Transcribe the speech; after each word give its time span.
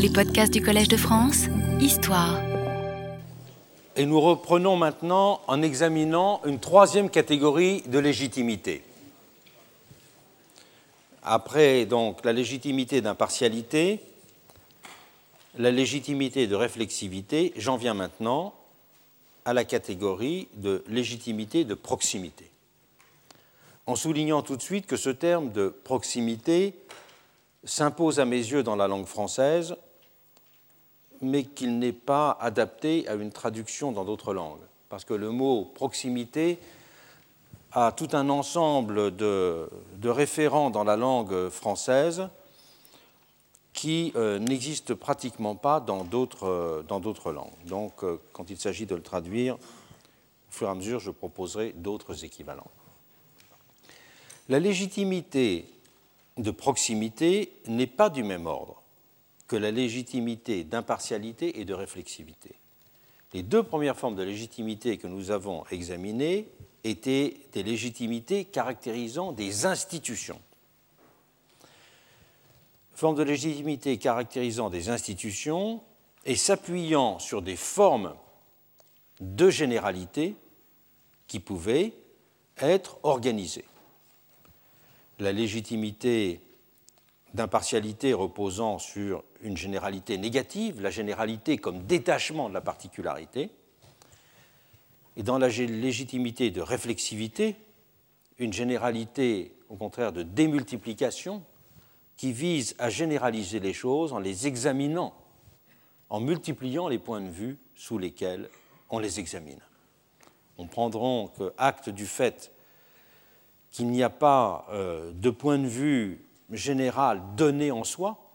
Les 0.00 0.10
podcasts 0.10 0.52
du 0.52 0.62
Collège 0.62 0.86
de 0.86 0.96
France, 0.96 1.46
Histoire. 1.80 2.40
Et 3.96 4.06
nous 4.06 4.20
reprenons 4.20 4.76
maintenant 4.76 5.40
en 5.48 5.60
examinant 5.60 6.40
une 6.44 6.60
troisième 6.60 7.10
catégorie 7.10 7.82
de 7.82 7.98
légitimité. 7.98 8.84
Après 11.24 11.84
donc 11.84 12.24
la 12.24 12.32
légitimité 12.32 13.00
d'impartialité, 13.00 14.00
la 15.58 15.72
légitimité 15.72 16.46
de 16.46 16.54
réflexivité, 16.54 17.52
j'en 17.56 17.76
viens 17.76 17.94
maintenant 17.94 18.54
à 19.44 19.52
la 19.52 19.64
catégorie 19.64 20.46
de 20.54 20.84
légitimité 20.86 21.64
de 21.64 21.74
proximité. 21.74 22.48
En 23.86 23.96
soulignant 23.96 24.42
tout 24.42 24.56
de 24.56 24.62
suite 24.62 24.86
que 24.86 24.96
ce 24.96 25.10
terme 25.10 25.50
de 25.50 25.68
proximité 25.68 26.74
s'impose 27.64 28.20
à 28.20 28.24
mes 28.24 28.36
yeux 28.36 28.62
dans 28.62 28.76
la 28.76 28.86
langue 28.86 29.06
française, 29.06 29.74
mais 31.20 31.44
qu'il 31.44 31.78
n'est 31.78 31.92
pas 31.92 32.36
adapté 32.40 33.08
à 33.08 33.14
une 33.14 33.30
traduction 33.30 33.92
dans 33.92 34.04
d'autres 34.04 34.34
langues. 34.34 34.60
Parce 34.88 35.04
que 35.04 35.14
le 35.14 35.30
mot 35.30 35.64
proximité 35.64 36.58
a 37.72 37.92
tout 37.92 38.08
un 38.12 38.28
ensemble 38.30 39.14
de, 39.14 39.68
référents 40.04 40.70
dans 40.70 40.84
la 40.84 40.96
langue 40.96 41.48
française 41.50 42.28
qui 43.72 44.12
euh, 44.16 44.38
n'existent 44.38 44.96
pratiquement 44.96 45.54
pas 45.54 45.78
dans 45.78 46.02
d'autres, 46.02 46.46
euh, 46.46 47.32
langues. 47.32 47.52
Donc, 47.66 48.02
euh, 48.02 48.20
quand 48.32 48.50
il 48.50 48.56
s'agit 48.58 48.86
de 48.86 48.94
le 48.96 49.02
traduire, 49.02 49.54
au 49.54 49.58
fur 50.50 50.66
et 50.66 50.70
à 50.70 50.74
mesure, 50.74 50.98
je 50.98 51.10
proposerai 51.10 51.72
d'autres 51.76 52.24
équivalents. 52.24 52.70
La 54.48 54.58
légitimité 54.58 55.66
de 56.38 56.50
proximité 56.50 57.52
n'est 57.66 57.86
pas 57.86 58.08
du 58.08 58.24
même 58.24 58.46
ordre 58.46 58.77
que 59.48 59.56
la 59.56 59.70
légitimité 59.70 60.62
d'impartialité 60.62 61.60
et 61.60 61.64
de 61.64 61.74
réflexivité. 61.74 62.54
Les 63.32 63.42
deux 63.42 63.62
premières 63.62 63.96
formes 63.96 64.14
de 64.14 64.22
légitimité 64.22 64.96
que 64.96 65.06
nous 65.06 65.30
avons 65.30 65.64
examinées 65.70 66.48
étaient 66.84 67.36
des 67.52 67.62
légitimités 67.62 68.44
caractérisant 68.44 69.32
des 69.32 69.66
institutions. 69.66 70.40
Forme 72.94 73.16
de 73.16 73.22
légitimité 73.22 73.98
caractérisant 73.98 74.70
des 74.70 74.88
institutions 74.88 75.82
et 76.24 76.36
s'appuyant 76.36 77.18
sur 77.18 77.42
des 77.42 77.56
formes 77.56 78.14
de 79.20 79.50
généralité 79.50 80.36
qui 81.26 81.40
pouvaient 81.40 81.92
être 82.58 82.98
organisées 83.02 83.64
la 85.18 85.32
légitimité 85.32 86.40
d'impartialité 87.34 88.12
reposant 88.14 88.78
sur 88.78 89.24
une 89.42 89.56
généralité 89.56 90.18
négative, 90.18 90.80
la 90.80 90.90
généralité 90.90 91.58
comme 91.58 91.84
détachement 91.84 92.48
de 92.48 92.54
la 92.54 92.60
particularité, 92.60 93.50
et 95.16 95.22
dans 95.22 95.38
la 95.38 95.48
légitimité 95.48 96.50
de 96.50 96.60
réflexivité, 96.60 97.56
une 98.38 98.52
généralité 98.52 99.52
au 99.68 99.76
contraire 99.76 100.12
de 100.12 100.22
démultiplication 100.22 101.42
qui 102.16 102.32
vise 102.32 102.74
à 102.78 102.88
généraliser 102.88 103.60
les 103.60 103.72
choses 103.72 104.12
en 104.12 104.18
les 104.18 104.46
examinant, 104.46 105.14
en 106.08 106.20
multipliant 106.20 106.88
les 106.88 106.98
points 106.98 107.20
de 107.20 107.28
vue 107.28 107.58
sous 107.74 107.98
lesquels 107.98 108.48
on 108.90 108.98
les 108.98 109.20
examine. 109.20 109.60
On 110.56 110.66
prendra 110.66 111.30
que 111.36 111.52
acte 111.58 111.88
du 111.88 112.06
fait 112.06 112.52
qu'il 113.70 113.88
n'y 113.88 114.02
a 114.02 114.10
pas 114.10 114.66
euh, 114.70 115.12
de 115.12 115.30
point 115.30 115.58
de 115.58 115.68
vue 115.68 116.24
général 116.50 117.22
donné 117.36 117.70
en 117.70 117.84
soi, 117.84 118.27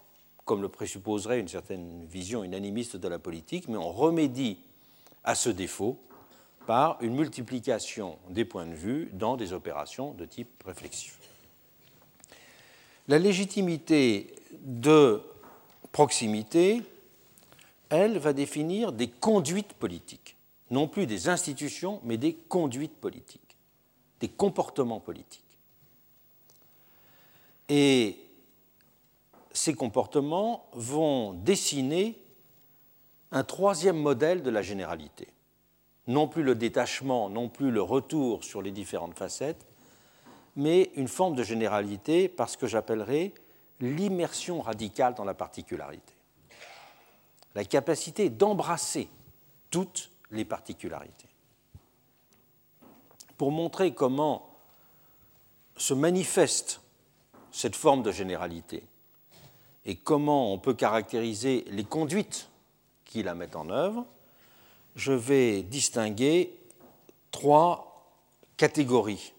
comme 0.44 0.62
le 0.62 0.68
présupposerait 0.68 1.40
une 1.40 1.48
certaine 1.48 2.04
vision 2.06 2.44
unanimiste 2.44 2.96
de 2.96 3.08
la 3.08 3.18
politique, 3.18 3.68
mais 3.68 3.76
on 3.76 3.90
remédie 3.90 4.58
à 5.24 5.34
ce 5.34 5.48
défaut 5.48 5.98
par 6.66 6.98
une 7.02 7.14
multiplication 7.14 8.18
des 8.30 8.44
points 8.44 8.66
de 8.66 8.74
vue 8.74 9.10
dans 9.12 9.36
des 9.36 9.52
opérations 9.52 10.12
de 10.12 10.24
type 10.24 10.62
réflexif. 10.64 11.18
La 13.08 13.18
légitimité 13.18 14.34
de 14.62 15.20
proximité, 15.92 16.82
elle, 17.90 18.18
va 18.18 18.32
définir 18.32 18.92
des 18.92 19.08
conduites 19.08 19.74
politiques, 19.74 20.36
non 20.70 20.88
plus 20.88 21.06
des 21.06 21.28
institutions, 21.28 22.00
mais 22.04 22.16
des 22.16 22.34
conduites 22.34 22.96
politiques 22.96 23.44
des 24.24 24.28
comportements 24.30 25.00
politiques. 25.00 25.42
Et 27.68 28.16
ces 29.54 29.72
comportements 29.72 30.68
vont 30.72 31.32
dessiner 31.32 32.20
un 33.30 33.44
troisième 33.44 33.96
modèle 33.96 34.42
de 34.42 34.50
la 34.50 34.62
généralité. 34.62 35.28
Non 36.06 36.28
plus 36.28 36.42
le 36.42 36.54
détachement, 36.54 37.30
non 37.30 37.48
plus 37.48 37.70
le 37.70 37.80
retour 37.80 38.44
sur 38.44 38.60
les 38.60 38.72
différentes 38.72 39.16
facettes, 39.16 39.64
mais 40.56 40.90
une 40.96 41.08
forme 41.08 41.34
de 41.34 41.42
généralité 41.42 42.28
par 42.28 42.50
ce 42.50 42.58
que 42.58 42.66
j'appellerais 42.66 43.32
l'immersion 43.80 44.60
radicale 44.60 45.14
dans 45.14 45.24
la 45.24 45.34
particularité. 45.34 46.12
La 47.54 47.64
capacité 47.64 48.30
d'embrasser 48.30 49.08
toutes 49.70 50.10
les 50.30 50.44
particularités 50.44 51.28
pour 53.36 53.52
montrer 53.52 53.94
comment 53.94 54.58
se 55.76 55.94
manifeste 55.94 56.80
cette 57.50 57.76
forme 57.76 58.02
de 58.02 58.10
généralité 58.12 58.84
et 59.84 59.96
comment 59.96 60.52
on 60.52 60.58
peut 60.58 60.74
caractériser 60.74 61.64
les 61.68 61.84
conduites 61.84 62.48
qui 63.04 63.22
la 63.22 63.34
mettent 63.34 63.56
en 63.56 63.68
œuvre, 63.70 64.06
je 64.96 65.12
vais 65.12 65.62
distinguer 65.62 66.56
trois 67.30 68.14
catégories 68.56 69.32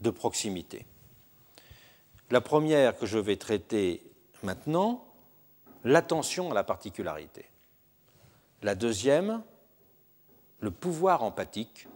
de 0.00 0.10
proximité. 0.10 0.84
La 2.30 2.40
première 2.40 2.98
que 2.98 3.06
je 3.06 3.18
vais 3.18 3.36
traiter 3.36 4.02
maintenant, 4.42 5.06
l'attention 5.84 6.50
à 6.50 6.54
la 6.54 6.64
particularité. 6.64 7.46
La 8.62 8.74
deuxième, 8.74 9.42
le 10.60 10.70
pouvoir 10.70 11.22
empathique 11.22 11.86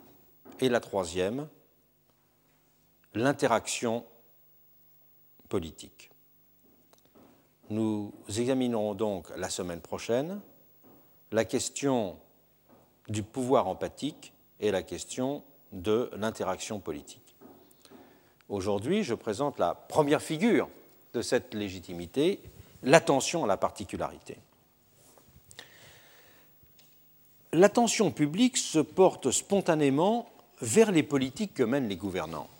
et 0.60 0.68
la 0.68 0.80
troisième, 0.80 1.48
l'interaction 3.14 4.04
politique. 5.48 6.09
Nous 7.70 8.12
examinerons 8.28 8.94
donc 8.94 9.28
la 9.36 9.48
semaine 9.48 9.80
prochaine 9.80 10.40
la 11.30 11.44
question 11.44 12.16
du 13.08 13.22
pouvoir 13.22 13.68
empathique 13.68 14.32
et 14.58 14.72
la 14.72 14.82
question 14.82 15.44
de 15.70 16.10
l'interaction 16.16 16.80
politique. 16.80 17.36
Aujourd'hui, 18.48 19.04
je 19.04 19.14
présente 19.14 19.60
la 19.60 19.74
première 19.74 20.20
figure 20.20 20.68
de 21.14 21.22
cette 21.22 21.54
légitimité, 21.54 22.40
l'attention 22.82 23.44
à 23.44 23.46
la 23.46 23.56
particularité. 23.56 24.36
L'attention 27.52 28.10
publique 28.10 28.56
se 28.56 28.80
porte 28.80 29.30
spontanément 29.30 30.28
vers 30.60 30.90
les 30.90 31.04
politiques 31.04 31.54
que 31.54 31.62
mènent 31.62 31.88
les 31.88 31.96
gouvernants. 31.96 32.50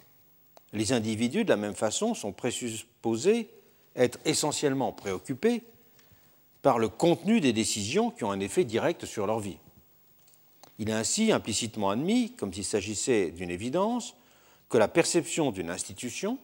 Les 0.72 0.92
individus, 0.92 1.44
de 1.44 1.50
la 1.50 1.56
même 1.56 1.74
façon, 1.74 2.14
sont 2.14 2.32
présupposés 2.32 3.50
être 3.96 4.18
essentiellement 4.24 4.92
préoccupés 4.92 5.62
par 6.62 6.78
le 6.78 6.88
contenu 6.88 7.40
des 7.40 7.52
décisions 7.52 8.10
qui 8.10 8.24
ont 8.24 8.30
un 8.30 8.40
effet 8.40 8.64
direct 8.64 9.06
sur 9.06 9.26
leur 9.26 9.40
vie. 9.40 9.58
Il 10.78 10.88
est 10.88 10.94
ainsi 10.94 11.32
implicitement 11.32 11.90
admis, 11.90 12.32
comme 12.32 12.52
s'il 12.52 12.64
s'agissait 12.64 13.30
d'une 13.30 13.50
évidence, 13.50 14.14
que 14.68 14.78
la 14.78 14.88
perception 14.88 15.50
d'une 15.50 15.70
institution 15.70 16.38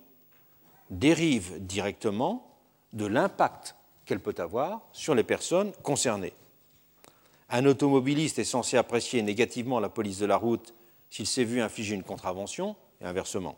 dérive 0.90 1.64
directement 1.64 2.46
de 2.92 3.06
l'impact 3.06 3.76
qu'elle 4.04 4.20
peut 4.20 4.34
avoir 4.38 4.82
sur 4.92 5.14
les 5.14 5.22
personnes 5.22 5.72
concernées. 5.82 6.32
Un 7.48 7.64
automobiliste 7.66 8.38
est 8.38 8.44
censé 8.44 8.76
apprécier 8.76 9.22
négativement 9.22 9.80
la 9.80 9.88
police 9.88 10.18
de 10.18 10.26
la 10.26 10.36
route 10.36 10.74
s'il 11.10 11.26
s'est 11.26 11.44
vu 11.44 11.60
infliger 11.60 11.94
une 11.94 12.02
contravention, 12.02 12.76
et 13.00 13.04
inversement. 13.04 13.56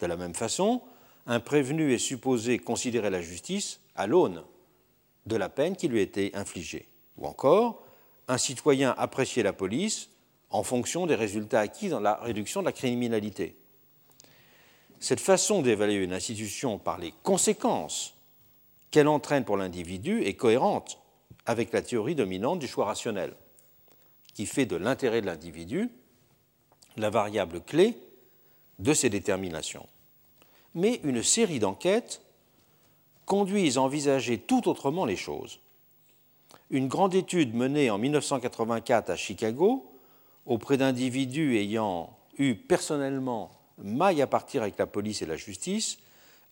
De 0.00 0.06
la 0.06 0.16
même 0.16 0.34
façon, 0.34 0.82
un 1.26 1.40
prévenu 1.40 1.92
est 1.92 1.98
supposé 1.98 2.58
considérer 2.58 3.10
la 3.10 3.20
justice 3.20 3.80
à 3.96 4.06
l'aune 4.06 4.44
de 5.26 5.36
la 5.36 5.48
peine 5.48 5.76
qui 5.76 5.88
lui 5.88 5.98
a 5.98 6.02
été 6.02 6.34
infligée. 6.34 6.88
Ou 7.18 7.26
encore, 7.26 7.84
un 8.28 8.38
citoyen 8.38 8.94
apprécier 8.96 9.42
la 9.42 9.52
police 9.52 10.10
en 10.50 10.62
fonction 10.62 11.06
des 11.06 11.16
résultats 11.16 11.60
acquis 11.60 11.88
dans 11.88 12.00
la 12.00 12.14
réduction 12.16 12.60
de 12.60 12.66
la 12.66 12.72
criminalité. 12.72 13.56
Cette 15.00 15.20
façon 15.20 15.62
d'évaluer 15.62 16.04
une 16.04 16.12
institution 16.12 16.78
par 16.78 16.98
les 16.98 17.12
conséquences 17.22 18.14
qu'elle 18.90 19.08
entraîne 19.08 19.44
pour 19.44 19.56
l'individu 19.56 20.22
est 20.22 20.34
cohérente 20.34 21.00
avec 21.44 21.72
la 21.72 21.82
théorie 21.82 22.14
dominante 22.14 22.60
du 22.60 22.68
choix 22.68 22.86
rationnel, 22.86 23.34
qui 24.32 24.46
fait 24.46 24.66
de 24.66 24.76
l'intérêt 24.76 25.20
de 25.20 25.26
l'individu 25.26 25.90
la 26.96 27.10
variable 27.10 27.60
clé 27.60 27.98
de 28.78 28.94
ces 28.94 29.10
déterminations. 29.10 29.86
Mais 30.76 31.00
une 31.02 31.22
série 31.22 31.58
d'enquêtes 31.58 32.20
conduisent 33.24 33.78
à 33.78 33.82
envisager 33.82 34.38
tout 34.38 34.68
autrement 34.68 35.04
les 35.04 35.16
choses. 35.16 35.58
une 36.70 36.88
grande 36.88 37.14
étude 37.14 37.54
menée 37.54 37.90
en 37.90 37.98
1984 37.98 39.10
à 39.10 39.16
Chicago 39.16 39.90
auprès 40.46 40.76
d'individus 40.76 41.56
ayant 41.56 42.16
eu 42.38 42.54
personnellement 42.54 43.50
maille 43.78 44.20
à 44.22 44.26
partir 44.26 44.62
avec 44.62 44.78
la 44.78 44.86
police 44.86 45.22
et 45.22 45.26
la 45.26 45.36
justice 45.36 45.98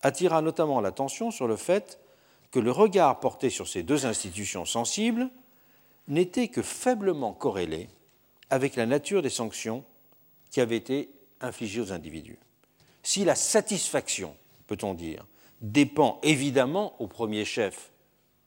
attira 0.02 0.40
notamment 0.40 0.80
l'attention 0.80 1.30
sur 1.30 1.48
le 1.48 1.56
fait 1.56 1.98
que 2.50 2.60
le 2.60 2.70
regard 2.70 3.20
porté 3.20 3.50
sur 3.50 3.66
ces 3.66 3.82
deux 3.82 4.06
institutions 4.06 4.64
sensibles 4.64 5.30
n'était 6.08 6.48
que 6.48 6.62
faiblement 6.62 7.32
corrélé 7.32 7.88
avec 8.50 8.76
la 8.76 8.86
nature 8.86 9.22
des 9.22 9.30
sanctions 9.30 9.84
qui 10.50 10.60
avaient 10.60 10.76
été 10.76 11.10
infligées 11.40 11.80
aux 11.80 11.92
individus. 11.92 12.38
Si 13.04 13.24
la 13.24 13.34
satisfaction, 13.34 14.34
peut-on 14.66 14.94
dire, 14.94 15.26
dépend 15.60 16.18
évidemment 16.22 17.00
au 17.00 17.06
premier 17.06 17.44
chef 17.44 17.92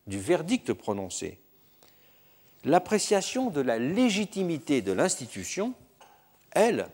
du 0.07 0.19
verdict 0.19 0.73
prononcé, 0.73 1.39
l'appréciation 2.65 3.51
de 3.51 3.61
la 3.61 3.77
légitimité 3.77 4.81
de 4.81 4.91
l'institution, 4.91 5.73
elle, 6.51 6.89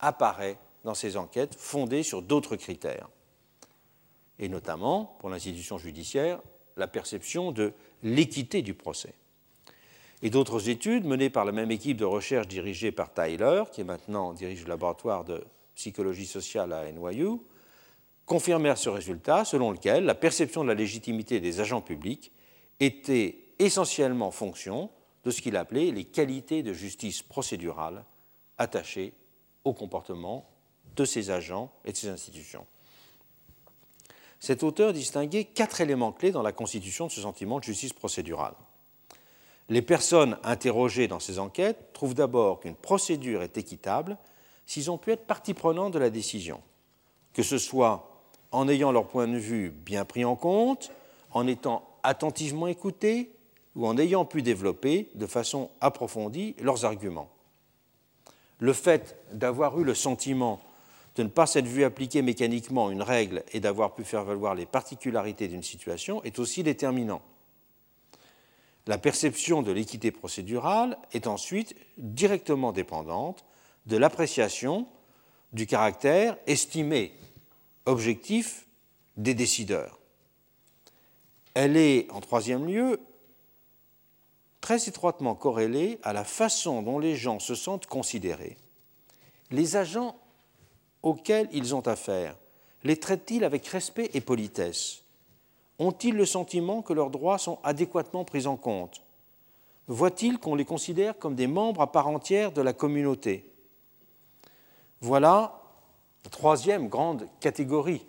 apparaît 0.00 0.56
dans 0.84 0.94
ces 0.94 1.18
enquêtes 1.18 1.54
fondées 1.54 2.02
sur 2.02 2.22
d'autres 2.22 2.56
critères, 2.56 3.08
et 4.38 4.48
notamment, 4.48 5.16
pour 5.18 5.28
l'institution 5.28 5.76
judiciaire, 5.76 6.40
la 6.76 6.88
perception 6.88 7.52
de 7.52 7.74
l'équité 8.02 8.62
du 8.62 8.72
procès. 8.72 9.12
Et 10.22 10.30
d'autres 10.30 10.70
études 10.70 11.04
menées 11.04 11.30
par 11.30 11.44
la 11.44 11.52
même 11.52 11.70
équipe 11.70 11.98
de 11.98 12.04
recherche 12.06 12.48
dirigée 12.48 12.92
par 12.92 13.12
Tyler, 13.12 13.64
qui 13.72 13.84
maintenant 13.84 14.32
dirige 14.32 14.62
le 14.62 14.70
laboratoire 14.70 15.24
de 15.24 15.44
psychologie 15.78 16.26
sociale 16.26 16.72
à 16.72 16.90
NYU, 16.90 17.38
confirmèrent 18.26 18.76
ce 18.76 18.88
résultat 18.88 19.44
selon 19.44 19.70
lequel 19.70 20.04
la 20.04 20.16
perception 20.16 20.64
de 20.64 20.68
la 20.68 20.74
légitimité 20.74 21.40
des 21.40 21.60
agents 21.60 21.80
publics 21.80 22.32
était 22.80 23.38
essentiellement 23.60 24.32
fonction 24.32 24.90
de 25.24 25.30
ce 25.30 25.40
qu'il 25.40 25.56
appelait 25.56 25.92
les 25.92 26.04
qualités 26.04 26.62
de 26.62 26.72
justice 26.72 27.22
procédurale 27.22 28.04
attachées 28.58 29.14
au 29.64 29.72
comportement 29.72 30.50
de 30.96 31.04
ces 31.04 31.30
agents 31.30 31.72
et 31.84 31.92
de 31.92 31.96
ces 31.96 32.08
institutions. 32.08 32.66
Cet 34.40 34.62
auteur 34.64 34.92
distinguait 34.92 35.44
quatre 35.44 35.80
éléments 35.80 36.12
clés 36.12 36.32
dans 36.32 36.42
la 36.42 36.52
constitution 36.52 37.06
de 37.06 37.12
ce 37.12 37.20
sentiment 37.20 37.58
de 37.60 37.64
justice 37.64 37.92
procédurale. 37.92 38.54
Les 39.68 39.82
personnes 39.82 40.38
interrogées 40.42 41.08
dans 41.08 41.20
ces 41.20 41.38
enquêtes 41.38 41.92
trouvent 41.92 42.14
d'abord 42.14 42.60
qu'une 42.60 42.74
procédure 42.74 43.42
est 43.42 43.58
équitable 43.58 44.16
s'ils 44.68 44.90
ont 44.90 44.98
pu 44.98 45.12
être 45.12 45.26
partie 45.26 45.54
prenante 45.54 45.94
de 45.94 45.98
la 45.98 46.10
décision, 46.10 46.60
que 47.32 47.42
ce 47.42 47.56
soit 47.56 48.22
en 48.52 48.68
ayant 48.68 48.92
leur 48.92 49.08
point 49.08 49.26
de 49.26 49.38
vue 49.38 49.70
bien 49.70 50.04
pris 50.04 50.26
en 50.26 50.36
compte, 50.36 50.92
en 51.32 51.46
étant 51.46 51.88
attentivement 52.02 52.66
écoutés 52.66 53.32
ou 53.74 53.86
en 53.86 53.96
ayant 53.96 54.26
pu 54.26 54.42
développer 54.42 55.08
de 55.14 55.26
façon 55.26 55.70
approfondie 55.80 56.54
leurs 56.60 56.84
arguments. 56.84 57.30
Le 58.58 58.74
fait 58.74 59.16
d'avoir 59.32 59.80
eu 59.80 59.84
le 59.84 59.94
sentiment 59.94 60.60
de 61.16 61.22
ne 61.22 61.28
pas 61.28 61.46
s'être 61.46 61.66
vu 61.66 61.82
appliquer 61.82 62.20
mécaniquement 62.20 62.90
une 62.90 63.02
règle 63.02 63.44
et 63.52 63.60
d'avoir 63.60 63.94
pu 63.94 64.04
faire 64.04 64.24
valoir 64.24 64.54
les 64.54 64.66
particularités 64.66 65.48
d'une 65.48 65.62
situation 65.62 66.22
est 66.24 66.38
aussi 66.38 66.62
déterminant. 66.62 67.22
La 68.86 68.98
perception 68.98 69.62
de 69.62 69.72
l'équité 69.72 70.10
procédurale 70.10 70.98
est 71.12 71.26
ensuite 71.26 71.74
directement 71.96 72.72
dépendante 72.72 73.46
de 73.88 73.96
l'appréciation 73.96 74.86
du 75.52 75.66
caractère 75.66 76.36
estimé 76.46 77.12
objectif 77.86 78.66
des 79.16 79.34
décideurs. 79.34 79.98
Elle 81.54 81.76
est, 81.76 82.10
en 82.12 82.20
troisième 82.20 82.66
lieu, 82.66 83.00
très 84.60 84.88
étroitement 84.88 85.34
corrélée 85.34 85.98
à 86.02 86.12
la 86.12 86.24
façon 86.24 86.82
dont 86.82 86.98
les 86.98 87.16
gens 87.16 87.40
se 87.40 87.54
sentent 87.54 87.86
considérés. 87.86 88.58
Les 89.50 89.76
agents 89.76 90.16
auxquels 91.02 91.48
ils 91.52 91.74
ont 91.74 91.86
affaire 91.86 92.36
les 92.84 92.96
traitent-ils 92.96 93.42
avec 93.42 93.66
respect 93.66 94.10
et 94.14 94.20
politesse? 94.20 95.02
Ont-ils 95.78 96.14
le 96.14 96.26
sentiment 96.26 96.82
que 96.82 96.92
leurs 96.92 97.10
droits 97.10 97.38
sont 97.38 97.58
adéquatement 97.64 98.24
pris 98.24 98.46
en 98.46 98.56
compte? 98.56 99.02
Voient-ils 99.88 100.38
qu'on 100.38 100.54
les 100.54 100.64
considère 100.64 101.18
comme 101.18 101.34
des 101.34 101.46
membres 101.46 101.80
à 101.80 101.90
part 101.90 102.08
entière 102.08 102.52
de 102.52 102.62
la 102.62 102.72
communauté? 102.72 103.47
Voilà 105.00 105.60
la 106.24 106.30
troisième 106.30 106.88
grande 106.88 107.28
catégorie 107.40 108.04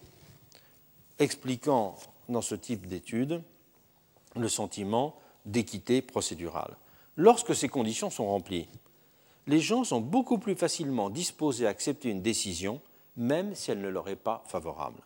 expliquant 1.19 1.95
dans 2.30 2.41
ce 2.41 2.56
type 2.56 2.88
d'études 2.88 3.44
le 4.36 4.50
sentiment 4.50 5.15
d'équité 5.45 6.01
procédurale. 6.01 6.75
Lorsque 7.15 7.53
ces 7.53 7.69
conditions 7.69 8.09
sont 8.09 8.27
remplies, 8.27 8.68
les 9.45 9.59
gens 9.59 9.83
sont 9.83 10.01
beaucoup 10.01 10.39
plus 10.39 10.56
facilement 10.56 11.09
disposés 11.09 11.68
à 11.68 11.69
accepter 11.69 12.09
une 12.09 12.21
décision, 12.21 12.81
même 13.18 13.53
si 13.53 13.69
elle 13.71 13.81
ne 13.81 13.89
leur 13.89 14.09
est 14.09 14.15
pas 14.15 14.44
favorable. 14.47 15.01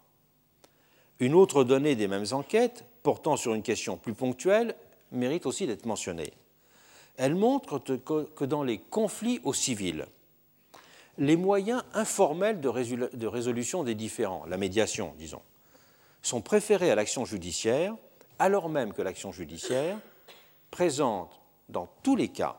Une 1.20 1.34
autre 1.34 1.64
donnée 1.64 1.96
des 1.96 2.08
mêmes 2.08 2.26
enquêtes, 2.32 2.86
portant 3.04 3.36
sur 3.36 3.54
une 3.54 3.64
question 3.64 3.98
plus 3.98 4.14
ponctuelle, 4.14 4.76
mérite 5.12 5.46
aussi 5.46 5.68
d'être 5.68 5.86
mentionnée. 5.86 6.34
Elle 7.18 7.36
montre 7.36 7.80
que 7.80 8.46
dans 8.46 8.64
les 8.64 8.78
conflits 8.78 9.40
au 9.44 9.54
civil, 9.54 10.06
les 11.18 11.36
moyens 11.36 11.84
informels 11.94 12.60
de 12.62 13.28
résolution 13.28 13.84
des 13.84 13.96
différends, 13.96 14.46
la 14.48 14.58
médiation, 14.58 15.14
disons, 15.18 15.42
sont 16.22 16.42
préférés 16.42 16.92
à 16.92 16.96
l'action 16.96 17.26
judiciaire, 17.26 17.96
alors 18.40 18.70
même 18.70 18.94
que 18.94 19.02
l'action 19.02 19.32
judiciaire 19.32 19.98
présente 20.72 21.40
dans 21.70 21.88
tous 22.02 22.16
les 22.16 22.30
cas 22.30 22.58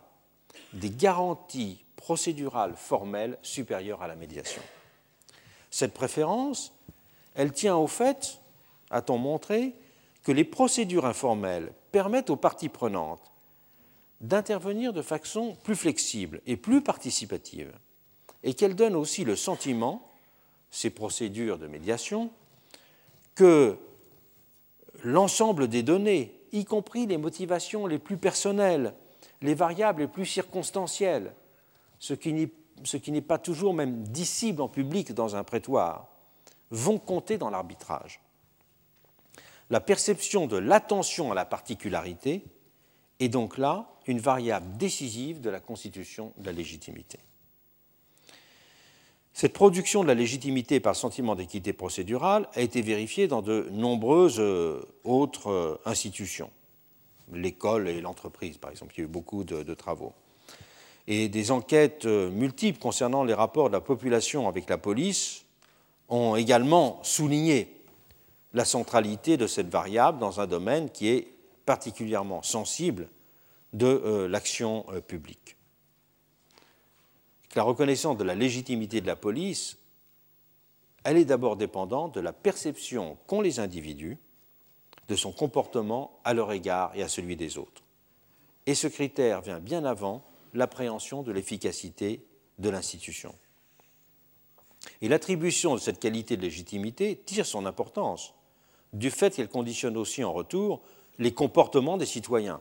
des 0.73 0.91
garanties 0.91 1.85
procédurales 1.97 2.77
formelles 2.77 3.39
supérieures 3.43 4.03
à 4.03 4.09
la 4.09 4.15
médiation. 4.15 4.63
Cette 5.71 5.95
préférence, 5.95 6.73
elle 7.35 7.53
tient 7.53 7.77
au 7.77 7.87
fait, 7.89 8.41
a-t-on 8.91 9.19
montré, 9.19 9.75
que 10.23 10.31
les 10.31 10.45
procédures 10.45 11.07
informelles 11.07 11.73
permettent 11.91 12.31
aux 12.31 12.37
parties 12.37 12.69
prenantes 12.69 13.33
d'intervenir 14.21 14.93
de 14.93 15.03
façon 15.03 15.57
plus 15.65 15.77
flexible 15.77 16.41
et 16.47 16.57
plus 16.57 16.81
participative, 16.81 17.73
et 18.45 18.55
qu'elles 18.55 18.77
donnent 18.77 18.95
aussi 18.95 19.25
le 19.25 19.35
sentiment, 19.35 20.07
ces 20.71 20.91
procédures 20.91 21.59
de 21.59 21.67
médiation, 21.67 22.31
que 23.35 23.77
l'ensemble 25.03 25.67
des 25.67 25.83
données, 25.83 26.39
y 26.53 26.65
compris 26.65 27.07
les 27.07 27.17
motivations 27.17 27.87
les 27.87 27.99
plus 27.99 28.19
personnelles, 28.19 28.95
les 29.41 29.55
variables 29.55 30.03
les 30.03 30.09
plus 30.09 30.27
circonstancielles, 30.27 31.35
ce 31.99 32.15
qui 32.15 32.33
n'est 32.33 33.21
pas 33.23 33.39
toujours 33.39 33.75
même 33.75 34.05
dissible 34.09 34.63
en 34.63 34.69
public 34.69 35.13
dans 35.13 35.37
un 35.37 35.43
prétoire, 35.43 36.09
vont 36.71 36.99
compter 36.99 37.39
dans 37.39 37.51
l'arbitrage. 37.51 38.21
La 39.71 39.81
perception 39.81 40.47
de 40.47 40.59
l'attention 40.59 41.33
à 41.33 41.35
la 41.35 41.47
particularité 41.47 42.45
est 43.21 43.29
donc 43.29 43.57
là 43.57 43.91
une 44.07 44.21
variable 44.21 44.77
décisive 44.77 45.41
de 45.41 45.49
la 45.49 45.61
constitution 45.61 46.35
de 46.37 46.47
la 46.47 46.53
légitimité. 46.53 47.19
Cette 49.37 49.53
production 49.53 50.05
de 50.05 50.07
la 50.07 50.15
légitimité 50.15 50.79
par 50.79 50.95
sentiment 50.95 51.35
d'équité 51.35 51.73
procédurale 51.73 52.49
a 52.55 52.61
été 52.61 52.83
vérifiée 52.83 53.27
dans 53.27 53.43
de 53.43 53.67
nombreuses 53.73 54.39
euh, 54.39 54.81
autres 55.03 55.51
euh, 55.51 55.81
institutions, 55.85 56.51
l'école 57.33 57.89
et 57.89 58.01
l'entreprise 58.01 58.59
par 58.59 58.71
exemple, 58.71 58.95
il 58.97 58.99
y 58.99 59.03
a 59.03 59.07
eu 59.07 59.09
beaucoup 59.09 59.43
de, 59.43 59.75
travaux. 59.75 60.13
Et 61.09 61.29
des 61.29 61.51
enquêtes 61.51 62.05
euh, 62.05 62.31
multiples 62.31 62.79
concernant 62.79 63.25
les 63.25 63.35
rapports 63.35 63.71
de 63.71 63.75
la 63.75 63.81
population 63.81 64.47
avec 64.47 64.71
la 64.71 64.79
police 64.79 65.45
ont 66.09 66.37
également 66.37 67.01
souligné 67.03 67.75
la 68.53 68.65
centralité 68.65 69.37
de 69.37 69.49
cette 69.49 69.69
variable 69.69 70.21
dans 70.21 70.41
un 70.41 70.47
domaine 70.47 70.91
qui 70.91 71.09
est 71.09 71.27
particulièrement 71.67 72.45
sensible 72.45 73.09
de 73.73 74.29
l'action 74.31 74.87
publique 75.09 75.54
la 77.55 77.63
reconnaissance 77.63 78.17
de 78.17 78.25
la 78.25 78.35
légitimité 78.35 79.01
de 79.01 79.07
la 79.07 79.17
police, 79.17 79.79
elle 81.05 81.19
est 81.19 81.25
d'abord 81.25 81.57
dépendante 81.57 82.15
de 82.15 82.21
la 82.21 82.33
perception 82.33 83.19
qu'ont 83.27 83.41
les 83.41 83.61
individus 83.61 84.19
de 85.09 85.17
son 85.17 85.33
comportement 85.33 86.19
à 86.25 86.33
leur 86.35 86.53
égard 86.53 86.93
et 86.95 87.03
à 87.03 87.09
celui 87.09 87.37
des 87.37 87.59
autres. 87.59 87.83
Et 88.67 88.75
ce 88.75 88.87
critère 88.87 89.43
vient 89.43 89.61
bien 89.61 89.85
avant 89.85 90.25
l'appréhension 90.55 91.23
de 91.23 91.33
l'efficacité 91.33 92.25
de 92.59 92.71
l'institution. 92.71 93.35
Et 95.03 95.09
l'attribution 95.09 95.75
de 95.75 95.81
cette 95.81 96.01
qualité 96.01 96.37
de 96.37 96.43
légitimité 96.43 97.17
tire 97.17 97.47
son 97.47 97.67
importance 97.67 98.35
du 98.93 99.11
fait 99.11 99.35
qu'elle 99.35 99.49
conditionne 99.49 99.97
aussi 99.97 100.25
en 100.25 100.33
retour 100.33 100.81
les 101.19 101.35
comportements 101.35 101.97
des 101.97 102.07
citoyens. 102.07 102.61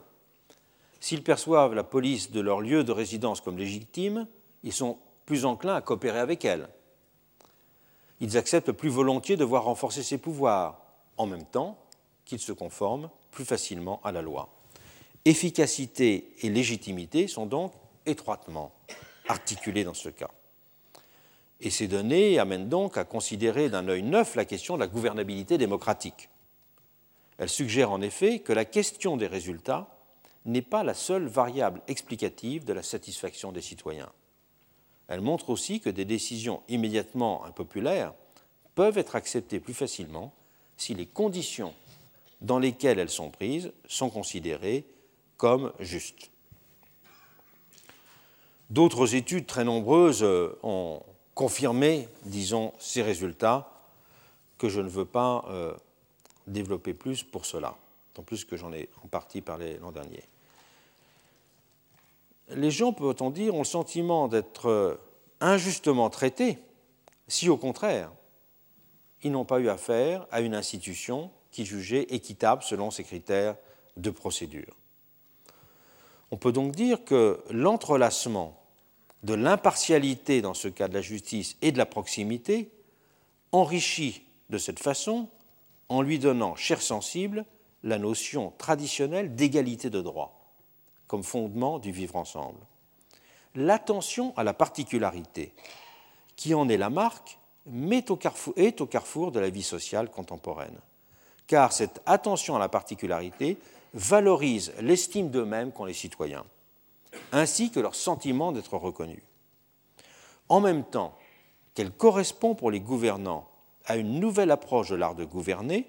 S'ils 1.00 1.22
perçoivent 1.22 1.74
la 1.74 1.84
police 1.84 2.30
de 2.30 2.40
leur 2.40 2.60
lieu 2.60 2.84
de 2.84 2.92
résidence 2.92 3.40
comme 3.40 3.58
légitime, 3.58 4.26
ils 4.64 4.72
sont 4.72 4.98
plus 5.26 5.44
enclins 5.44 5.76
à 5.76 5.80
coopérer 5.80 6.18
avec 6.18 6.44
elle. 6.44 6.68
Ils 8.20 8.36
acceptent 8.36 8.72
plus 8.72 8.88
volontiers 8.88 9.36
de 9.36 9.44
voir 9.44 9.64
renforcer 9.64 10.02
ses 10.02 10.18
pouvoirs, 10.18 10.80
en 11.16 11.26
même 11.26 11.44
temps 11.44 11.78
qu'ils 12.24 12.40
se 12.40 12.52
conforment 12.52 13.10
plus 13.30 13.44
facilement 13.44 14.00
à 14.02 14.10
la 14.10 14.22
loi. 14.22 14.48
Efficacité 15.24 16.34
et 16.42 16.48
légitimité 16.48 17.28
sont 17.28 17.46
donc 17.46 17.72
étroitement 18.06 18.72
articulées 19.28 19.84
dans 19.84 19.94
ce 19.94 20.08
cas. 20.08 20.30
Et 21.60 21.70
ces 21.70 21.86
données 21.86 22.38
amènent 22.38 22.68
donc 22.68 22.96
à 22.96 23.04
considérer 23.04 23.68
d'un 23.68 23.88
œil 23.88 24.02
neuf 24.02 24.34
la 24.34 24.44
question 24.44 24.74
de 24.74 24.80
la 24.80 24.86
gouvernabilité 24.86 25.58
démocratique. 25.58 26.28
Elles 27.38 27.48
suggèrent 27.48 27.92
en 27.92 28.00
effet 28.00 28.40
que 28.40 28.52
la 28.52 28.64
question 28.64 29.16
des 29.16 29.26
résultats 29.26 29.88
n'est 30.44 30.62
pas 30.62 30.84
la 30.84 30.94
seule 30.94 31.26
variable 31.26 31.80
explicative 31.88 32.64
de 32.64 32.72
la 32.72 32.82
satisfaction 32.82 33.50
des 33.52 33.62
citoyens. 33.62 34.12
Elle 35.08 35.20
montre 35.20 35.50
aussi 35.50 35.80
que 35.80 35.90
des 35.90 36.04
décisions 36.04 36.62
immédiatement 36.68 37.44
impopulaires 37.44 38.14
peuvent 38.74 38.98
être 38.98 39.16
acceptées 39.16 39.60
plus 39.60 39.74
facilement 39.74 40.32
si 40.76 40.94
les 40.94 41.06
conditions 41.06 41.74
dans 42.40 42.58
lesquelles 42.58 42.98
elles 42.98 43.10
sont 43.10 43.30
prises 43.30 43.72
sont 43.86 44.10
considérées 44.10 44.84
comme 45.36 45.72
justes. 45.80 46.30
D'autres 48.70 49.14
études 49.14 49.46
très 49.46 49.64
nombreuses 49.64 50.22
euh, 50.22 50.58
ont 50.62 51.02
confirmé, 51.34 52.08
disons, 52.24 52.72
ces 52.78 53.02
résultats 53.02 53.70
que 54.58 54.68
je 54.68 54.80
ne 54.80 54.88
veux 54.88 55.04
pas 55.04 55.44
euh, 55.48 55.74
développer 56.46 56.94
plus 56.94 57.22
pour 57.22 57.44
cela, 57.44 57.76
tant 58.14 58.22
plus 58.22 58.44
que 58.44 58.56
j'en 58.56 58.72
ai 58.72 58.88
en 59.04 59.08
partie 59.08 59.40
parlé 59.40 59.78
l'an 59.78 59.92
dernier. 59.92 60.22
Les 62.50 62.70
gens, 62.70 62.92
peut-on 62.92 63.30
dire, 63.30 63.54
ont 63.54 63.60
le 63.60 63.64
sentiment 63.64 64.28
d'être 64.28 64.68
euh, 64.68 65.00
injustement 65.40 66.10
traités 66.10 66.58
si, 67.26 67.48
au 67.48 67.56
contraire, 67.56 68.12
ils 69.22 69.32
n'ont 69.32 69.46
pas 69.46 69.60
eu 69.60 69.68
affaire 69.68 70.26
à 70.30 70.40
une 70.40 70.54
institution 70.54 71.30
qui 71.50 71.64
jugeait 71.64 72.02
équitable 72.10 72.62
selon 72.62 72.90
ses 72.90 73.04
critères 73.04 73.56
de 73.96 74.10
procédure. 74.10 74.76
On 76.30 76.36
peut 76.36 76.52
donc 76.52 76.72
dire 76.72 77.04
que 77.04 77.42
l'entrelacement 77.50 78.60
de 79.22 79.34
l'impartialité 79.34 80.42
dans 80.42 80.52
ce 80.52 80.68
cas 80.68 80.88
de 80.88 80.94
la 80.94 81.00
justice 81.00 81.56
et 81.62 81.72
de 81.72 81.78
la 81.78 81.86
proximité 81.86 82.70
enrichit 83.52 84.22
de 84.50 84.58
cette 84.58 84.80
façon 84.80 85.28
en 85.88 86.02
lui 86.02 86.18
donnant, 86.18 86.56
cher 86.56 86.82
sensible, 86.82 87.46
la 87.82 87.98
notion 87.98 88.52
traditionnelle 88.58 89.34
d'égalité 89.34 89.90
de 89.90 90.00
droit 90.00 90.33
comme 91.14 91.22
fondement 91.22 91.78
du 91.78 91.92
vivre 91.92 92.16
ensemble. 92.16 92.58
L'attention 93.54 94.36
à 94.36 94.42
la 94.42 94.52
particularité, 94.52 95.54
qui 96.34 96.54
en 96.54 96.68
est 96.68 96.76
la 96.76 96.90
marque, 96.90 97.38
est 97.86 98.10
au 98.80 98.86
carrefour 98.86 99.30
de 99.30 99.38
la 99.38 99.48
vie 99.48 99.62
sociale 99.62 100.10
contemporaine, 100.10 100.76
car 101.46 101.72
cette 101.72 102.02
attention 102.04 102.56
à 102.56 102.58
la 102.58 102.68
particularité 102.68 103.58
valorise 103.92 104.72
l'estime 104.80 105.30
d'eux-mêmes 105.30 105.70
qu'ont 105.70 105.84
les 105.84 105.94
citoyens, 105.94 106.44
ainsi 107.30 107.70
que 107.70 107.78
leur 107.78 107.94
sentiment 107.94 108.50
d'être 108.50 108.76
reconnus. 108.76 109.22
En 110.48 110.58
même 110.58 110.82
temps 110.82 111.16
qu'elle 111.74 111.92
correspond 111.92 112.56
pour 112.56 112.72
les 112.72 112.80
gouvernants 112.80 113.48
à 113.84 113.98
une 113.98 114.18
nouvelle 114.18 114.50
approche 114.50 114.88
de 114.88 114.96
l'art 114.96 115.14
de 115.14 115.24
gouverner, 115.24 115.86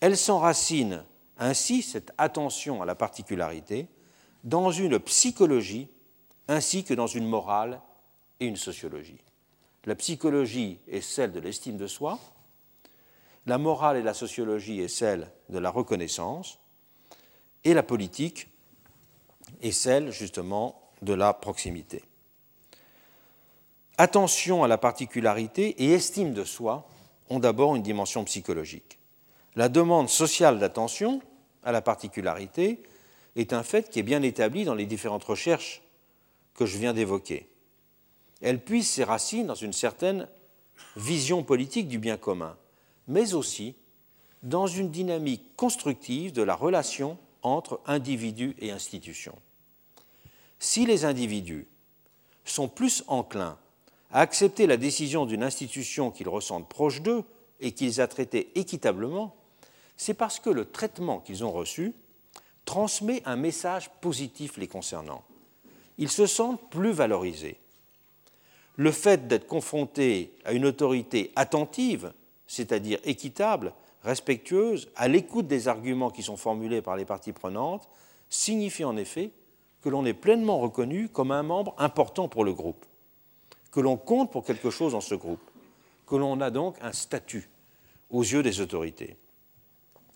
elle 0.00 0.18
s'enracine 0.18 1.06
ainsi 1.38 1.82
cette 1.82 2.12
attention 2.18 2.82
à 2.82 2.86
la 2.86 2.94
particularité 2.94 3.86
dans 4.44 4.70
une 4.70 4.98
psychologie 4.98 5.88
ainsi 6.48 6.84
que 6.84 6.94
dans 6.94 7.06
une 7.06 7.26
morale 7.26 7.80
et 8.40 8.46
une 8.46 8.56
sociologie. 8.56 9.20
La 9.84 9.94
psychologie 9.94 10.78
est 10.88 11.00
celle 11.00 11.32
de 11.32 11.40
l'estime 11.40 11.76
de 11.76 11.86
soi, 11.86 12.18
la 13.46 13.58
morale 13.58 13.96
et 13.96 14.02
la 14.02 14.14
sociologie 14.14 14.80
est 14.80 14.88
celle 14.88 15.30
de 15.48 15.58
la 15.58 15.70
reconnaissance, 15.70 16.58
et 17.64 17.74
la 17.74 17.82
politique 17.82 18.48
est 19.62 19.72
celle 19.72 20.10
justement 20.10 20.80
de 21.02 21.14
la 21.14 21.32
proximité. 21.32 22.02
Attention 23.96 24.62
à 24.62 24.68
la 24.68 24.78
particularité 24.78 25.82
et 25.82 25.92
estime 25.92 26.34
de 26.34 26.44
soi 26.44 26.86
ont 27.30 27.40
d'abord 27.40 27.74
une 27.74 27.82
dimension 27.82 28.24
psychologique. 28.24 28.97
La 29.58 29.68
demande 29.68 30.08
sociale 30.08 30.60
d'attention 30.60 31.20
à 31.64 31.72
la 31.72 31.82
particularité 31.82 32.80
est 33.34 33.52
un 33.52 33.64
fait 33.64 33.90
qui 33.90 33.98
est 33.98 34.04
bien 34.04 34.22
établi 34.22 34.64
dans 34.64 34.76
les 34.76 34.86
différentes 34.86 35.24
recherches 35.24 35.82
que 36.54 36.64
je 36.64 36.78
viens 36.78 36.92
d'évoquer. 36.92 37.48
Elle 38.40 38.62
puise 38.62 38.88
ses 38.88 39.02
racines 39.02 39.48
dans 39.48 39.56
une 39.56 39.72
certaine 39.72 40.28
vision 40.94 41.42
politique 41.42 41.88
du 41.88 41.98
bien 41.98 42.16
commun, 42.16 42.56
mais 43.08 43.34
aussi 43.34 43.74
dans 44.44 44.68
une 44.68 44.92
dynamique 44.92 45.56
constructive 45.56 46.32
de 46.32 46.42
la 46.42 46.54
relation 46.54 47.18
entre 47.42 47.80
individus 47.84 48.54
et 48.60 48.70
institutions. 48.70 49.34
Si 50.60 50.86
les 50.86 51.04
individus 51.04 51.66
sont 52.44 52.68
plus 52.68 53.02
enclins 53.08 53.58
à 54.12 54.20
accepter 54.20 54.68
la 54.68 54.76
décision 54.76 55.26
d'une 55.26 55.42
institution 55.42 56.12
qu'ils 56.12 56.28
ressentent 56.28 56.68
proche 56.68 57.02
d'eux 57.02 57.24
et 57.58 57.72
qu'ils 57.72 58.00
a 58.00 58.06
traitée 58.06 58.52
équitablement, 58.54 59.34
c'est 59.98 60.14
parce 60.14 60.40
que 60.40 60.48
le 60.48 60.64
traitement 60.64 61.18
qu'ils 61.18 61.44
ont 61.44 61.52
reçu 61.52 61.92
transmet 62.64 63.20
un 63.26 63.36
message 63.36 63.90
positif 64.00 64.56
les 64.56 64.68
concernant. 64.68 65.24
Ils 65.98 66.08
se 66.08 66.26
sentent 66.26 66.70
plus 66.70 66.92
valorisés. 66.92 67.58
Le 68.76 68.92
fait 68.92 69.26
d'être 69.26 69.48
confrontés 69.48 70.32
à 70.44 70.52
une 70.52 70.64
autorité 70.64 71.32
attentive, 71.34 72.12
c'est-à-dire 72.46 73.00
équitable, 73.02 73.72
respectueuse, 74.04 74.88
à 74.94 75.08
l'écoute 75.08 75.48
des 75.48 75.66
arguments 75.66 76.10
qui 76.10 76.22
sont 76.22 76.36
formulés 76.36 76.80
par 76.80 76.96
les 76.96 77.04
parties 77.04 77.32
prenantes, 77.32 77.88
signifie 78.30 78.84
en 78.84 78.96
effet 78.96 79.30
que 79.82 79.88
l'on 79.88 80.04
est 80.04 80.14
pleinement 80.14 80.60
reconnu 80.60 81.08
comme 81.08 81.32
un 81.32 81.42
membre 81.42 81.74
important 81.76 82.28
pour 82.28 82.44
le 82.44 82.54
groupe, 82.54 82.86
que 83.72 83.80
l'on 83.80 83.96
compte 83.96 84.30
pour 84.30 84.44
quelque 84.44 84.70
chose 84.70 84.92
dans 84.92 85.00
ce 85.00 85.16
groupe, 85.16 85.50
que 86.06 86.14
l'on 86.14 86.40
a 86.40 86.50
donc 86.50 86.76
un 86.82 86.92
statut 86.92 87.48
aux 88.10 88.22
yeux 88.22 88.44
des 88.44 88.60
autorités. 88.60 89.16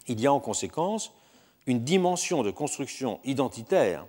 Il 0.09 0.21
y 0.21 0.27
a 0.27 0.33
en 0.33 0.41
conséquence 0.41 1.13
une 1.67 1.85
dimension 1.85 2.43
de 2.43 2.51
construction 2.51 3.21
identitaire 3.25 4.07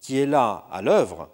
qui 0.00 0.18
est 0.18 0.26
là 0.26 0.66
à 0.70 0.82
l'œuvre 0.82 1.28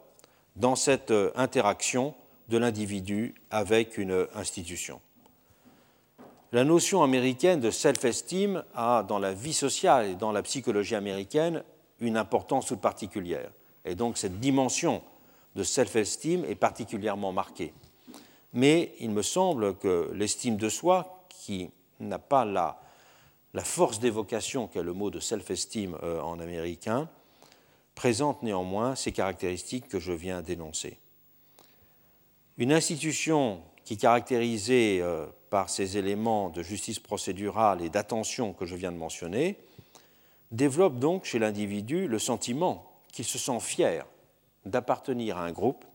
dans 0.56 0.76
cette 0.76 1.10
euh, 1.10 1.30
interaction 1.36 2.14
de 2.48 2.58
l'individu 2.58 3.34
avec 3.50 3.98
une 3.98 4.26
institution. 4.34 5.00
La 6.52 6.64
notion 6.64 7.02
américaine 7.02 7.60
de 7.60 7.70
self-esteem 7.70 8.62
a, 8.74 9.02
dans 9.02 9.18
la 9.18 9.34
vie 9.34 9.52
sociale 9.52 10.06
et 10.06 10.14
dans 10.14 10.32
la 10.32 10.42
psychologie 10.42 10.94
américaine, 10.94 11.62
une 12.00 12.16
importance 12.16 12.66
toute 12.66 12.80
particulière. 12.80 13.50
Et 13.84 13.94
donc 13.94 14.16
cette 14.16 14.38
dimension 14.38 15.02
de 15.54 15.62
self-esteem 15.62 16.44
est 16.44 16.54
particulièrement 16.54 17.32
marquée. 17.32 17.72
Mais 18.52 18.94
il 19.00 19.10
me 19.10 19.22
semble 19.22 19.76
que 19.76 20.10
l'estime 20.14 20.56
de 20.56 20.68
soi, 20.68 21.24
qui 21.28 21.70
n'a 22.00 22.18
pas 22.18 22.44
la 22.44 22.78
la 23.56 23.64
force 23.64 24.00
d'évocation 24.00 24.68
qu'a 24.68 24.82
le 24.82 24.92
mot 24.92 25.08
de 25.08 25.18
self-esteem 25.18 25.96
euh, 26.02 26.20
en 26.20 26.40
américain 26.40 27.08
présente 27.94 28.42
néanmoins 28.42 28.94
ces 28.94 29.12
caractéristiques 29.12 29.88
que 29.88 29.98
je 29.98 30.12
viens 30.12 30.42
d'énoncer. 30.42 30.98
Une 32.58 32.70
institution 32.70 33.62
qui 33.86 33.94
est 33.94 33.96
caractérisée 33.96 35.00
euh, 35.00 35.24
par 35.48 35.70
ces 35.70 35.96
éléments 35.96 36.50
de 36.50 36.62
justice 36.62 36.98
procédurale 36.98 37.80
et 37.80 37.88
d'attention 37.88 38.52
que 38.52 38.66
je 38.66 38.76
viens 38.76 38.92
de 38.92 38.98
mentionner 38.98 39.56
développe 40.50 40.98
donc 40.98 41.24
chez 41.24 41.38
l'individu 41.38 42.08
le 42.08 42.18
sentiment 42.18 42.92
qu'il 43.10 43.24
se 43.24 43.38
sent 43.38 43.60
fier 43.60 44.04
d'appartenir 44.66 45.38
à 45.38 45.44
un 45.44 45.52
groupe 45.52 45.86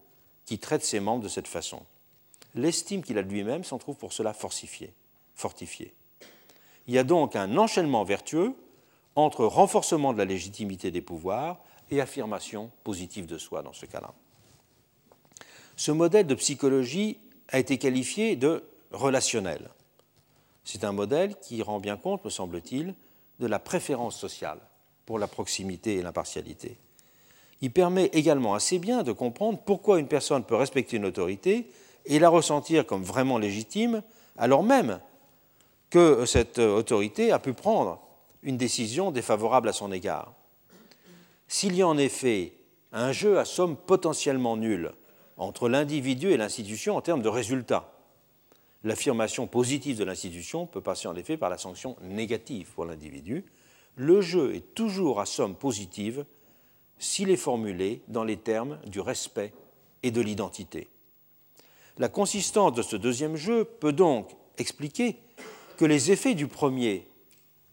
qui 0.46 0.58
traite 0.58 0.84
ses 0.84 1.00
membres 1.00 1.24
de 1.24 1.30
cette 1.30 1.48
façon. 1.48 1.84
L'estime 2.56 3.04
qu'il 3.04 3.20
a 3.20 3.24
de 3.24 3.30
lui-même 3.30 3.64
s'en 3.64 3.78
trouve 3.78 3.98
pour 3.98 4.14
cela 4.14 4.34
fortifiée. 4.34 4.96
Il 6.88 6.94
y 6.94 6.98
a 6.98 7.04
donc 7.04 7.36
un 7.36 7.58
enchaînement 7.58 8.04
vertueux 8.04 8.54
entre 9.16 9.46
renforcement 9.46 10.14
de 10.14 10.18
la 10.18 10.26
légitimité 10.26 10.92
des 10.92 11.02
pouvoirs 11.02 11.60
et 11.90 12.02
affirmation 12.02 12.72
positive 12.84 13.26
de 13.26 13.38
soi 13.38 13.62
dans 13.62 13.74
ce 13.74 13.86
cas-là. 13.86 14.14
Ce 15.76 15.92
modèle 15.92 16.28
de 16.28 16.36
psychologie 16.36 17.18
a 17.50 17.60
été 17.60 17.78
qualifié 17.78 18.36
de 18.36 18.64
relationnel. 18.92 19.70
C'est 20.64 20.84
un 20.84 20.92
modèle 20.92 21.36
qui 21.40 21.62
rend 21.62 21.80
bien 21.80 21.98
compte, 21.98 22.24
me 22.24 22.30
semble-t-il, 22.30 22.96
de 23.40 23.48
la 23.48 23.60
préférence 23.60 24.18
sociale 24.18 24.60
pour 25.06 25.20
la 25.20 25.28
proximité 25.28 25.96
et 25.96 26.02
l'impartialité. 26.02 26.78
Il 27.62 27.72
permet 27.72 28.06
également 28.14 28.54
assez 28.54 28.80
bien 28.80 29.04
de 29.04 29.12
comprendre 29.12 29.60
pourquoi 29.66 30.00
une 30.00 30.08
personne 30.08 30.44
peut 30.44 30.56
respecter 30.56 30.98
une 30.98 31.06
autorité 31.06 31.70
et 32.06 32.20
la 32.20 32.30
ressentir 32.30 32.86
comme 32.86 33.04
vraiment 33.04 33.38
légitime, 33.38 34.02
alors 34.38 34.64
même 34.64 35.00
que 35.92 36.26
cette 36.26 36.58
autorité 36.58 37.32
a 37.32 37.38
pu 37.38 37.54
prendre 37.54 38.00
une 38.42 38.58
décision 38.58 39.12
défavorable 39.12 39.70
à 39.70 39.74
son 39.74 39.92
égard. 39.92 40.34
S'il 41.48 41.76
y 41.76 41.82
a 41.82 41.88
en 41.88 41.98
effet 41.98 42.54
un 42.94 43.12
jeu 43.12 43.38
à 43.38 43.46
somme 43.46 43.76
potentiellement 43.76 44.58
nulle 44.58 44.94
entre 45.38 45.70
l'individu 45.70 46.32
et 46.32 46.38
l'institution 46.38 46.96
en 46.96 47.02
termes 47.02 47.22
de 47.22 47.30
résultats, 47.30 47.94
l'affirmation 48.84 49.48
positive 49.48 49.98
de 49.98 50.06
l'institution 50.06 50.66
peut 50.66 50.82
passer 50.82 51.08
en 51.08 51.16
effet 51.16 51.38
par 51.38 51.50
la 51.50 51.58
sanction 51.58 51.98
négative 52.02 52.70
pour 52.74 52.86
l'individu. 52.86 53.46
le 53.96 54.22
jeu 54.22 54.56
est 54.56 54.74
toujours 54.74 55.20
à 55.20 55.26
somme 55.26 55.56
positive 55.56 56.26
s'il 56.98 57.30
est 57.30 57.36
formulé 57.36 58.02
dans 58.08 58.24
les 58.24 58.38
termes 58.38 58.80
du 58.86 59.02
respect 59.02 59.52
et 60.04 60.12
de 60.12 60.22
l'identité. 60.22 60.88
La 61.98 62.08
consistance 62.08 62.74
de 62.74 62.82
ce 62.82 62.96
deuxième 62.96 63.36
jeu 63.36 63.66
peut 63.66 63.92
donc 63.92 64.30
expliquer 64.58 65.18
que 65.82 65.86
les 65.88 66.12
effets 66.12 66.36
du 66.36 66.46
premier, 66.46 67.08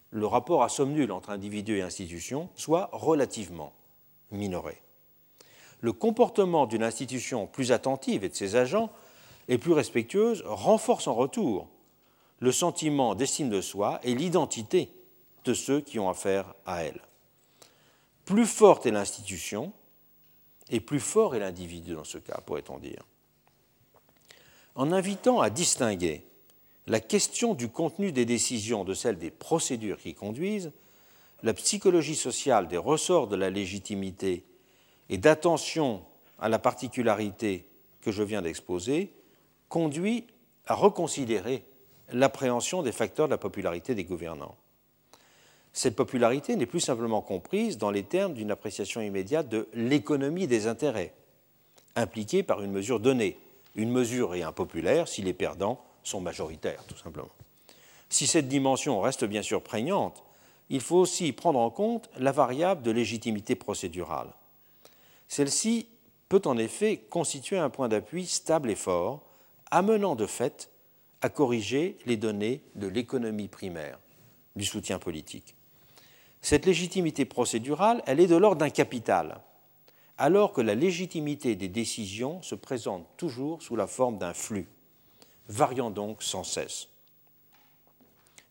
le 0.09 0.25
rapport 0.25 0.63
à 0.63 0.69
somme 0.69 0.93
nulle 0.93 1.11
entre 1.11 1.29
individu 1.29 1.77
et 1.77 1.83
institution, 1.83 2.49
soient 2.55 2.89
relativement 2.91 3.71
minorés. 4.31 4.81
Le 5.81 5.93
comportement 5.93 6.65
d'une 6.65 6.81
institution 6.81 7.45
plus 7.45 7.71
attentive 7.71 8.23
et 8.23 8.29
de 8.29 8.33
ses 8.33 8.55
agents 8.55 8.89
et 9.47 9.59
plus 9.59 9.73
respectueuse 9.73 10.41
renforce 10.47 11.05
en 11.05 11.13
retour 11.13 11.67
le 12.39 12.51
sentiment 12.51 13.13
d'estime 13.13 13.51
de 13.51 13.61
soi 13.61 13.99
et 14.01 14.15
l'identité 14.15 14.89
de 15.45 15.53
ceux 15.53 15.79
qui 15.79 15.99
ont 15.99 16.09
affaire 16.09 16.55
à 16.65 16.83
elle. 16.83 17.01
Plus 18.25 18.47
forte 18.47 18.87
est 18.87 18.91
l'institution, 18.91 19.71
et 20.71 20.79
plus 20.79 20.99
fort 20.99 21.35
est 21.35 21.39
l'individu 21.39 21.93
dans 21.93 22.03
ce 22.03 22.17
cas, 22.17 22.41
pourrait-on 22.43 22.79
dire. 22.79 23.03
En 24.73 24.91
invitant 24.91 25.41
à 25.41 25.51
distinguer 25.51 26.25
la 26.89 26.99
question 26.99 27.53
du 27.53 27.69
contenu 27.69 28.11
des 28.11 28.25
décisions 28.25 28.83
de 28.83 28.95
celle 28.95 29.19
des 29.19 29.29
procédures 29.29 29.99
qui 29.99 30.15
conduisent, 30.15 30.71
la 31.43 31.53
psychologie 31.53 32.15
sociale 32.15 32.67
des 32.67 32.77
ressorts 32.77 33.27
de 33.27 33.35
la 33.35 33.51
légitimité 33.51 34.43
et 35.09 35.19
d'attention 35.19 36.01
à 36.39 36.49
la 36.49 36.57
particularité 36.57 37.67
que 38.01 38.11
je 38.11 38.23
viens 38.23 38.41
d'exposer 38.41 39.13
conduit 39.69 40.25
à 40.65 40.73
reconsidérer 40.73 41.63
l'appréhension 42.11 42.81
des 42.81 42.91
facteurs 42.91 43.27
de 43.27 43.31
la 43.33 43.37
popularité 43.37 43.93
des 43.93 44.03
gouvernants. 44.03 44.55
Cette 45.73 45.95
popularité 45.95 46.55
n'est 46.55 46.65
plus 46.65 46.79
simplement 46.79 47.21
comprise 47.21 47.77
dans 47.77 47.91
les 47.91 48.03
termes 48.03 48.33
d'une 48.33 48.49
appréciation 48.49 48.99
immédiate 48.99 49.47
de 49.47 49.67
l'économie 49.73 50.47
des 50.47 50.65
intérêts, 50.65 51.13
impliquée 51.95 52.41
par 52.41 52.63
une 52.63 52.71
mesure 52.71 52.99
donnée. 52.99 53.37
Une 53.75 53.91
mesure 53.91 54.33
est 54.33 54.41
impopulaire 54.41 55.07
si 55.07 55.21
les 55.21 55.33
perdants 55.33 55.79
sont 56.03 56.21
majoritaires, 56.21 56.83
tout 56.87 56.97
simplement. 56.97 57.29
Si 58.09 58.27
cette 58.27 58.47
dimension 58.47 59.01
reste 59.01 59.25
bien 59.25 59.41
sûr 59.41 59.61
prégnante, 59.61 60.23
il 60.69 60.81
faut 60.81 60.97
aussi 60.97 61.31
prendre 61.31 61.59
en 61.59 61.69
compte 61.69 62.09
la 62.17 62.31
variable 62.31 62.81
de 62.81 62.91
légitimité 62.91 63.55
procédurale. 63.55 64.33
Celle-ci 65.27 65.87
peut 66.27 66.41
en 66.45 66.57
effet 66.57 66.97
constituer 67.09 67.57
un 67.57 67.69
point 67.69 67.87
d'appui 67.87 68.25
stable 68.25 68.69
et 68.69 68.75
fort, 68.75 69.23
amenant 69.71 70.15
de 70.15 70.25
fait 70.25 70.69
à 71.21 71.29
corriger 71.29 71.97
les 72.05 72.17
données 72.17 72.61
de 72.75 72.87
l'économie 72.87 73.47
primaire 73.47 73.99
du 74.55 74.65
soutien 74.65 74.99
politique. 74.99 75.55
Cette 76.41 76.65
légitimité 76.65 77.25
procédurale, 77.25 78.01
elle 78.05 78.19
est 78.19 78.27
de 78.27 78.35
l'ordre 78.35 78.59
d'un 78.59 78.69
capital, 78.69 79.41
alors 80.17 80.53
que 80.53 80.61
la 80.61 80.75
légitimité 80.75 81.55
des 81.55 81.67
décisions 81.67 82.41
se 82.41 82.55
présente 82.55 83.07
toujours 83.17 83.61
sous 83.61 83.75
la 83.75 83.87
forme 83.87 84.17
d'un 84.17 84.33
flux, 84.33 84.67
variant 85.49 85.89
donc 85.89 86.23
sans 86.23 86.43
cesse. 86.43 86.87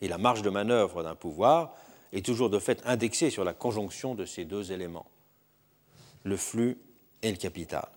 Et 0.00 0.08
la 0.08 0.18
marge 0.18 0.42
de 0.42 0.50
manœuvre 0.50 1.02
d'un 1.02 1.14
pouvoir 1.14 1.74
est 2.12 2.24
toujours 2.24 2.50
de 2.50 2.58
fait 2.58 2.82
indexée 2.84 3.30
sur 3.30 3.44
la 3.44 3.54
conjonction 3.54 4.14
de 4.14 4.24
ces 4.24 4.44
deux 4.44 4.72
éléments, 4.72 5.06
le 6.24 6.36
flux 6.36 6.78
et 7.22 7.30
le 7.30 7.36
capital. 7.36 7.88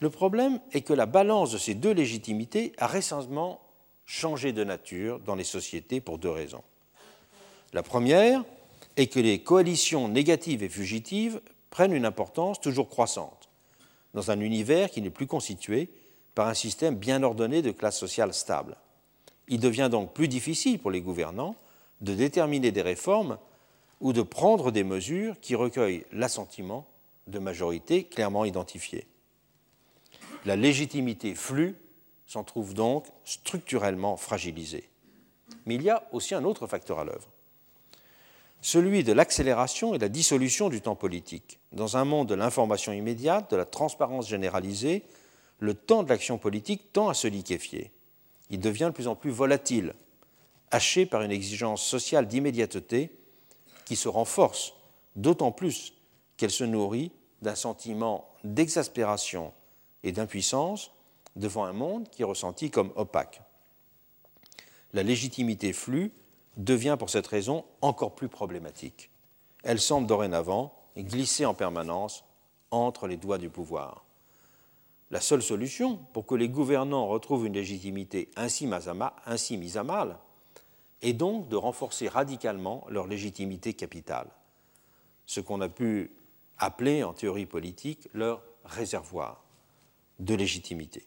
Le 0.00 0.10
problème 0.10 0.60
est 0.72 0.82
que 0.82 0.92
la 0.92 1.06
balance 1.06 1.50
de 1.52 1.58
ces 1.58 1.74
deux 1.74 1.92
légitimités 1.92 2.72
a 2.78 2.86
récemment 2.86 3.60
changé 4.06 4.52
de 4.52 4.64
nature 4.64 5.20
dans 5.20 5.34
les 5.34 5.44
sociétés 5.44 6.00
pour 6.00 6.18
deux 6.18 6.30
raisons. 6.30 6.62
La 7.72 7.82
première 7.82 8.44
est 8.96 9.08
que 9.08 9.20
les 9.20 9.42
coalitions 9.42 10.08
négatives 10.08 10.62
et 10.62 10.68
fugitives 10.68 11.40
prennent 11.70 11.92
une 11.92 12.06
importance 12.06 12.60
toujours 12.60 12.88
croissante 12.88 13.48
dans 14.14 14.30
un 14.30 14.40
univers 14.40 14.90
qui 14.90 15.02
n'est 15.02 15.10
plus 15.10 15.26
constitué 15.26 15.90
par 16.38 16.46
un 16.46 16.54
système 16.54 16.94
bien 16.94 17.24
ordonné 17.24 17.62
de 17.62 17.72
classes 17.72 17.98
sociales 17.98 18.32
stables. 18.32 18.76
Il 19.48 19.58
devient 19.58 19.88
donc 19.90 20.14
plus 20.14 20.28
difficile 20.28 20.78
pour 20.78 20.92
les 20.92 21.00
gouvernants 21.00 21.56
de 22.00 22.14
déterminer 22.14 22.70
des 22.70 22.80
réformes 22.80 23.38
ou 24.00 24.12
de 24.12 24.22
prendre 24.22 24.70
des 24.70 24.84
mesures 24.84 25.34
qui 25.40 25.56
recueillent 25.56 26.06
l'assentiment 26.12 26.86
de 27.26 27.40
majorités 27.40 28.04
clairement 28.04 28.44
identifiées. 28.44 29.08
La 30.44 30.54
légitimité 30.54 31.34
flux 31.34 31.74
s'en 32.24 32.44
trouve 32.44 32.72
donc 32.72 33.06
structurellement 33.24 34.16
fragilisée. 34.16 34.88
Mais 35.66 35.74
il 35.74 35.82
y 35.82 35.90
a 35.90 36.04
aussi 36.12 36.36
un 36.36 36.44
autre 36.44 36.68
facteur 36.68 37.00
à 37.00 37.04
l'œuvre, 37.04 37.26
celui 38.60 39.02
de 39.02 39.12
l'accélération 39.12 39.92
et 39.92 39.98
de 39.98 40.04
la 40.04 40.08
dissolution 40.08 40.68
du 40.68 40.82
temps 40.82 40.94
politique. 40.94 41.58
Dans 41.72 41.96
un 41.96 42.04
monde 42.04 42.28
de 42.28 42.36
l'information 42.36 42.92
immédiate, 42.92 43.50
de 43.50 43.56
la 43.56 43.64
transparence 43.64 44.28
généralisée, 44.28 45.02
le 45.58 45.74
temps 45.74 46.02
de 46.02 46.08
l'action 46.08 46.38
politique 46.38 46.92
tend 46.92 47.08
à 47.08 47.14
se 47.14 47.28
liquéfier. 47.28 47.90
Il 48.50 48.60
devient 48.60 48.86
de 48.86 48.94
plus 48.94 49.08
en 49.08 49.14
plus 49.14 49.30
volatile, 49.30 49.94
haché 50.70 51.06
par 51.06 51.22
une 51.22 51.30
exigence 51.30 51.82
sociale 51.82 52.26
d'immédiateté 52.26 53.10
qui 53.84 53.96
se 53.96 54.08
renforce 54.08 54.74
d'autant 55.16 55.52
plus 55.52 55.94
qu'elle 56.36 56.50
se 56.50 56.64
nourrit 56.64 57.10
d'un 57.42 57.54
sentiment 57.54 58.28
d'exaspération 58.44 59.52
et 60.02 60.12
d'impuissance 60.12 60.90
devant 61.36 61.64
un 61.64 61.72
monde 61.72 62.08
qui 62.10 62.22
est 62.22 62.26
ressenti 62.26 62.70
comme 62.70 62.92
opaque. 62.96 63.42
La 64.92 65.02
légitimité 65.02 65.72
flux 65.72 66.12
devient 66.56 66.96
pour 66.98 67.10
cette 67.10 67.26
raison 67.26 67.64
encore 67.82 68.14
plus 68.14 68.28
problématique. 68.28 69.10
Elle 69.62 69.80
semble 69.80 70.06
dorénavant 70.06 70.74
glisser 70.96 71.46
en 71.46 71.54
permanence 71.54 72.24
entre 72.70 73.06
les 73.06 73.16
doigts 73.16 73.38
du 73.38 73.48
pouvoir. 73.48 74.04
La 75.10 75.20
seule 75.20 75.42
solution 75.42 75.96
pour 76.12 76.26
que 76.26 76.34
les 76.34 76.48
gouvernants 76.48 77.06
retrouvent 77.06 77.46
une 77.46 77.54
légitimité 77.54 78.30
ainsi 78.36 78.66
mise 78.66 79.76
à 79.76 79.84
mal 79.84 80.18
est 81.00 81.12
donc 81.14 81.48
de 81.48 81.56
renforcer 81.56 82.08
radicalement 82.08 82.84
leur 82.90 83.06
légitimité 83.06 83.72
capitale, 83.72 84.28
ce 85.26 85.40
qu'on 85.40 85.60
a 85.60 85.68
pu 85.68 86.10
appeler 86.58 87.04
en 87.04 87.12
théorie 87.14 87.46
politique 87.46 88.08
leur 88.12 88.42
réservoir 88.64 89.44
de 90.18 90.34
légitimité. 90.34 91.06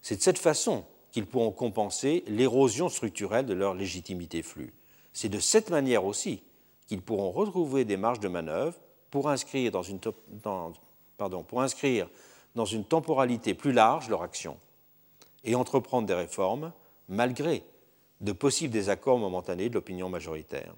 C'est 0.00 0.16
de 0.16 0.22
cette 0.22 0.38
façon 0.38 0.84
qu'ils 1.12 1.26
pourront 1.26 1.52
compenser 1.52 2.24
l'érosion 2.26 2.88
structurelle 2.88 3.46
de 3.46 3.54
leur 3.54 3.74
légitimité 3.74 4.42
flux. 4.42 4.72
C'est 5.12 5.28
de 5.28 5.38
cette 5.38 5.70
manière 5.70 6.04
aussi 6.04 6.42
qu'ils 6.86 7.02
pourront 7.02 7.30
retrouver 7.30 7.84
des 7.84 7.96
marges 7.96 8.20
de 8.20 8.28
manœuvre 8.28 8.78
pour 9.10 9.28
inscrire 9.28 9.70
dans 9.70 9.82
une, 9.82 10.00
dans 12.54 12.64
une 12.64 12.84
temporalité 12.84 13.54
plus 13.54 13.72
large 13.72 14.08
leur 14.08 14.22
action 14.22 14.58
et 15.44 15.54
entreprendre 15.54 16.06
des 16.06 16.14
réformes 16.14 16.72
malgré 17.08 17.64
de 18.20 18.32
possibles 18.32 18.72
désaccords 18.72 19.18
momentanés 19.18 19.68
de 19.68 19.74
l'opinion 19.74 20.08
majoritaire. 20.08 20.74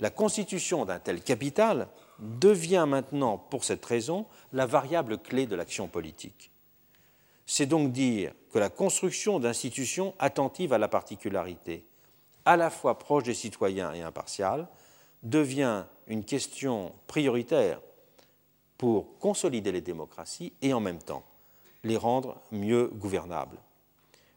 La 0.00 0.10
constitution 0.10 0.84
d'un 0.84 0.98
tel 0.98 1.22
capital 1.22 1.88
devient 2.18 2.86
maintenant, 2.88 3.38
pour 3.38 3.64
cette 3.64 3.84
raison, 3.84 4.26
la 4.52 4.66
variable 4.66 5.18
clé 5.18 5.46
de 5.46 5.54
l'action 5.54 5.88
politique. 5.88 6.50
C'est 7.46 7.66
donc 7.66 7.92
dire 7.92 8.32
que 8.52 8.58
la 8.58 8.70
construction 8.70 9.40
d'institutions 9.40 10.14
attentives 10.18 10.72
à 10.72 10.78
la 10.78 10.88
particularité, 10.88 11.84
à 12.44 12.56
la 12.56 12.70
fois 12.70 12.98
proches 12.98 13.24
des 13.24 13.34
citoyens 13.34 13.92
et 13.92 14.02
impartiales, 14.02 14.68
devient 15.22 15.84
une 16.06 16.24
question 16.24 16.92
prioritaire 17.06 17.80
pour 18.80 19.18
consolider 19.18 19.72
les 19.72 19.82
démocraties 19.82 20.54
et 20.62 20.72
en 20.72 20.80
même 20.80 21.02
temps 21.02 21.22
les 21.84 21.98
rendre 21.98 22.40
mieux 22.50 22.86
gouvernables. 22.86 23.58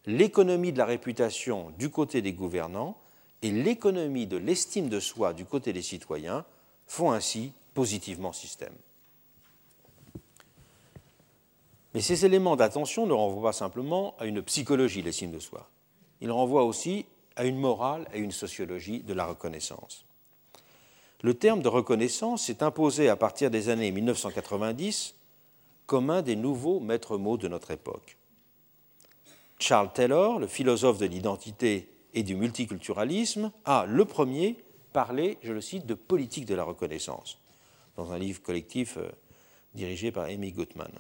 L'économie 0.06 0.74
de 0.74 0.78
la 0.80 0.86
réputation 0.86 1.72
du 1.80 1.90
côté 1.90 2.22
des 2.22 2.34
gouvernants 2.34 2.98
et 3.42 3.52
l'économie 3.52 4.28
de 4.28 4.36
l'estime 4.36 4.90
de 4.90 5.00
soi 5.00 5.32
du 5.32 5.46
côté 5.46 5.72
des 5.72 5.82
citoyens 5.82 6.44
font 6.88 7.14
ainsi 7.14 7.54
positivement 7.74 8.34
système. 8.34 8.76
Mais 11.94 12.02
ces 12.02 12.26
éléments 12.26 12.58
d'attention 12.58 13.08
ne 13.08 13.14
renvoient 13.14 13.52
pas 13.52 13.58
simplement 13.58 14.14
à 14.20 14.26
une 14.26 14.42
psychologie 14.42 15.00
de 15.00 15.06
l'estime 15.06 15.32
de 15.32 15.40
soi. 15.40 15.70
Ils 16.20 16.32
renvoient 16.32 16.66
aussi 16.66 17.06
à 17.38 17.46
une 17.46 17.60
morale 17.60 18.10
et 18.14 18.20
une 18.20 18.34
sociologie 18.34 19.00
de 19.04 19.14
la 19.14 19.26
reconnaissance. 19.26 20.04
Le 21.24 21.34
terme 21.34 21.62
de 21.62 21.70
reconnaissance 21.70 22.44
s'est 22.44 22.64
imposé 22.64 23.08
à 23.08 23.16
partir 23.16 23.50
des 23.50 23.70
années 23.70 23.92
1990 23.92 25.16
comme 25.86 26.10
un 26.10 26.22
des 26.22 26.36
nouveaux 26.36 26.82
maîtres 26.82 27.18
mots 27.18 27.38
de 27.38 27.48
notre 27.48 27.72
époque. 27.72 28.18
Charles 29.58 29.94
Taylor, 29.94 30.38
le 30.40 30.48
philosophe 30.48 30.98
de 30.98 31.06
l'identité 31.06 31.88
et 32.14 32.24
du 32.24 32.36
multiculturalisme, 32.36 33.54
a 33.64 33.86
le 33.88 34.04
premier 34.04 34.58
parlé, 34.92 35.38
je 35.44 35.54
le 35.54 35.62
cite, 35.62 35.86
de 35.86 35.94
politique 35.94 36.46
de 36.46 36.56
la 36.56 36.66
reconnaissance 36.66 37.40
dans 37.96 38.12
un 38.12 38.18
livre 38.18 38.42
collectif 38.42 38.98
euh, 38.98 39.08
dirigé 39.76 40.12
par 40.12 40.26
Amy 40.26 40.52
Gutman. 40.52 40.92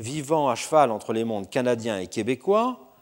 Vivant 0.00 0.48
à 0.48 0.56
cheval 0.56 0.90
entre 0.90 1.12
les 1.12 1.22
mondes 1.22 1.48
canadiens 1.48 2.00
et 2.00 2.08
québécois, 2.08 2.92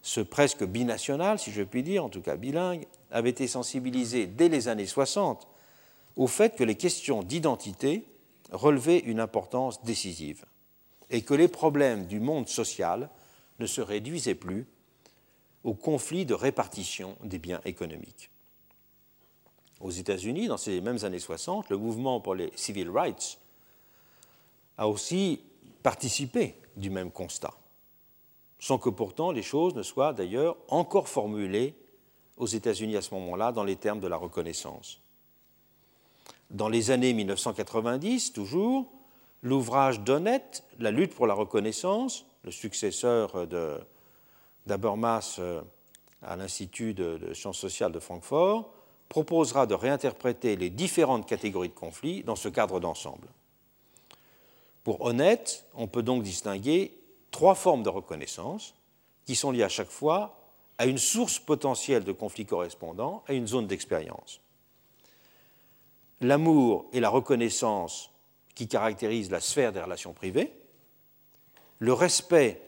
ce 0.00 0.20
presque 0.22 0.64
binational, 0.64 1.38
si 1.38 1.52
je 1.52 1.62
puis 1.62 1.82
dire, 1.82 2.02
en 2.02 2.08
tout 2.08 2.22
cas 2.22 2.36
bilingue, 2.36 2.86
avait 3.10 3.30
été 3.30 3.46
sensibilisé 3.46 4.26
dès 4.26 4.48
les 4.48 4.68
années 4.68 4.86
60 4.86 5.48
au 6.16 6.26
fait 6.26 6.56
que 6.56 6.64
les 6.64 6.76
questions 6.76 7.22
d'identité 7.22 8.04
relevaient 8.50 8.98
une 8.98 9.20
importance 9.20 9.82
décisive 9.82 10.44
et 11.10 11.22
que 11.22 11.34
les 11.34 11.48
problèmes 11.48 12.06
du 12.06 12.20
monde 12.20 12.48
social 12.48 13.10
ne 13.58 13.66
se 13.66 13.80
réduisaient 13.80 14.34
plus 14.34 14.66
au 15.64 15.74
conflit 15.74 16.26
de 16.26 16.34
répartition 16.34 17.16
des 17.22 17.38
biens 17.38 17.60
économiques. 17.64 18.30
Aux 19.80 19.90
États-Unis, 19.90 20.48
dans 20.48 20.56
ces 20.56 20.80
mêmes 20.80 21.04
années 21.04 21.18
60, 21.18 21.68
le 21.68 21.76
mouvement 21.76 22.20
pour 22.20 22.34
les 22.34 22.52
civil 22.56 22.90
rights 22.90 23.38
a 24.78 24.88
aussi 24.88 25.40
participé 25.82 26.54
du 26.76 26.88
même 26.88 27.10
constat, 27.10 27.54
sans 28.58 28.78
que 28.78 28.88
pourtant 28.88 29.32
les 29.32 29.42
choses 29.42 29.74
ne 29.74 29.82
soient 29.82 30.12
d'ailleurs 30.12 30.56
encore 30.68 31.08
formulées 31.08 31.74
aux 32.36 32.46
États-Unis 32.46 32.96
à 32.96 33.02
ce 33.02 33.14
moment-là 33.14 33.52
dans 33.52 33.64
les 33.64 33.76
termes 33.76 34.00
de 34.00 34.08
la 34.08 34.16
reconnaissance. 34.16 35.01
Dans 36.52 36.68
les 36.68 36.90
années 36.90 37.14
1990, 37.14 38.34
toujours, 38.34 38.92
l'ouvrage 39.40 40.00
d'Honnête, 40.00 40.64
La 40.78 40.90
lutte 40.90 41.14
pour 41.14 41.26
la 41.26 41.32
reconnaissance, 41.32 42.26
le 42.44 42.50
successeur 42.50 43.46
d'Abermas 44.66 45.36
euh, 45.38 45.62
à 46.20 46.36
l'Institut 46.36 46.92
de 46.92 47.32
sciences 47.32 47.58
sociales 47.58 47.90
de 47.90 47.98
Francfort, 47.98 48.70
proposera 49.08 49.66
de 49.66 49.74
réinterpréter 49.74 50.56
les 50.56 50.68
différentes 50.68 51.26
catégories 51.26 51.70
de 51.70 51.74
conflits 51.74 52.22
dans 52.22 52.36
ce 52.36 52.50
cadre 52.50 52.80
d'ensemble. 52.80 53.28
Pour 54.84 55.00
honnête, 55.00 55.64
on 55.74 55.86
peut 55.86 56.02
donc 56.02 56.22
distinguer 56.22 56.98
trois 57.30 57.54
formes 57.54 57.82
de 57.82 57.88
reconnaissance 57.88 58.74
qui 59.24 59.36
sont 59.36 59.52
liées 59.52 59.62
à 59.62 59.70
chaque 59.70 59.90
fois 59.90 60.38
à 60.76 60.84
une 60.84 60.98
source 60.98 61.38
potentielle 61.38 62.04
de 62.04 62.12
conflits 62.12 62.46
correspondant 62.46 63.22
à 63.26 63.32
une 63.32 63.46
zone 63.46 63.66
d'expérience. 63.66 64.40
L'amour 66.22 66.86
et 66.92 67.00
la 67.00 67.08
reconnaissance 67.08 68.10
qui 68.54 68.68
caractérisent 68.68 69.30
la 69.30 69.40
sphère 69.40 69.72
des 69.72 69.80
relations 69.80 70.12
privées, 70.12 70.52
le 71.78 71.92
respect 71.92 72.62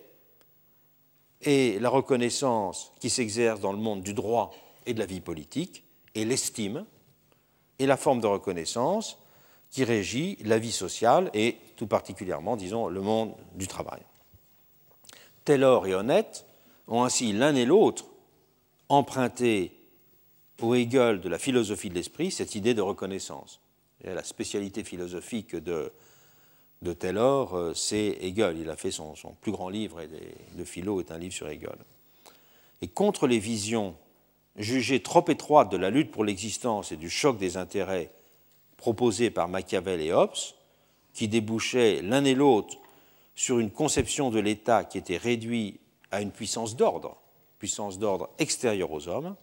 et 1.40 1.78
la 1.78 1.88
reconnaissance 1.88 2.92
qui 3.00 3.10
s'exercent 3.10 3.60
dans 3.60 3.72
le 3.72 3.78
monde 3.78 4.02
du 4.02 4.12
droit 4.12 4.50
et 4.86 4.94
de 4.94 4.98
la 4.98 5.06
vie 5.06 5.20
politique, 5.20 5.84
et 6.14 6.24
l'estime, 6.24 6.84
et 7.78 7.86
la 7.86 7.96
forme 7.96 8.20
de 8.20 8.26
reconnaissance 8.26 9.18
qui 9.70 9.84
régit 9.84 10.36
la 10.44 10.58
vie 10.58 10.72
sociale 10.72 11.30
et 11.34 11.58
tout 11.76 11.86
particulièrement, 11.86 12.56
disons, 12.56 12.88
le 12.88 13.00
monde 13.00 13.34
du 13.54 13.66
travail. 13.66 14.02
Taylor 15.44 15.86
et 15.86 15.94
Honnête 15.94 16.46
ont 16.86 17.02
ainsi 17.02 17.32
l'un 17.32 17.54
et 17.54 17.64
l'autre 17.64 18.06
emprunté 18.88 19.83
au 20.60 20.74
Hegel 20.74 21.20
de 21.20 21.28
la 21.28 21.38
philosophie 21.38 21.88
de 21.88 21.94
l'esprit 21.94 22.30
cette 22.30 22.54
idée 22.54 22.74
de 22.74 22.82
reconnaissance. 22.82 23.60
la 24.04 24.22
spécialité 24.22 24.84
philosophique 24.84 25.56
de, 25.56 25.92
de 26.82 26.92
Taylor, 26.92 27.54
euh, 27.54 27.74
c'est 27.74 28.18
Hegel. 28.20 28.58
Il 28.58 28.70
a 28.70 28.76
fait 28.76 28.90
son, 28.90 29.14
plus 29.40 29.52
grand 29.52 29.68
livre 29.68 30.00
de 30.56 30.64
philo 30.64 31.00
est 31.00 31.10
un 31.10 31.18
livre 31.18 31.34
sur 31.34 31.48
Hegel. 31.48 31.76
Et 32.82 32.88
contre 32.88 33.26
les 33.26 33.38
visions 33.38 33.96
jugées 34.56 35.02
trop 35.02 35.24
étroites 35.28 35.70
de 35.70 35.76
la 35.76 35.90
lutte 35.90 36.12
pour 36.12 36.24
l'existence 36.24 36.92
et 36.92 36.96
du 36.96 37.10
choc 37.10 37.38
des 37.38 37.56
intérêts 37.56 38.12
proposés 38.76 39.30
par 39.30 39.48
Machiavel 39.48 40.00
et 40.00 40.12
Hobbes, 40.12 40.36
qui 41.12 41.26
débouchaient 41.26 42.02
l'un 42.02 42.24
et 42.24 42.34
l'autre 42.34 42.76
sur 43.34 43.58
une 43.58 43.70
conception 43.70 44.30
de 44.30 44.38
l'État 44.38 44.84
qui 44.84 44.98
était 44.98 45.16
réduite 45.16 45.80
à 46.10 46.20
une 46.20 46.30
puissance 46.30 46.76
d'ordre, 46.76 47.16
puissance 47.58 47.98
d'ordre 47.98 48.28
extérieure 48.38 48.92
aux 48.92 49.08
hommes, 49.08 49.34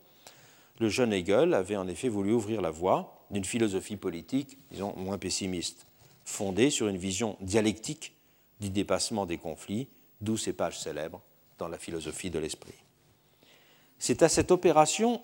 le 0.81 0.89
jeune 0.89 1.13
Hegel 1.13 1.53
avait 1.53 1.77
en 1.77 1.87
effet 1.87 2.09
voulu 2.09 2.33
ouvrir 2.33 2.59
la 2.59 2.71
voie 2.71 3.13
d'une 3.29 3.45
philosophie 3.45 3.97
politique, 3.97 4.57
disons, 4.71 4.95
moins 4.97 5.19
pessimiste, 5.19 5.85
fondée 6.25 6.71
sur 6.71 6.87
une 6.87 6.97
vision 6.97 7.37
dialectique 7.39 8.15
du 8.59 8.71
dépassement 8.71 9.27
des 9.27 9.37
conflits, 9.37 9.87
d'où 10.21 10.37
ces 10.37 10.53
pages 10.53 10.79
célèbres 10.79 11.21
dans 11.59 11.67
la 11.67 11.77
philosophie 11.77 12.31
de 12.31 12.39
l'esprit. 12.39 12.73
C'est 13.99 14.23
à 14.23 14.29
cette 14.29 14.49
opération 14.49 15.21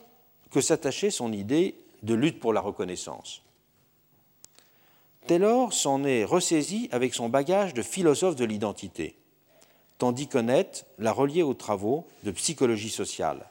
que 0.52 0.62
s'attachait 0.62 1.10
son 1.10 1.34
idée 1.34 1.74
de 2.04 2.14
lutte 2.14 2.40
pour 2.40 2.54
la 2.54 2.62
reconnaissance. 2.62 3.42
Taylor 5.26 5.74
s'en 5.74 6.04
est 6.04 6.24
ressaisi 6.24 6.88
avec 6.92 7.16
son 7.16 7.30
bagage 7.30 7.74
de 7.74 7.82
philosophe 7.82 8.36
de 8.36 8.46
l'identité, 8.46 9.16
tandis 9.98 10.28
qu'Honnête 10.28 10.86
l'a 11.00 11.12
relié 11.12 11.42
aux 11.42 11.56
travaux 11.56 12.06
de 12.24 12.30
psychologie 12.30 12.92
sociale 12.92 13.50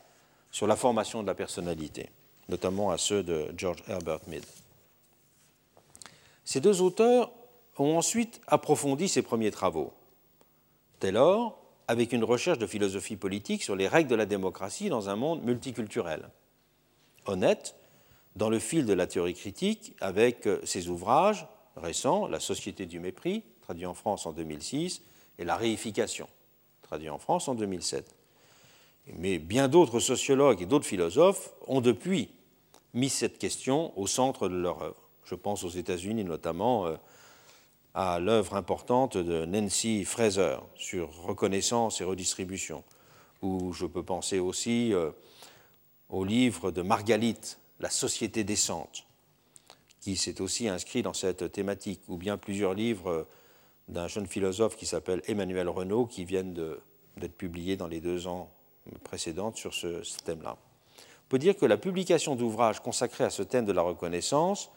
sur 0.56 0.66
la 0.66 0.76
formation 0.76 1.20
de 1.20 1.26
la 1.26 1.34
personnalité, 1.34 2.08
notamment 2.48 2.90
à 2.90 2.96
ceux 2.96 3.22
de 3.22 3.52
George 3.58 3.82
Herbert 3.88 4.20
Mead. 4.26 4.42
Ces 6.46 6.62
deux 6.62 6.80
auteurs 6.80 7.30
ont 7.76 7.98
ensuite 7.98 8.40
approfondi 8.46 9.06
ces 9.06 9.20
premiers 9.20 9.50
travaux. 9.50 9.92
Taylor, 10.98 11.58
avec 11.88 12.14
une 12.14 12.24
recherche 12.24 12.56
de 12.56 12.66
philosophie 12.66 13.16
politique 13.16 13.62
sur 13.62 13.76
les 13.76 13.86
règles 13.86 14.08
de 14.08 14.14
la 14.14 14.24
démocratie 14.24 14.88
dans 14.88 15.10
un 15.10 15.16
monde 15.16 15.44
multiculturel. 15.44 16.30
Honnête, 17.26 17.74
dans 18.34 18.48
le 18.48 18.58
fil 18.58 18.86
de 18.86 18.94
la 18.94 19.06
théorie 19.06 19.34
critique, 19.34 19.94
avec 20.00 20.48
ses 20.64 20.88
ouvrages 20.88 21.46
récent, 21.76 22.28
La 22.28 22.40
Société 22.40 22.86
du 22.86 22.98
mépris, 22.98 23.42
traduit 23.60 23.84
en 23.84 23.92
France 23.92 24.24
en 24.24 24.32
2006, 24.32 25.02
et 25.38 25.44
La 25.44 25.56
réification, 25.56 26.28
traduit 26.80 27.10
en 27.10 27.18
France 27.18 27.46
en 27.46 27.54
2007. 27.54 28.15
Mais 29.14 29.38
bien 29.38 29.68
d'autres 29.68 30.00
sociologues 30.00 30.62
et 30.62 30.66
d'autres 30.66 30.86
philosophes 30.86 31.52
ont 31.66 31.80
depuis 31.80 32.30
mis 32.94 33.08
cette 33.08 33.38
question 33.38 33.96
au 33.98 34.06
centre 34.06 34.48
de 34.48 34.56
leur 34.56 34.82
œuvre. 34.82 35.08
Je 35.24 35.34
pense 35.34 35.64
aux 35.64 35.68
États-Unis 35.68 36.24
notamment 36.24 36.86
euh, 36.86 36.96
à 37.94 38.18
l'œuvre 38.18 38.54
importante 38.54 39.16
de 39.16 39.44
Nancy 39.44 40.04
Fraser 40.04 40.56
sur 40.74 41.12
reconnaissance 41.22 42.00
et 42.00 42.04
redistribution, 42.04 42.82
ou 43.42 43.72
je 43.72 43.86
peux 43.86 44.02
penser 44.02 44.38
aussi 44.38 44.92
euh, 44.92 45.10
au 46.08 46.24
livre 46.24 46.70
de 46.70 46.82
Margalit, 46.82 47.56
La 47.80 47.90
société 47.90 48.44
décente, 48.44 49.06
qui 50.00 50.16
s'est 50.16 50.40
aussi 50.40 50.68
inscrit 50.68 51.02
dans 51.02 51.14
cette 51.14 51.52
thématique, 51.52 52.00
ou 52.08 52.16
bien 52.16 52.36
plusieurs 52.36 52.74
livres 52.74 53.26
d'un 53.88 54.08
jeune 54.08 54.26
philosophe 54.26 54.76
qui 54.76 54.86
s'appelle 54.86 55.22
Emmanuel 55.26 55.68
Renaud, 55.68 56.06
qui 56.06 56.24
viennent 56.24 56.54
d'être 57.16 57.36
publiés 57.36 57.76
dans 57.76 57.88
les 57.88 58.00
deux 58.00 58.26
ans 58.26 58.50
précédents 59.04 59.54
sur 59.54 59.74
ce, 59.74 60.02
ce 60.02 60.18
thème-là. 60.18 60.56
On 60.98 61.28
peut 61.28 61.38
dire 61.38 61.56
que 61.56 61.66
la 61.66 61.76
publication 61.76 62.36
d'ouvrages 62.36 62.80
consacrés 62.80 63.24
à 63.24 63.30
ce 63.30 63.42
thème 63.42 63.66
de 63.66 63.72
la 63.72 63.82
reconnaissance 63.82 64.70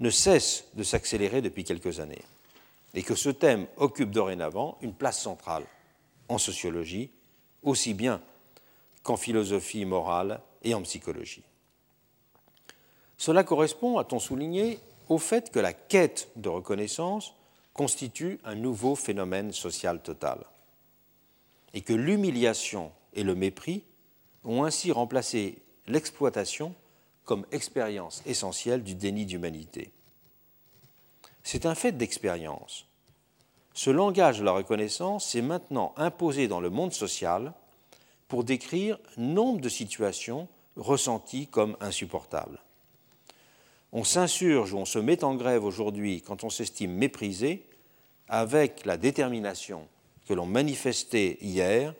ne 0.00 0.10
cesse 0.10 0.64
de 0.74 0.82
s'accélérer 0.82 1.40
depuis 1.40 1.64
quelques 1.64 2.00
années, 2.00 2.22
et 2.94 3.02
que 3.02 3.14
ce 3.14 3.30
thème 3.30 3.66
occupe 3.76 4.10
dorénavant 4.10 4.76
une 4.82 4.92
place 4.92 5.20
centrale 5.20 5.64
en 6.28 6.38
sociologie, 6.38 7.10
aussi 7.62 7.94
bien 7.94 8.20
qu'en 9.02 9.16
philosophie 9.16 9.84
morale 9.84 10.40
et 10.62 10.74
en 10.74 10.82
psychologie. 10.82 11.44
Cela 13.16 13.44
correspond, 13.44 13.98
a-t-on 13.98 14.18
souligné, 14.18 14.78
au 15.08 15.18
fait 15.18 15.50
que 15.50 15.60
la 15.60 15.72
quête 15.72 16.28
de 16.36 16.48
reconnaissance 16.48 17.34
constitue 17.72 18.38
un 18.44 18.54
nouveau 18.54 18.94
phénomène 18.94 19.52
social 19.52 20.00
total 20.00 20.38
et 21.74 21.80
que 21.80 21.92
l'humiliation 21.92 22.92
et 23.14 23.22
le 23.22 23.34
mépris 23.34 23.82
ont 24.44 24.64
ainsi 24.64 24.92
remplacé 24.92 25.58
l'exploitation 25.86 26.74
comme 27.24 27.46
expérience 27.52 28.22
essentielle 28.26 28.82
du 28.82 28.94
déni 28.94 29.26
d'humanité. 29.26 29.92
C'est 31.42 31.66
un 31.66 31.74
fait 31.74 31.92
d'expérience. 31.92 32.86
Ce 33.74 33.90
langage 33.90 34.38
de 34.38 34.44
la 34.44 34.52
reconnaissance 34.52 35.28
s'est 35.28 35.42
maintenant 35.42 35.94
imposé 35.96 36.48
dans 36.48 36.60
le 36.60 36.70
monde 36.70 36.92
social 36.92 37.52
pour 38.28 38.44
décrire 38.44 38.98
nombre 39.16 39.60
de 39.60 39.68
situations 39.68 40.48
ressenties 40.76 41.46
comme 41.46 41.76
insupportables 41.80 42.60
on 43.92 44.04
s'insurge 44.04 44.72
ou 44.72 44.78
on 44.78 44.84
se 44.84 44.98
met 44.98 45.22
en 45.22 45.34
grève 45.34 45.64
aujourd'hui 45.64 46.22
quand 46.22 46.44
on 46.44 46.50
s'estime 46.50 46.92
méprisé 46.92 47.64
avec 48.28 48.86
la 48.86 48.96
détermination 48.96 49.86
que 50.26 50.34
l'on 50.34 50.46
manifestait 50.46 51.36
hier 51.42 51.94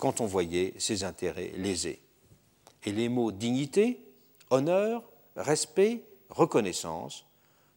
quand 0.00 0.20
on 0.20 0.26
voyait 0.26 0.74
ses 0.78 1.04
intérêts 1.04 1.52
lésés. 1.56 2.00
Et 2.84 2.92
les 2.92 3.08
mots 3.08 3.30
dignité, 3.30 4.02
honneur, 4.48 5.04
respect, 5.36 6.02
reconnaissance 6.30 7.26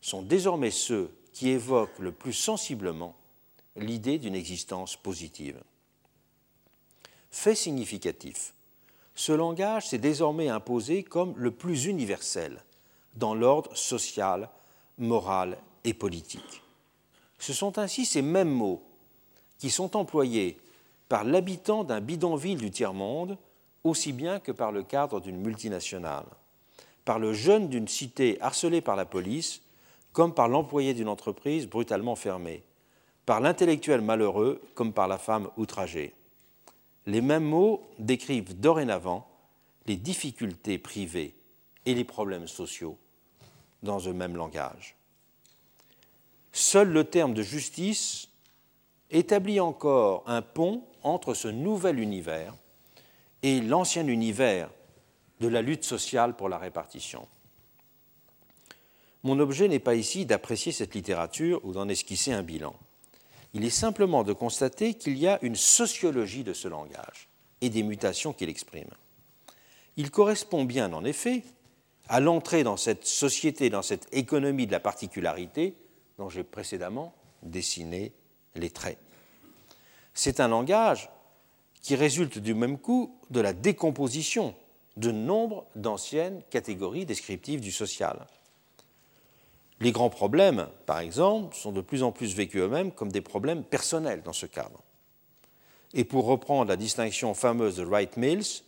sont 0.02 0.22
désormais 0.24 0.72
ceux 0.72 1.14
qui 1.34 1.50
évoquent 1.50 2.00
le 2.00 2.12
plus 2.12 2.34
sensiblement 2.34 3.16
l'idée 3.76 4.18
d'une 4.18 4.36
existence 4.36 4.96
positive. 4.96 5.62
Fait 7.30 7.56
significatif, 7.56 8.54
ce 9.16 9.32
langage 9.32 9.90
s'est 9.90 9.98
désormais 9.98 10.50
imposé 10.50 11.04
comme 11.04 11.34
le 11.38 11.52
plus 11.52 11.86
universel 11.86 12.64
dans 13.16 13.36
l'ordre 13.36 13.76
social, 13.76 14.50
moral 14.98 15.58
et 15.84 15.94
politique. 15.94 16.64
Ce 17.38 17.54
sont 17.54 17.78
ainsi 17.78 18.06
ces 18.06 18.22
mêmes 18.22 18.52
mots 18.52 18.82
qui 19.58 19.70
sont 19.70 19.98
employés 19.98 20.58
par 21.14 21.24
l'habitant 21.24 21.84
d'un 21.84 22.02
bidonville 22.02 22.58
du 22.58 22.72
tiers-monde 22.72 23.38
aussi 23.84 24.14
bien 24.14 24.40
que 24.40 24.52
par 24.52 24.72
le 24.72 24.82
cadre 24.82 25.22
d'une 25.22 25.38
multinationale, 25.38 26.26
par 27.06 27.20
le 27.20 27.34
jeune 27.34 27.70
d'une 27.70 27.88
cité 27.88 28.42
harcelée 28.42 28.82
par 28.82 28.96
la 28.96 29.06
police, 29.06 29.62
comme 30.12 30.34
par 30.34 30.48
l'employé 30.48 30.96
d'une 30.96 31.08
entreprise 31.08 31.70
brutalement 31.70 32.16
fermée, 32.16 32.64
par 33.28 33.42
l'intellectuel 33.42 34.02
malheureux 34.02 34.60
comme 34.74 34.92
par 34.92 35.08
la 35.08 35.20
femme 35.20 35.52
outragée. 35.56 36.16
Les 37.06 37.22
mêmes 37.22 37.46
mots 37.46 37.84
décrivent 38.00 38.60
dorénavant 38.60 39.28
les 39.86 39.98
difficultés 39.98 40.80
privées 40.80 41.36
et 41.86 41.94
les 41.94 42.06
problèmes 42.06 42.48
sociaux 42.48 42.98
dans 43.84 44.10
un 44.10 44.14
même 44.14 44.36
langage. 44.36 44.96
Seul 46.54 46.90
le 46.90 47.04
terme 47.04 47.36
de 47.36 47.44
justice 47.44 48.30
établit 49.14 49.60
encore 49.60 50.24
un 50.28 50.42
pont 50.42 50.84
entre 51.04 51.34
ce 51.34 51.48
nouvel 51.48 52.00
univers 52.00 52.56
et 53.44 53.62
l'ancien 53.62 54.08
univers 54.08 54.70
de 55.40 55.48
la 55.48 55.62
lutte 55.62 55.84
sociale 55.84 56.36
pour 56.36 56.50
la 56.50 56.58
répartition. 56.58 57.28
Mon 59.24 59.40
objet 59.40 59.68
n'est 59.68 59.80
pas 59.80 59.96
ici 59.96 60.26
d'apprécier 60.26 60.72
cette 60.72 60.96
littérature 60.96 61.62
ou 61.64 61.72
d'en 61.72 61.88
esquisser 61.88 62.34
un 62.34 62.44
bilan. 62.44 62.76
Il 63.54 63.64
est 63.64 63.70
simplement 63.70 64.24
de 64.24 64.34
constater 64.34 64.96
qu'il 64.96 65.18
y 65.18 65.28
a 65.28 65.40
une 65.44 65.56
sociologie 65.56 66.44
de 66.44 66.54
ce 66.54 66.68
langage 66.68 67.30
et 67.62 67.70
des 67.70 67.84
mutations 67.84 68.34
qu'il 68.34 68.50
exprime. 68.50 68.90
Il 69.96 70.10
correspond 70.12 70.66
bien, 70.66 70.92
en 70.92 71.06
effet, 71.06 71.44
à 72.10 72.20
l'entrée 72.20 72.64
dans 72.64 72.78
cette 72.78 73.06
société, 73.06 73.70
dans 73.70 73.84
cette 73.84 74.08
économie 74.12 74.68
de 74.68 74.72
la 74.72 74.80
particularité 74.80 75.76
dont 76.18 76.30
j'ai 76.30 76.44
précédemment 76.44 77.14
dessiné 77.44 78.12
les 78.56 78.70
traits. 78.70 78.98
C'est 80.14 80.40
un 80.40 80.48
langage 80.48 81.10
qui 81.82 81.96
résulte 81.96 82.40
du 82.40 82.54
même 82.54 82.78
coup 82.78 83.16
de 83.30 83.42
la 83.42 83.54
décomposition 83.54 84.56
de 84.96 85.12
nombre 85.12 85.66
d'anciennes 85.76 86.42
catégories 86.50 87.06
descriptives 87.06 87.62
du 87.62 87.72
social. 87.72 88.28
Les 89.80 89.92
grands 89.92 90.10
problèmes, 90.10 90.68
par 90.86 91.00
exemple, 91.00 91.56
sont 91.56 91.72
de 91.72 91.82
plus 91.82 92.04
en 92.04 92.12
plus 92.12 92.36
vécus 92.36 92.62
eux-mêmes 92.62 92.92
comme 92.92 93.12
des 93.12 93.22
problèmes 93.22 93.64
personnels 93.64 94.22
dans 94.24 94.34
ce 94.34 94.46
cadre. 94.46 94.82
Et 95.94 96.06
pour 96.06 96.26
reprendre 96.26 96.70
la 96.70 96.78
distinction 96.78 97.34
fameuse 97.34 97.78
de 97.78 97.84
Wright 97.84 98.18
Mills, 98.18 98.64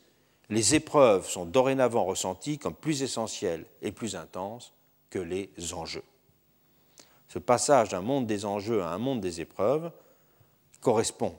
les 0.50 0.76
épreuves 0.76 1.28
sont 1.28 1.46
dorénavant 1.46 2.06
ressenties 2.06 2.58
comme 2.58 2.76
plus 2.76 3.02
essentielles 3.02 3.66
et 3.82 3.92
plus 3.92 4.16
intenses 4.16 4.74
que 5.10 5.20
les 5.20 5.50
enjeux. 5.74 6.04
Ce 7.28 7.40
passage 7.40 7.90
d'un 7.90 8.02
monde 8.02 8.28
des 8.28 8.46
enjeux 8.46 8.84
à 8.84 8.90
un 8.90 8.98
monde 8.98 9.22
des 9.22 9.42
épreuves 9.42 9.92
correspond 10.86 11.36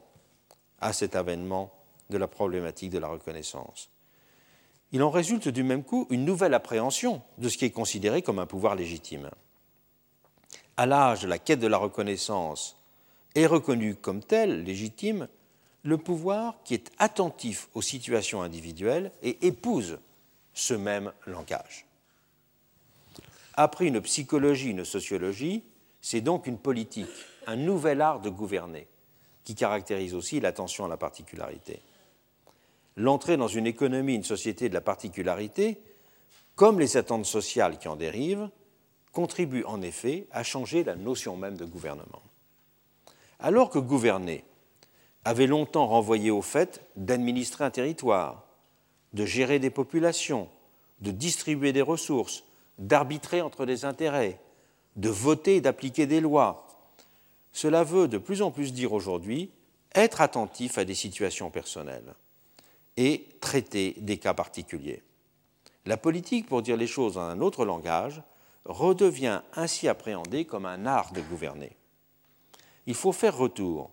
à 0.81 0.93
cet 0.93 1.15
avènement 1.15 1.73
de 2.11 2.19
la 2.19 2.27
problématique 2.27 2.91
de 2.91 2.99
la 2.99 3.07
reconnaissance. 3.07 3.91
Il 4.91 5.05
en 5.05 5.11
résulte 5.11 5.47
du 5.47 5.63
même 5.63 5.85
coup 5.85 6.09
une 6.11 6.25
nouvelle 6.25 6.53
appréhension 6.53 7.23
de 7.39 7.49
ce 7.49 7.57
qui 7.57 7.65
est 7.65 7.71
considéré 7.71 8.23
comme 8.23 8.41
un 8.41 8.47
pouvoir 8.47 8.75
légitime. 8.75 9.31
À 10.77 10.85
l'âge 10.87 11.23
de 11.23 11.29
la 11.29 11.39
quête 11.39 11.61
de 11.61 11.69
la 11.69 11.77
reconnaissance 11.77 12.77
est 13.37 13.47
reconnu 13.47 13.95
comme 13.95 14.21
tel, 14.21 14.65
légitime, 14.65 15.29
le 15.85 15.97
pouvoir 15.97 16.57
qui 16.65 16.75
est 16.75 16.91
attentif 16.99 17.69
aux 17.75 17.83
situations 17.83 18.43
individuelles 18.43 19.13
et 19.23 19.47
épouse 19.47 20.01
ce 20.55 20.75
même 20.75 21.13
langage. 21.25 21.87
Après 23.55 23.87
une 23.87 24.01
psychologie, 24.01 24.71
une 24.71 24.85
sociologie, 24.85 25.63
c'est 26.01 26.21
donc 26.21 26.49
une 26.49 26.59
politique, 26.59 27.07
un 27.47 27.55
nouvel 27.55 28.01
art 28.01 28.21
de 28.21 28.29
gouverner 28.29 28.89
qui 29.47 29.55
caractérise 29.55 30.13
aussi 30.13 30.41
l'attention 30.41 30.87
à 30.87 30.89
la 30.89 30.97
particularité. 30.97 31.81
L'entrée 32.97 33.37
dans 33.37 33.47
une 33.47 33.69
économie, 33.69 34.17
une 34.17 34.25
société 34.25 34.69
de 34.69 34.75
la 34.75 34.81
particularité, 34.81 35.79
comme 36.57 36.81
les 36.81 36.97
attentes 36.97 37.27
sociales 37.27 37.79
qui 37.79 37.87
en 37.87 37.95
dérivent, 37.95 38.51
contribue 39.13 39.63
en 39.63 39.83
effet 39.83 40.27
à 40.33 40.43
changer 40.43 40.83
la 40.83 40.97
notion 40.97 41.37
même 41.37 41.57
de 41.57 41.65
gouvernement. 41.65 42.23
Alors 43.39 43.71
que 43.71 43.79
gouverner 43.79 44.43
avait 45.25 45.47
longtemps 45.47 45.87
renvoyé 45.87 46.33
au 46.33 46.43
fait 46.43 46.85
d'administrer 46.97 47.65
un 47.65 47.71
territoire, 47.71 48.49
de 49.13 49.25
gérer 49.25 49.61
des 49.61 49.71
populations, 49.71 50.49
de 51.03 51.13
distribuer 51.13 51.73
des 51.73 51.83
ressources, 51.83 52.43
d'arbitrer 52.79 53.43
entre 53.43 53.65
des 53.65 53.85
intérêts, 53.85 54.41
de 54.97 55.09
voter 55.09 55.57
et 55.57 55.61
d'appliquer 55.61 56.07
des 56.07 56.21
lois, 56.21 56.66
cela 57.57 57.85
veut 57.85 58.07
de 58.07 58.19
plus 58.19 58.43
en 58.43 58.51
plus 58.51 58.75
dire 58.75 58.93
aujourd'hui 58.93 59.51
être 59.95 60.21
attentif 60.21 60.77
à 60.77 60.85
des 60.85 60.95
situations 60.95 61.51
personnelles 61.51 62.13
et 62.99 63.29
traiter 63.41 63.95
des 63.97 64.19
cas 64.19 64.35
particuliers. 64.35 65.03
La 65.87 65.97
politique, 65.97 66.49
pour 66.49 66.61
dire 66.61 66.77
les 66.77 66.87
choses 66.87 67.15
dans 67.15 67.23
un 67.23 67.41
autre 67.41 67.65
langage, 67.65 68.23
redevient 68.67 69.41
ainsi 69.55 69.89
appréhendée 69.89 70.45
comme 70.45 70.67
un 70.67 70.85
art 70.85 71.15
de 71.15 71.23
gouverner. 71.23 71.75
Il 72.87 72.95
faut 72.95 73.13
faire 73.13 73.35
retour 73.35 73.91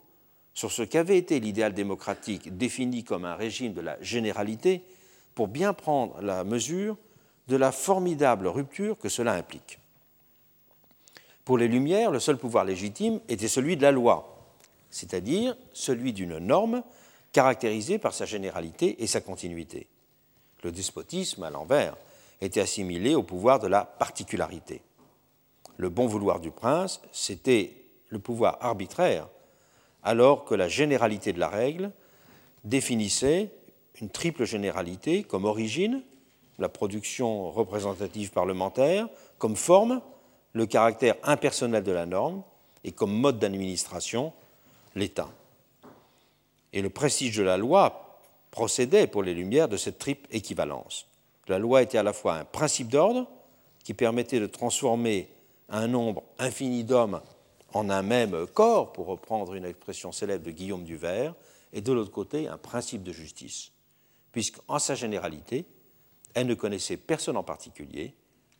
sur 0.53 0.69
ce 0.69 0.83
qu'avait 0.83 1.17
été 1.17 1.39
l'idéal 1.39 1.73
démocratique 1.73 2.57
défini 2.57 3.05
comme 3.05 3.23
un 3.23 3.35
régime 3.35 3.71
de 3.71 3.79
la 3.79 3.95
généralité 4.01 4.83
pour 5.35 5.47
bien 5.47 5.71
prendre 5.71 6.19
la 6.19 6.43
mesure 6.43 6.97
de 7.47 7.55
la 7.55 7.71
formidable 7.71 8.47
rupture 8.47 8.97
que 8.97 9.07
cela 9.07 9.31
implique. 9.35 9.79
Pour 11.45 11.57
les 11.57 11.67
Lumières, 11.67 12.11
le 12.11 12.19
seul 12.19 12.37
pouvoir 12.37 12.63
légitime 12.63 13.19
était 13.27 13.47
celui 13.47 13.75
de 13.75 13.81
la 13.81 13.91
loi, 13.91 14.47
c'est-à-dire 14.89 15.55
celui 15.73 16.13
d'une 16.13 16.37
norme 16.37 16.83
caractérisée 17.33 17.97
par 17.97 18.13
sa 18.13 18.25
généralité 18.25 19.03
et 19.03 19.07
sa 19.07 19.19
continuité. 19.19 19.87
Le 20.63 20.71
despotisme, 20.71 21.43
à 21.43 21.49
l'envers, 21.49 21.97
était 22.39 22.61
assimilé 22.61 23.15
au 23.15 23.23
pouvoir 23.23 23.59
de 23.59 23.67
la 23.67 23.83
particularité. 23.83 24.81
Le 25.77 25.89
bon 25.89 26.07
vouloir 26.07 26.39
du 26.39 26.51
prince, 26.51 27.01
c'était 27.11 27.73
le 28.09 28.19
pouvoir 28.19 28.57
arbitraire, 28.61 29.27
alors 30.03 30.45
que 30.45 30.55
la 30.55 30.69
généralité 30.69 31.33
de 31.33 31.39
la 31.39 31.49
règle 31.49 31.91
définissait 32.63 33.49
une 33.99 34.09
triple 34.09 34.45
généralité 34.45 35.23
comme 35.23 35.45
origine, 35.45 36.03
la 36.59 36.69
production 36.69 37.49
représentative 37.51 38.31
parlementaire, 38.31 39.09
comme 39.39 39.55
forme, 39.55 40.01
le 40.53 40.65
caractère 40.65 41.15
impersonnel 41.23 41.83
de 41.83 41.91
la 41.91 42.05
norme 42.05 42.43
et 42.83 42.91
comme 42.91 43.13
mode 43.13 43.39
d'administration, 43.39 44.33
l'État. 44.95 45.29
Et 46.71 46.81
le 46.81 46.89
prestige 46.89 47.37
de 47.37 47.43
la 47.43 47.57
loi 47.57 48.19
procédait 48.51 49.07
pour 49.07 49.23
les 49.23 49.33
Lumières 49.33 49.67
de 49.67 49.77
cette 49.77 49.97
triple 49.97 50.27
équivalence. 50.31 51.07
La 51.47 51.59
loi 51.59 51.81
était 51.81 51.97
à 51.97 52.03
la 52.03 52.13
fois 52.13 52.35
un 52.35 52.45
principe 52.45 52.89
d'ordre 52.89 53.27
qui 53.83 53.93
permettait 53.93 54.39
de 54.39 54.47
transformer 54.47 55.29
un 55.69 55.87
nombre 55.87 56.23
infini 56.39 56.83
d'hommes 56.83 57.21
en 57.73 57.89
un 57.89 58.03
même 58.03 58.45
corps, 58.47 58.93
pour 58.93 59.07
reprendre 59.07 59.55
une 59.55 59.65
expression 59.65 60.11
célèbre 60.11 60.45
de 60.45 60.51
Guillaume 60.51 60.83
du 60.83 60.95
Vers, 60.95 61.33
et 61.73 61.81
de 61.81 61.91
l'autre 61.91 62.11
côté 62.11 62.47
un 62.47 62.57
principe 62.57 63.01
de 63.01 63.11
justice, 63.11 63.71
puisqu'en 64.31 64.77
sa 64.77 64.93
généralité, 64.93 65.65
elle 66.35 66.45
ne 66.45 66.53
connaissait 66.53 66.97
personne 66.97 67.35
en 67.35 67.43
particulier, 67.43 68.13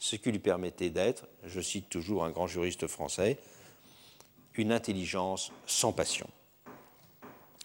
ce 0.04 0.18
qui 0.18 0.34
lui 0.34 0.40
permettait 0.40 0.90
d'être, 0.90 1.28
je 1.46 1.62
cite 1.62 1.88
toujours 1.88 2.26
un 2.26 2.30
grand 2.30 2.46
juriste 2.46 2.88
français, 2.88 3.38
une 4.56 4.74
intelligence 4.74 5.54
sans 5.66 5.94
passion. 5.94 6.28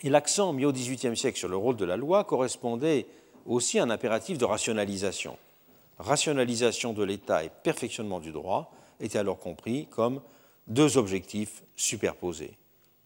Et 0.04 0.08
l'accent 0.08 0.52
mis 0.52 0.64
au 0.64 0.72
XVIIIe 0.72 1.16
siècle 1.16 1.36
sur 1.36 1.48
le 1.48 1.56
rôle 1.56 1.74
de 1.74 1.84
la 1.84 1.96
loi 1.96 2.22
correspondait 2.22 3.06
aussi 3.44 3.80
à 3.80 3.82
un 3.82 3.90
impératif 3.90 4.38
de 4.38 4.44
rationalisation. 4.44 5.36
Rationalisation 5.98 6.92
de 6.92 7.02
l'État 7.02 7.42
et 7.42 7.50
perfectionnement 7.64 8.20
du 8.20 8.30
droit 8.30 8.72
étaient 9.00 9.18
alors 9.18 9.40
compris 9.40 9.88
comme 9.90 10.22
deux 10.68 10.96
objectifs 10.96 11.64
superposés. 11.74 12.56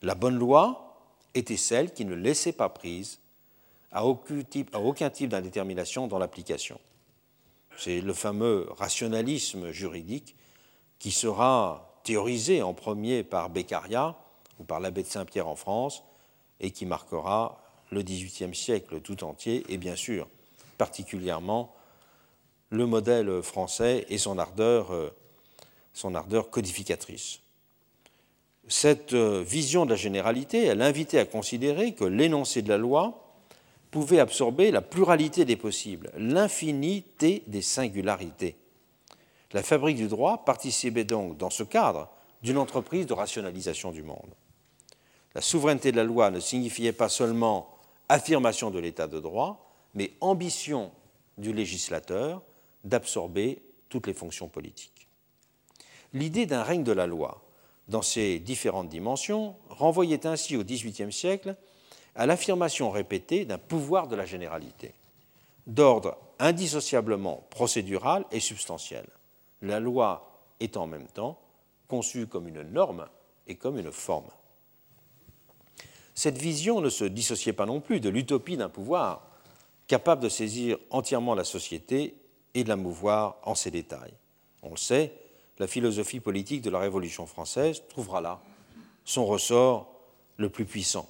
La 0.03 0.15
bonne 0.15 0.37
loi 0.37 0.95
était 1.33 1.57
celle 1.57 1.95
qui 1.95 2.05
ne 2.05 2.15
laissait 2.15 2.53
pas 2.53 2.69
prise 2.69 3.19
à 3.93 4.05
aucun 4.05 5.09
type, 5.09 5.31
d'indétermination 5.31 6.07
dans 6.07 6.19
l'application. 6.19 6.79
C'est 7.77 8.01
le 8.01 8.13
fameux 8.13 8.69
rationalisme 8.77 9.71
juridique 9.71 10.37
qui 10.99 11.11
sera 11.11 11.99
théorisé 12.05 12.63
en 12.63 12.75
premier 12.75 13.23
par 13.25 13.51
Beccaria 13.51 14.17
ou 14.59 14.65
par 14.65 14.81
l'abbé 14.81 15.03
de 15.03 15.09
Saint-Pierre 15.09 15.49
en 15.49 15.57
France 15.57 16.03
et 16.61 16.71
qui 16.71 16.87
marquera 16.87 17.63
le 17.91 18.03
XVIIIe 18.03 18.55
siècle 18.55 19.01
tout 19.01 19.25
entier 19.25 19.65
et 19.69 19.79
bien 19.79 19.97
sûr 19.97 20.29
particulièrement 20.79 21.75
le 22.71 22.87
modèle 22.87 23.43
français 23.43 24.07
et 24.09 24.19
son 24.19 24.39
ardeur, 24.39 24.93
euh, 24.93 25.11
codificatrice. 26.51 27.41
Cette 28.69 29.13
euh, 29.13 29.43
vision 29.47 29.85
de 29.85 29.91
la 29.91 29.97
généralité, 29.97 30.65
elle 30.65 30.81
invitait 30.81 31.19
à 31.19 31.27
considérer 31.27 31.95
que 31.95 32.05
l'énoncé 32.05 32.63
de 32.63 32.69
la 32.69 32.79
loi 32.79 33.22
pouvait 33.93 34.19
absorber 34.19 34.71
la 34.71 34.81
pluralité 34.81 35.45
des 35.45 35.55
possibles, 35.55 36.11
l'infinité 36.17 37.45
des 37.47 37.61
singularités. 37.63 38.57
La 39.53 39.63
fabrique 39.63 39.99
du 39.99 40.09
droit 40.09 40.45
participait 40.45 41.05
donc, 41.05 41.37
dans 41.37 41.51
ce 41.51 41.63
cadre, 41.63 42.09
d'une 42.43 42.57
entreprise 42.57 43.07
de 43.07 43.13
rationalisation 43.13 43.93
du 43.93 44.03
monde. 44.03 44.35
La 45.35 45.43
souveraineté 45.43 45.93
de 45.93 45.99
la 45.99 46.05
loi 46.05 46.31
ne 46.31 46.41
signifiait 46.41 46.93
pas 46.93 47.11
seulement 47.11 47.69
affirmation 48.09 48.71
de 48.71 48.79
l'état 48.79 49.07
de 49.07 49.21
droit, 49.21 49.71
mais 49.95 50.15
ambition 50.23 50.91
du 51.37 51.53
législateur 51.53 52.43
d'absorber 52.85 53.63
toutes 53.91 54.07
les 54.07 54.15
fonctions 54.15 54.49
politiques. 54.49 55.07
L'idée 56.15 56.47
d'un 56.47 56.63
règne 56.63 56.83
de 56.83 56.93
la 56.93 57.07
loi, 57.07 57.45
dans 57.89 58.03
ses 58.03 58.39
différentes 58.39 58.89
dimensions, 58.89 59.55
renvoyait 59.69 60.27
ainsi 60.27 60.57
au 60.57 60.65
XVIIIe 60.65 61.13
siècle 61.13 61.57
à 62.15 62.27
l'affirmation 62.27 62.91
répétée 62.91 63.45
d'un 63.45 63.59
pouvoir 63.59 64.09
de 64.09 64.17
la 64.17 64.27
généralité, 64.27 64.95
d'ordre 65.67 66.17
indissociablement 66.39 67.47
procédural 67.51 68.25
et 68.31 68.41
substantiel. 68.41 69.07
La 69.63 69.81
loi 69.81 70.41
est 70.61 70.77
en 70.77 70.87
même 70.87 71.07
temps 71.07 71.39
conçue 71.89 72.27
comme 72.27 72.49
une 72.49 72.63
norme 72.63 73.07
et 73.47 73.57
comme 73.57 73.79
une 73.79 73.93
forme. 73.93 74.31
Cette 76.15 76.39
vision 76.39 76.81
ne 76.81 76.91
se 76.91 77.05
dissociait 77.05 77.53
pas 77.53 77.67
non 77.67 77.81
plus 77.81 78.01
de 78.01 78.09
l'utopie 78.09 78.57
d'un 78.57 78.69
pouvoir 78.69 79.27
capable 79.87 80.23
de 80.23 80.29
saisir 80.29 80.79
entièrement 80.91 81.35
la 81.35 81.45
société 81.45 82.15
et 82.55 82.65
de 82.65 82.69
la 82.69 82.77
mouvoir 82.77 83.37
en 83.43 83.55
ses 83.55 83.71
détails. 83.71 84.15
On 84.63 84.71
le 84.71 84.77
sait, 84.77 85.13
la 85.59 85.67
philosophie 85.67 86.21
politique 86.21 86.63
de 86.63 86.71
la 86.71 86.79
Révolution 86.79 87.27
française 87.27 87.83
trouvera 87.89 88.21
là 88.21 88.41
son 89.05 89.27
ressort 89.27 89.93
le 90.37 90.49
plus 90.49 90.65
puissant. 90.65 91.09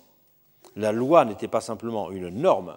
La 0.77 0.93
loi 0.93 1.25
n'était 1.25 1.49
pas 1.49 1.61
simplement 1.61 2.11
une 2.11 2.29
norme 2.29 2.77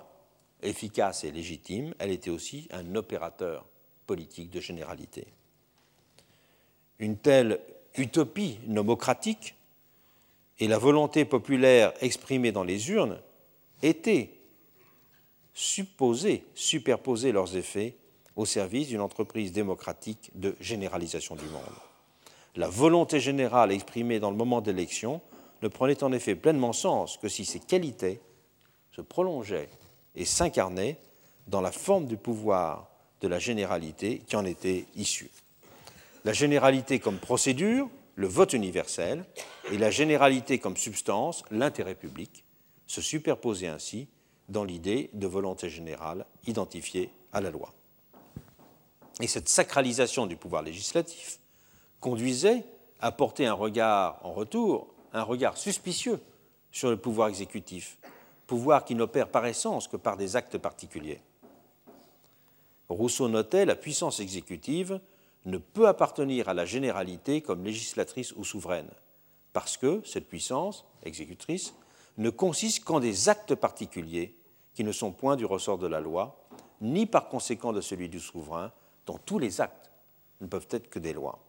efficace 0.61 1.23
et 1.23 1.31
légitime, 1.31 1.93
elle 1.99 2.11
était 2.11 2.29
aussi 2.29 2.67
un 2.71 2.95
opérateur 2.95 3.65
politique 4.05 4.49
de 4.51 4.59
généralité. 4.59 5.27
Une 6.99 7.17
telle 7.17 7.59
utopie 7.97 8.59
nomocratique 8.67 9.55
et 10.59 10.67
la 10.67 10.77
volonté 10.77 11.25
populaire 11.25 11.93
exprimée 12.01 12.51
dans 12.51 12.63
les 12.63 12.89
urnes 12.89 13.19
étaient 13.81 14.31
supposées 15.53 16.43
superposer 16.53 17.31
leurs 17.31 17.55
effets 17.55 17.95
au 18.35 18.45
service 18.45 18.89
d'une 18.89 19.01
entreprise 19.01 19.51
démocratique 19.51 20.31
de 20.35 20.55
généralisation 20.59 21.35
du 21.35 21.45
monde. 21.45 21.63
La 22.55 22.67
volonté 22.67 23.19
générale 23.19 23.71
exprimée 23.71 24.19
dans 24.19 24.31
le 24.31 24.37
moment 24.37 24.61
d'élection 24.61 25.21
ne 25.61 25.67
prenait 25.67 26.03
en 26.03 26.11
effet 26.11 26.35
pleinement 26.35 26.73
sens 26.73 27.17
que 27.17 27.29
si 27.29 27.45
ces 27.45 27.59
qualités 27.59 28.19
se 28.91 29.01
prolongeaient 29.01 29.69
et 30.15 30.25
s'incarnaient 30.25 30.99
dans 31.47 31.61
la 31.61 31.71
forme 31.71 32.05
du 32.05 32.17
pouvoir 32.17 32.89
de 33.21 33.27
la 33.27 33.39
généralité 33.39 34.19
qui 34.19 34.35
en 34.35 34.45
était 34.45 34.85
issue. 34.95 35.31
La 36.23 36.33
généralité 36.33 36.99
comme 36.99 37.17
procédure, 37.17 37.89
le 38.15 38.27
vote 38.27 38.53
universel, 38.53 39.25
et 39.71 39.77
la 39.77 39.91
généralité 39.91 40.59
comme 40.59 40.77
substance, 40.77 41.43
l'intérêt 41.51 41.95
public, 41.95 42.43
se 42.87 43.01
superposaient 43.01 43.67
ainsi 43.67 44.07
dans 44.49 44.63
l'idée 44.63 45.09
de 45.13 45.27
volonté 45.27 45.69
générale 45.69 46.25
identifiée 46.45 47.09
à 47.33 47.41
la 47.41 47.49
loi. 47.49 47.73
Et 49.21 49.27
cette 49.27 49.49
sacralisation 49.49 50.27
du 50.27 50.35
pouvoir 50.35 50.61
législatif 50.61 51.39
conduisait 51.99 52.63
à 52.99 53.11
porter 53.11 53.45
un 53.45 53.53
regard 53.53 54.19
en 54.23 54.33
retour, 54.33 54.94
un 55.15 55.23
regard 55.23 55.57
suspicieux 55.57 56.19
sur 56.71 56.89
le 56.89 56.97
pouvoir 56.97 57.29
exécutif, 57.29 57.97
pouvoir 58.47 58.83
qui 58.83 58.95
n'opère 58.95 59.29
par 59.29 59.45
essence 59.45 59.87
que 59.87 59.97
par 59.97 60.17
des 60.17 60.35
actes 60.35 60.57
particuliers. 60.57 61.21
Rousseau 62.89 63.29
notait 63.29 63.65
la 63.65 63.75
puissance 63.75 64.19
exécutive 64.19 64.99
ne 65.45 65.57
peut 65.57 65.87
appartenir 65.87 66.49
à 66.49 66.53
la 66.53 66.65
généralité 66.65 67.41
comme 67.41 67.63
législatrice 67.63 68.33
ou 68.33 68.43
souveraine, 68.43 68.89
parce 69.53 69.77
que 69.77 70.01
cette 70.03 70.27
puissance 70.27 70.85
exécutrice 71.03 71.73
ne 72.17 72.29
consiste 72.29 72.83
qu'en 72.83 72.99
des 72.99 73.29
actes 73.29 73.55
particuliers 73.55 74.35
qui 74.73 74.83
ne 74.83 74.91
sont 74.91 75.11
point 75.11 75.37
du 75.37 75.45
ressort 75.45 75.77
de 75.77 75.87
la 75.87 76.01
loi, 76.01 76.45
ni 76.81 77.05
par 77.05 77.29
conséquent 77.29 77.71
de 77.71 77.81
celui 77.81 78.09
du 78.09 78.19
souverain, 78.19 78.71
dont 79.05 79.19
tous 79.25 79.39
les 79.39 79.61
actes 79.61 79.91
ne 80.41 80.47
peuvent 80.47 80.67
être 80.71 80.89
que 80.89 80.99
des 80.99 81.13
lois. 81.13 81.44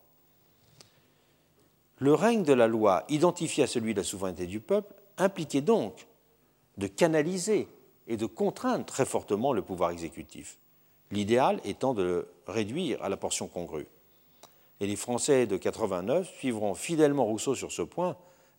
Le 1.98 2.12
règne 2.12 2.42
de 2.42 2.52
la 2.52 2.66
loi, 2.66 3.04
identifié 3.09 3.64
à 3.64 3.66
celui 3.66 3.94
de 3.94 4.00
la 4.00 4.04
souveraineté 4.04 4.46
du 4.46 4.61
peuple, 4.61 4.94
impliquait 5.16 5.62
donc 5.62 6.06
de 6.76 6.87
canaliser 6.87 7.68
et 8.06 8.18
de 8.18 8.26
contraindre 8.26 8.85
très 8.85 9.06
fortement 9.06 9.54
le 9.54 9.62
pouvoir 9.62 9.90
exécutif, 9.90 10.59
l'idéal 11.11 11.59
étant 11.64 11.94
de 11.94 12.02
le 12.02 12.28
réduire 12.46 13.02
à 13.02 13.09
la 13.09 13.16
portion 13.16 13.48
congrue. 13.48 13.87
Et 14.80 14.87
les 14.87 14.96
Français 14.96 15.46
de 15.46 15.56
89 15.56 16.30
suivront 16.37 16.74
fidèlement 16.74 17.24
Rousseau 17.24 17.54
sur 17.54 17.72
ce 17.72 17.80
point, 17.80 18.16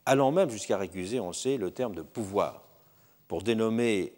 allant 0.08 0.32
même 0.32 0.50
jusqu'à 0.50 0.78
récuser, 0.78 1.20
on 1.20 1.32
sait, 1.32 1.58
le 1.58 1.70
terme 1.70 1.94
de 1.94 2.02
pouvoir, 2.02 2.64
pour 3.28 3.44
dénommer 3.44 4.14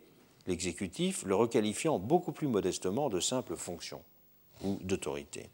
l'exécutif, 0.47 1.25
le 1.25 1.36
requalifiant 1.36 1.99
beaucoup 1.99 2.32
plus 2.32 2.47
modestement 2.47 3.10
de 3.10 3.19
simple 3.19 3.58
fonction 3.58 4.01
ou 4.63 4.77
d'autorité. 4.82 5.49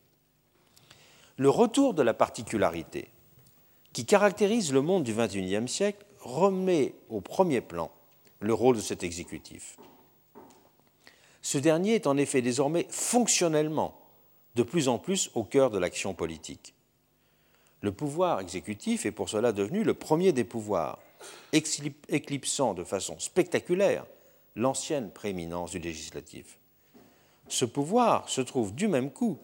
Le 1.38 1.50
retour 1.50 1.96
de 1.96 2.04
la 2.04 2.14
particularité 2.14 3.10
qui 3.96 4.06
caractérise 4.06 4.74
le 4.74 4.82
monde 4.82 5.06
du 5.06 5.14
XXIe 5.14 5.70
siècle 5.70 6.06
remet 6.20 6.94
au 7.10 7.22
premier 7.22 7.62
plan 7.62 7.90
le 8.42 8.54
rôle 8.54 8.76
de 8.76 8.82
cet 8.82 9.04
exécutif. 9.04 9.78
Ce 11.42 11.58
dernier 11.58 11.96
est 11.96 12.06
en 12.06 12.18
effet 12.18 12.42
désormais 12.42 12.88
fonctionnellement 12.90 13.98
de 14.56 14.64
plus 14.64 14.90
en 14.90 15.00
plus 15.00 15.32
au 15.34 15.46
cœur 15.46 15.70
de 15.72 15.80
l'action 15.80 16.14
politique. 16.14 16.74
Le 17.80 17.94
pouvoir 17.94 18.42
exécutif 18.42 19.06
est 19.06 19.12
pour 19.12 19.30
cela 19.30 19.54
devenu 19.54 19.86
le 19.86 19.94
premier 19.94 20.34
des 20.34 20.44
pouvoirs, 20.44 21.00
éclipsant 21.54 22.74
de 22.74 22.84
façon 22.84 23.18
spectaculaire 23.18 24.06
l'ancienne 24.56 25.10
prééminence 25.10 25.72
du 25.72 25.80
législatif 25.80 26.60
ce 27.48 27.66
pouvoir 27.66 28.28
se 28.30 28.42
trouve 28.42 28.74
du 28.74 28.88
même 28.88 29.12
coup 29.12 29.38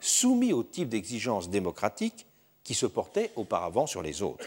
soumis 0.00 0.52
au 0.52 0.62
type 0.62 0.88
d'exigence 0.88 1.48
démocratique 1.48 2.26
qui 2.66 2.74
se 2.74 2.86
portait 2.86 3.30
auparavant 3.36 3.86
sur 3.86 4.02
les 4.02 4.22
autres. 4.22 4.44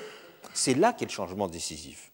C'est 0.53 0.73
là 0.73 0.91
qu'est 0.91 1.05
le 1.05 1.11
changement 1.11 1.47
décisif. 1.47 2.11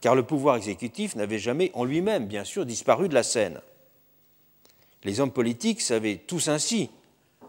Car 0.00 0.14
le 0.14 0.22
pouvoir 0.22 0.54
exécutif 0.54 1.16
n'avait 1.16 1.40
jamais 1.40 1.72
en 1.74 1.84
lui-même, 1.84 2.26
bien 2.26 2.44
sûr, 2.44 2.64
disparu 2.64 3.08
de 3.08 3.14
la 3.14 3.24
scène. 3.24 3.60
Les 5.02 5.18
hommes 5.18 5.32
politiques 5.32 5.80
savaient 5.80 6.18
tous 6.18 6.46
ainsi 6.46 6.88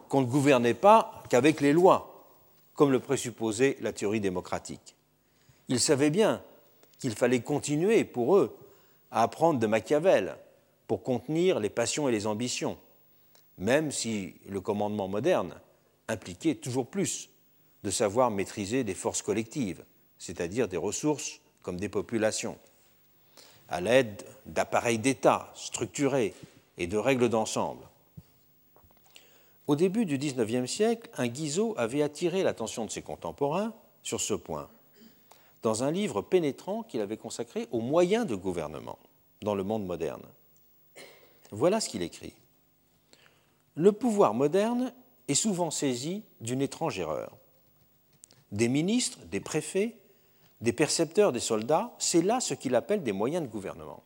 qu'on 0.07 0.21
ne 0.21 0.25
gouvernait 0.25 0.73
pas 0.73 1.23
qu'avec 1.29 1.61
les 1.61 1.71
lois, 1.71 2.25
comme 2.73 2.91
le 2.91 2.99
présupposait 2.99 3.77
la 3.81 3.93
théorie 3.93 4.19
démocratique. 4.19 4.95
Ils 5.67 5.79
savaient 5.79 6.09
bien 6.09 6.41
qu'il 6.97 7.13
fallait 7.13 7.41
continuer 7.41 8.03
pour 8.03 8.35
eux 8.35 8.57
à 9.11 9.21
apprendre 9.21 9.59
de 9.59 9.67
Machiavel, 9.67 10.37
pour 10.87 11.03
contenir 11.03 11.59
les 11.59 11.69
passions 11.69 12.09
et 12.09 12.11
les 12.11 12.25
ambitions, 12.25 12.79
même 13.59 13.91
si 13.91 14.33
le 14.47 14.59
commandement 14.59 15.07
moderne 15.07 15.53
impliquait 16.07 16.55
toujours 16.55 16.87
plus 16.87 17.29
de 17.83 17.91
savoir 17.91 18.31
maîtriser 18.31 18.83
des 18.83 18.93
forces 18.93 19.21
collectives, 19.21 19.83
c'est-à-dire 20.17 20.67
des 20.67 20.77
ressources 20.77 21.39
comme 21.61 21.79
des 21.79 21.89
populations, 21.89 22.57
à 23.67 23.81
l'aide 23.81 24.23
d'appareils 24.45 24.99
d'État 24.99 25.51
structurés 25.55 26.33
et 26.77 26.87
de 26.87 26.97
règles 26.97 27.29
d'ensemble. 27.29 27.85
Au 29.67 29.75
début 29.75 30.05
du 30.05 30.17
XIXe 30.17 30.69
siècle, 30.69 31.09
un 31.17 31.27
Guizot 31.27 31.75
avait 31.77 32.01
attiré 32.01 32.41
l'attention 32.41 32.85
de 32.85 32.91
ses 32.91 33.03
contemporains 33.03 33.73
sur 34.01 34.19
ce 34.19 34.33
point, 34.33 34.67
dans 35.61 35.83
un 35.83 35.91
livre 35.91 36.21
pénétrant 36.21 36.83
qu'il 36.83 37.01
avait 37.01 37.17
consacré 37.17 37.67
aux 37.71 37.81
moyens 37.81 38.25
de 38.25 38.35
gouvernement 38.35 38.97
dans 39.41 39.55
le 39.55 39.63
monde 39.63 39.85
moderne. 39.85 40.23
Voilà 41.51 41.79
ce 41.79 41.89
qu'il 41.89 42.01
écrit. 42.01 42.33
Le 43.75 43.91
pouvoir 43.91 44.33
moderne 44.33 44.93
est 45.27 45.35
souvent 45.35 45.71
saisi 45.71 46.23
d'une 46.41 46.61
étrange 46.61 46.99
erreur. 46.99 47.37
Des 48.51 48.67
ministres, 48.67 49.19
des 49.31 49.39
préfets, 49.39 49.95
des 50.61 50.73
percepteurs, 50.73 51.31
des 51.31 51.39
soldats, 51.39 51.93
c'est 51.99 52.21
là 52.21 52.39
ce 52.39 52.53
qu'il 52.53 52.75
appelle 52.75 53.03
des 53.03 53.11
moyens 53.11 53.45
de 53.45 53.51
gouvernement. 53.51 54.03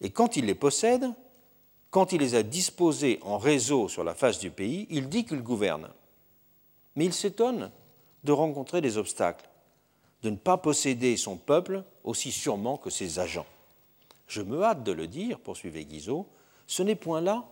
Et 0.00 0.10
quand 0.10 0.36
il 0.36 0.46
les 0.46 0.54
possède, 0.54 1.10
quand 1.90 2.12
il 2.12 2.20
les 2.20 2.34
a 2.34 2.42
disposés 2.42 3.18
en 3.22 3.38
réseau 3.38 3.88
sur 3.88 4.04
la 4.04 4.14
face 4.14 4.38
du 4.38 4.50
pays, 4.50 4.86
il 4.90 5.08
dit 5.08 5.24
qu'il 5.24 5.42
gouverne. 5.42 5.88
Mais 6.94 7.06
il 7.06 7.14
s'étonne 7.14 7.70
de 8.24 8.32
rencontrer 8.32 8.80
des 8.80 8.98
obstacles, 8.98 9.48
de 10.22 10.30
ne 10.30 10.36
pas 10.36 10.56
posséder 10.58 11.16
son 11.16 11.36
peuple 11.36 11.84
aussi 12.04 12.32
sûrement 12.32 12.76
que 12.76 12.90
ses 12.90 13.18
agents. 13.18 13.46
Je 14.26 14.42
me 14.42 14.62
hâte 14.62 14.82
de 14.82 14.92
le 14.92 15.06
dire, 15.06 15.38
poursuivait 15.38 15.84
Guizot, 15.84 16.26
ce 16.66 16.82
n'est 16.82 16.96
point 16.96 17.20
là 17.20 17.44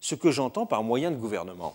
ce 0.00 0.14
que 0.14 0.30
j'entends 0.30 0.66
par 0.66 0.82
moyen 0.82 1.10
de 1.10 1.16
gouvernement. 1.16 1.74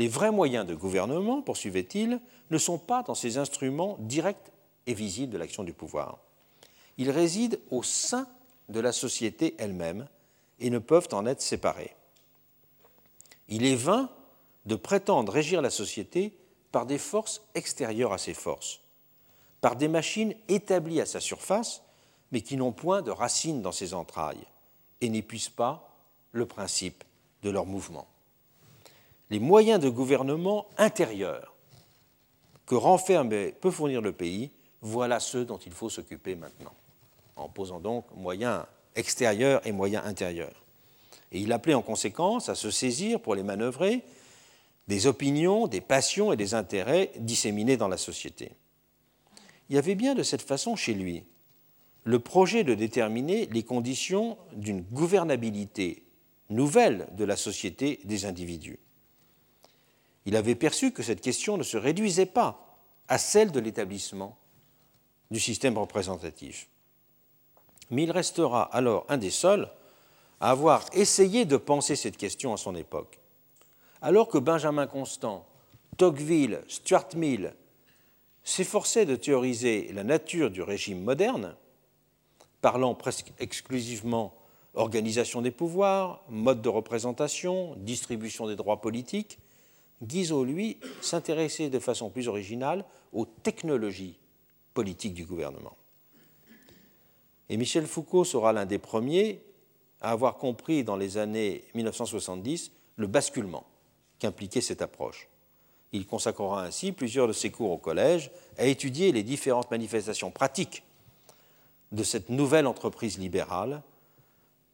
Les 0.00 0.08
vrais 0.08 0.30
moyens 0.30 0.66
de 0.66 0.74
gouvernement, 0.74 1.42
poursuivait-il, 1.42 2.22
ne 2.48 2.56
sont 2.56 2.78
pas 2.78 3.02
dans 3.02 3.14
ces 3.14 3.36
instruments 3.36 3.98
directs 3.98 4.50
et 4.86 4.94
visibles 4.94 5.30
de 5.30 5.36
l'action 5.36 5.62
du 5.62 5.74
pouvoir. 5.74 6.20
Ils 6.96 7.10
résident 7.10 7.58
au 7.70 7.82
sein 7.82 8.26
de 8.70 8.80
la 8.80 8.92
société 8.92 9.54
elle-même 9.58 10.08
et 10.58 10.70
ne 10.70 10.78
peuvent 10.78 11.08
en 11.12 11.26
être 11.26 11.42
séparés. 11.42 11.94
Il 13.48 13.66
est 13.66 13.76
vain 13.76 14.08
de 14.64 14.74
prétendre 14.74 15.30
régir 15.30 15.60
la 15.60 15.68
société 15.68 16.32
par 16.72 16.86
des 16.86 16.96
forces 16.96 17.42
extérieures 17.54 18.14
à 18.14 18.18
ses 18.18 18.32
forces, 18.32 18.80
par 19.60 19.76
des 19.76 19.88
machines 19.88 20.34
établies 20.48 21.02
à 21.02 21.06
sa 21.06 21.20
surface 21.20 21.82
mais 22.32 22.40
qui 22.40 22.56
n'ont 22.56 22.72
point 22.72 23.02
de 23.02 23.10
racines 23.10 23.60
dans 23.60 23.70
ses 23.70 23.92
entrailles 23.92 24.46
et 25.02 25.10
n'épuisent 25.10 25.50
pas 25.50 25.94
le 26.32 26.46
principe 26.46 27.04
de 27.42 27.50
leur 27.50 27.66
mouvement. 27.66 28.09
Les 29.30 29.38
moyens 29.38 29.80
de 29.80 29.88
gouvernement 29.88 30.66
intérieurs 30.76 31.54
que 32.66 32.74
renferme 32.74 33.32
et 33.32 33.52
peut 33.52 33.70
fournir 33.70 34.00
le 34.00 34.12
pays, 34.12 34.50
voilà 34.80 35.20
ceux 35.20 35.44
dont 35.44 35.58
il 35.58 35.72
faut 35.72 35.88
s'occuper 35.88 36.34
maintenant, 36.34 36.74
en 37.36 37.48
posant 37.48 37.80
donc 37.80 38.04
moyens 38.16 38.64
extérieurs 38.96 39.64
et 39.66 39.72
moyens 39.72 40.04
intérieurs. 40.04 40.64
Et 41.32 41.40
il 41.40 41.52
appelait 41.52 41.74
en 41.74 41.82
conséquence 41.82 42.48
à 42.48 42.54
se 42.54 42.70
saisir 42.70 43.20
pour 43.20 43.34
les 43.34 43.42
manœuvrer 43.42 44.02
des 44.88 45.06
opinions, 45.06 45.68
des 45.68 45.80
passions 45.80 46.32
et 46.32 46.36
des 46.36 46.54
intérêts 46.54 47.12
disséminés 47.16 47.76
dans 47.76 47.88
la 47.88 47.96
société. 47.96 48.52
Il 49.68 49.76
y 49.76 49.78
avait 49.78 49.94
bien 49.94 50.16
de 50.16 50.24
cette 50.24 50.42
façon 50.42 50.74
chez 50.74 50.94
lui 50.94 51.22
le 52.02 52.18
projet 52.18 52.64
de 52.64 52.74
déterminer 52.74 53.46
les 53.46 53.62
conditions 53.62 54.36
d'une 54.52 54.82
gouvernabilité 54.82 56.02
nouvelle 56.48 57.06
de 57.12 57.24
la 57.24 57.36
société 57.36 58.00
des 58.04 58.24
individus. 58.24 58.80
Il 60.26 60.36
avait 60.36 60.54
perçu 60.54 60.92
que 60.92 61.02
cette 61.02 61.20
question 61.20 61.56
ne 61.56 61.62
se 61.62 61.76
réduisait 61.76 62.26
pas 62.26 62.76
à 63.08 63.18
celle 63.18 63.52
de 63.52 63.60
l'établissement 63.60 64.36
du 65.30 65.40
système 65.40 65.78
représentatif. 65.78 66.68
Mais 67.90 68.04
il 68.04 68.10
restera 68.10 68.62
alors 68.62 69.04
un 69.08 69.16
des 69.16 69.30
seuls 69.30 69.70
à 70.40 70.50
avoir 70.50 70.86
essayé 70.92 71.44
de 71.44 71.56
penser 71.56 71.96
cette 71.96 72.16
question 72.16 72.52
à 72.52 72.56
son 72.56 72.74
époque. 72.74 73.18
Alors 74.00 74.28
que 74.28 74.38
Benjamin 74.38 74.86
Constant, 74.86 75.46
Tocqueville, 75.96 76.62
Stuart 76.68 77.08
Mill 77.16 77.54
s'efforçaient 78.42 79.06
de 79.06 79.16
théoriser 79.16 79.92
la 79.92 80.04
nature 80.04 80.50
du 80.50 80.62
régime 80.62 81.02
moderne, 81.02 81.54
parlant 82.62 82.94
presque 82.94 83.32
exclusivement 83.38 84.34
organisation 84.74 85.42
des 85.42 85.50
pouvoirs, 85.50 86.22
mode 86.28 86.62
de 86.62 86.68
représentation, 86.68 87.74
distribution 87.76 88.46
des 88.46 88.56
droits 88.56 88.80
politiques, 88.80 89.38
Guizot, 90.02 90.44
lui, 90.44 90.78
s'intéressait 91.02 91.68
de 91.68 91.78
façon 91.78 92.10
plus 92.10 92.28
originale 92.28 92.84
aux 93.12 93.26
technologies 93.26 94.18
politiques 94.72 95.14
du 95.14 95.26
gouvernement. 95.26 95.76
Et 97.48 97.56
Michel 97.56 97.86
Foucault 97.86 98.24
sera 98.24 98.52
l'un 98.52 98.64
des 98.64 98.78
premiers 98.78 99.42
à 100.00 100.12
avoir 100.12 100.36
compris 100.36 100.84
dans 100.84 100.96
les 100.96 101.18
années 101.18 101.64
1970 101.74 102.70
le 102.96 103.06
basculement 103.06 103.66
qu'impliquait 104.18 104.60
cette 104.60 104.82
approche. 104.82 105.28
Il 105.92 106.06
consacrera 106.06 106.64
ainsi 106.64 106.92
plusieurs 106.92 107.26
de 107.26 107.32
ses 107.32 107.50
cours 107.50 107.72
au 107.72 107.78
collège 107.78 108.30
à 108.56 108.66
étudier 108.66 109.12
les 109.12 109.24
différentes 109.24 109.70
manifestations 109.70 110.30
pratiques 110.30 110.84
de 111.90 112.04
cette 112.04 112.28
nouvelle 112.28 112.68
entreprise 112.68 113.18
libérale, 113.18 113.82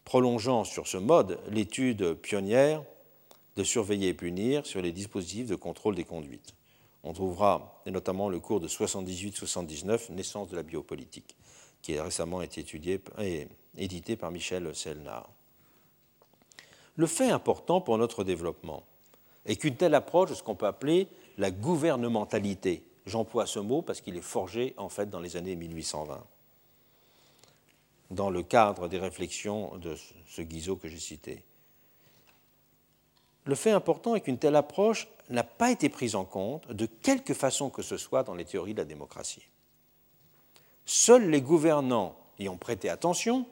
prolongeant 0.05 0.65
sur 0.65 0.87
ce 0.87 0.99
mode 0.99 1.41
l'étude 1.49 2.15
pionnière 2.15 2.85
de 3.57 3.65
surveiller 3.65 4.09
et 4.09 4.15
punir 4.15 4.67
sur 4.67 4.83
les 4.83 4.93
dispositifs 4.93 5.49
de 5.49 5.57
contrôle 5.57 5.95
des 5.95 6.05
conduites. 6.05 6.55
On 7.03 7.13
trouvera 7.13 7.83
notamment 7.87 8.29
le 8.29 8.41
cours 8.41 8.61
de 8.61 8.69
78-79, 8.69 10.13
Naissance 10.13 10.49
de 10.49 10.57
la 10.57 10.63
biopolitique, 10.63 11.37
qui 11.81 11.97
a 11.97 12.05
récemment 12.05 12.43
été 12.43 12.61
étudié 12.61 13.01
et 13.21 13.47
édité 13.79 14.17
par 14.17 14.31
Michel 14.31 14.75
Selnard. 14.75 15.31
Le 16.97 17.07
fait 17.07 17.31
important 17.31 17.81
pour 17.81 17.99
notre 17.99 18.25
développement 18.25 18.85
est 19.45 19.57
qu'une 19.57 19.77
telle 19.77 19.95
approche 19.95 20.33
ce 20.33 20.43
qu'on 20.43 20.57
peut 20.57 20.67
appeler 20.67 21.09
la 21.39 21.51
gouvernementalité, 21.51 22.83
j'emploie 23.05 23.47
ce 23.47 23.59
mot 23.59 23.83
parce 23.83 24.01
qu'il 24.01 24.17
est 24.17 24.23
forgé 24.23 24.75
en 24.77 24.89
fait 24.89 25.09
dans 25.09 25.21
les 25.21 25.37
années 25.37 25.57
1820, 25.57 26.27
dans 28.11 28.31
le 28.31 28.43
cadre 28.43 28.89
des 28.89 28.99
réflexions 28.99 29.77
de 29.79 29.95
ce 30.27 30.43
Guizot 30.43 30.77
que 30.77 30.89
j'ai 30.89 30.99
cité. 30.99 31.45
Le 33.47 33.55
fait 33.55 33.71
important 33.71 34.17
est 34.17 34.21
qu'une 34.21 34.39
telle 34.39 34.57
approche 34.57 35.09
n'a 35.31 35.45
pas 35.45 35.71
été 35.71 35.89
prise 35.89 36.17
en 36.17 36.25
compte 36.25 36.69
de 36.69 36.87
quelque 36.87 37.33
façon 37.33 37.71
que 37.71 37.83
ce 37.83 37.97
soit 37.97 38.25
dans 38.25 38.35
les 38.35 38.45
théories 38.45 38.75
de 38.75 38.81
la 38.81 38.85
démocratie. 38.85 39.49
Seuls 40.85 41.31
les 41.31 41.41
gouvernants 41.41 42.17
y 42.39 42.49
ont 42.49 42.57
prêté 42.57 42.89
attention, 42.89 43.47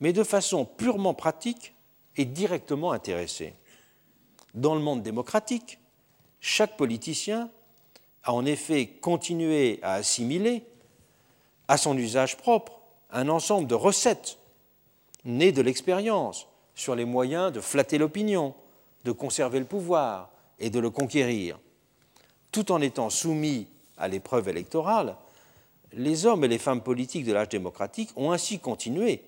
mais 0.00 0.12
de 0.12 0.22
façon 0.22 0.64
purement 0.64 1.14
pratique 1.14 1.74
et 2.16 2.24
directement 2.24 2.92
intéressée. 2.92 3.54
Dans 4.54 4.74
le 4.74 4.80
monde 4.80 5.02
démocratique, 5.02 5.80
chaque 6.40 6.76
politicien 6.76 7.50
a 8.22 8.32
en 8.32 8.46
effet 8.46 8.86
continué 8.86 9.80
à 9.82 9.94
assimiler 9.94 10.64
à 11.66 11.76
son 11.76 11.96
usage 11.98 12.36
propre 12.36 12.80
un 13.10 13.28
ensemble 13.28 13.66
de 13.66 13.74
recettes 13.74 14.38
nées 15.24 15.52
de 15.52 15.62
l'expérience 15.62 16.46
sur 16.74 16.94
les 16.94 17.04
moyens 17.04 17.52
de 17.52 17.60
flatter 17.60 17.98
l'opinion, 17.98 18.54
de 19.06 19.12
conserver 19.12 19.60
le 19.60 19.64
pouvoir 19.64 20.30
et 20.58 20.68
de 20.68 20.80
le 20.80 20.90
conquérir. 20.90 21.58
Tout 22.50 22.72
en 22.72 22.80
étant 22.80 23.08
soumis 23.08 23.68
à 23.96 24.08
l'épreuve 24.08 24.48
électorale, 24.48 25.16
les 25.92 26.26
hommes 26.26 26.44
et 26.44 26.48
les 26.48 26.58
femmes 26.58 26.82
politiques 26.82 27.24
de 27.24 27.32
l'âge 27.32 27.48
démocratique 27.48 28.10
ont 28.16 28.32
ainsi 28.32 28.58
continué 28.58 29.22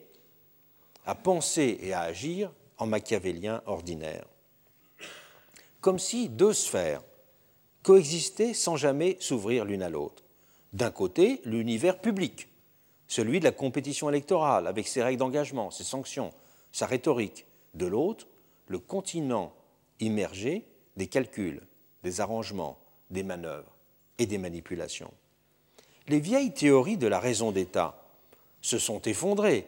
à 1.06 1.14
penser 1.14 1.78
et 1.80 1.92
à 1.92 2.00
agir 2.00 2.50
en 2.76 2.86
machiavélien 2.86 3.62
ordinaire. 3.66 4.26
Comme 5.80 6.00
si 6.00 6.28
deux 6.28 6.52
sphères 6.52 7.02
coexistaient 7.84 8.54
sans 8.54 8.76
jamais 8.76 9.16
s'ouvrir 9.20 9.64
l'une 9.64 9.82
à 9.82 9.88
l'autre. 9.88 10.24
D'un 10.72 10.90
côté, 10.90 11.40
l'univers 11.44 12.00
public, 12.00 12.48
celui 13.06 13.38
de 13.38 13.44
la 13.44 13.52
compétition 13.52 14.10
électorale, 14.10 14.66
avec 14.66 14.88
ses 14.88 15.02
règles 15.02 15.20
d'engagement, 15.20 15.70
ses 15.70 15.84
sanctions, 15.84 16.32
sa 16.72 16.86
rhétorique. 16.86 17.46
De 17.74 17.86
l'autre, 17.86 18.26
le 18.66 18.78
continent 18.78 19.52
immergé 20.00 20.64
des 20.96 21.06
calculs, 21.06 21.62
des 22.02 22.20
arrangements, 22.20 22.78
des 23.10 23.22
manœuvres 23.22 23.74
et 24.18 24.26
des 24.26 24.38
manipulations. 24.38 25.12
Les 26.08 26.20
vieilles 26.20 26.54
théories 26.54 26.96
de 26.96 27.06
la 27.06 27.20
raison 27.20 27.52
d'État 27.52 28.02
se 28.60 28.78
sont 28.78 29.00
effondrées 29.02 29.66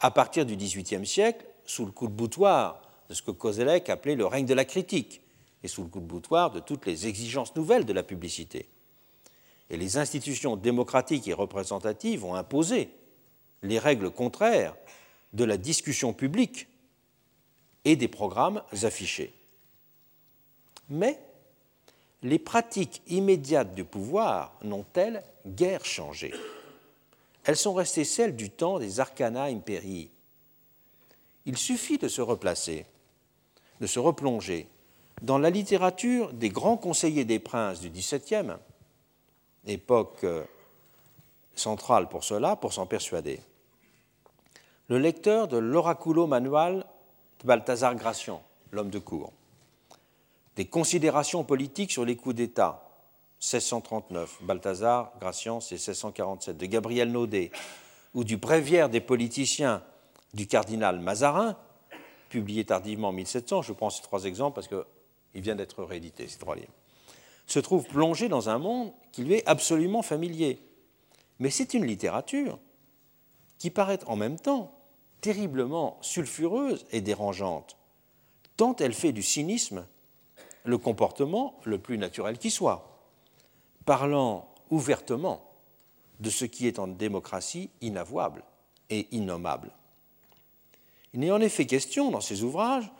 à 0.00 0.10
partir 0.10 0.46
du 0.46 0.56
XVIIIe 0.56 1.06
siècle 1.06 1.46
sous 1.64 1.84
le 1.84 1.92
coup 1.92 2.08
de 2.08 2.12
boutoir 2.12 2.82
de 3.08 3.14
ce 3.14 3.22
que 3.22 3.30
Kozelek 3.30 3.88
appelait 3.88 4.16
le 4.16 4.26
règne 4.26 4.46
de 4.46 4.54
la 4.54 4.64
critique 4.64 5.22
et 5.62 5.68
sous 5.68 5.82
le 5.82 5.88
coup 5.88 6.00
de 6.00 6.06
boutoir 6.06 6.50
de 6.50 6.60
toutes 6.60 6.86
les 6.86 7.06
exigences 7.06 7.54
nouvelles 7.54 7.84
de 7.84 7.92
la 7.92 8.02
publicité. 8.02 8.68
Et 9.70 9.76
les 9.76 9.96
institutions 9.96 10.56
démocratiques 10.56 11.28
et 11.28 11.32
représentatives 11.32 12.24
ont 12.24 12.34
imposé 12.34 12.90
les 13.62 13.78
règles 13.78 14.10
contraires 14.10 14.76
de 15.32 15.44
la 15.44 15.56
discussion 15.56 16.12
publique 16.12 16.68
et 17.84 17.96
des 17.96 18.08
programmes 18.08 18.62
affichés. 18.82 19.32
Mais 20.92 21.18
les 22.20 22.38
pratiques 22.38 23.00
immédiates 23.08 23.74
du 23.74 23.82
pouvoir 23.82 24.52
n'ont-elles 24.62 25.22
guère 25.46 25.86
changé? 25.86 26.34
Elles 27.44 27.56
sont 27.56 27.72
restées 27.72 28.04
celles 28.04 28.36
du 28.36 28.50
temps 28.50 28.78
des 28.78 29.00
arcana 29.00 29.44
imperii. 29.44 30.10
Il 31.46 31.56
suffit 31.56 31.96
de 31.96 32.08
se 32.08 32.20
replacer, 32.20 32.84
de 33.80 33.86
se 33.86 33.98
replonger 33.98 34.68
dans 35.22 35.38
la 35.38 35.48
littérature 35.48 36.30
des 36.34 36.50
grands 36.50 36.76
conseillers 36.76 37.24
des 37.24 37.38
princes 37.38 37.80
du 37.80 37.88
XVIIe, 37.88 38.52
époque 39.66 40.24
euh, 40.24 40.44
centrale 41.54 42.10
pour 42.10 42.22
cela, 42.22 42.54
pour 42.54 42.74
s'en 42.74 42.84
persuader. 42.84 43.40
Le 44.88 44.98
lecteur 44.98 45.48
de 45.48 45.56
l'Oraculo 45.56 46.26
Manual 46.26 46.84
de 47.40 47.46
Balthazar 47.46 47.94
Gracian, 47.94 48.42
l'homme 48.72 48.90
de 48.90 48.98
cour, 48.98 49.32
des 50.56 50.66
considérations 50.66 51.44
politiques 51.44 51.92
sur 51.92 52.04
les 52.04 52.16
coups 52.16 52.34
d'État, 52.34 52.88
1639, 53.40 54.38
Balthazar, 54.42 55.12
Gracian, 55.18 55.60
c'est 55.60 55.74
1647, 55.74 56.56
de 56.56 56.66
Gabriel 56.66 57.10
Naudet, 57.10 57.50
ou 58.14 58.24
du 58.24 58.36
bréviaire 58.36 58.88
des 58.88 59.00
politiciens 59.00 59.82
du 60.34 60.46
cardinal 60.46 61.00
Mazarin, 61.00 61.56
publié 62.28 62.64
tardivement 62.64 63.08
en 63.08 63.12
1700, 63.12 63.62
je 63.62 63.72
prends 63.72 63.90
ces 63.90 64.02
trois 64.02 64.24
exemples 64.24 64.54
parce 64.54 64.68
qu'il 64.68 65.42
vient 65.42 65.56
d'être 65.56 65.82
réédité, 65.82 66.28
ces 66.28 66.38
trois 66.38 66.56
livres, 66.56 66.72
se 67.46 67.58
trouve 67.58 67.84
plongé 67.84 68.28
dans 68.28 68.48
un 68.48 68.58
monde 68.58 68.92
qui 69.10 69.24
lui 69.24 69.34
est 69.34 69.46
absolument 69.46 70.02
familier. 70.02 70.58
Mais 71.38 71.50
c'est 71.50 71.74
une 71.74 71.84
littérature 71.84 72.58
qui 73.58 73.70
paraît 73.70 73.98
en 74.06 74.16
même 74.16 74.38
temps 74.38 74.72
terriblement 75.20 75.98
sulfureuse 76.00 76.86
et 76.90 77.00
dérangeante, 77.00 77.76
tant 78.56 78.76
elle 78.76 78.94
fait 78.94 79.12
du 79.12 79.22
cynisme 79.22 79.86
le 80.64 80.78
comportement 80.78 81.60
le 81.64 81.78
plus 81.78 81.98
naturel 81.98 82.38
qui 82.38 82.50
soit, 82.50 82.98
parlant 83.84 84.48
ouvertement 84.70 85.48
de 86.20 86.30
ce 86.30 86.44
qui 86.44 86.66
est 86.66 86.78
en 86.78 86.86
démocratie 86.86 87.70
inavouable 87.80 88.42
et 88.90 89.08
innommable. 89.10 89.70
Il 91.14 91.20
n'est 91.20 91.30
en 91.30 91.40
effet 91.40 91.66
question 91.66 92.10
dans 92.10 92.20
ces 92.20 92.42
ouvrages 92.42 92.90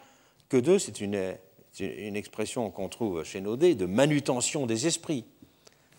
que 0.49 0.57
de, 0.57 0.77
c'est 0.77 1.01
une, 1.01 1.37
une, 1.81 2.17
expression 2.17 2.71
qu'on 2.71 2.89
trouve 2.89 3.25
chez 3.25 3.41
Naudet, 3.41 3.75
de 3.75 3.87
manutention 3.87 4.67
des 4.67 4.87
esprits, 4.87 5.25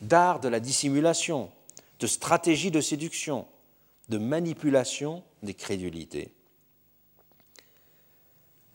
d'art 0.01 0.39
de 0.39 0.47
la 0.47 0.59
dissimulation, 0.59 1.49
de 1.99 2.07
stratégie 2.07 2.71
de 2.71 2.81
séduction, 2.81 3.47
de 4.09 4.17
manipulation 4.17 5.23
des 5.41 5.53
crédulités. 5.53 6.33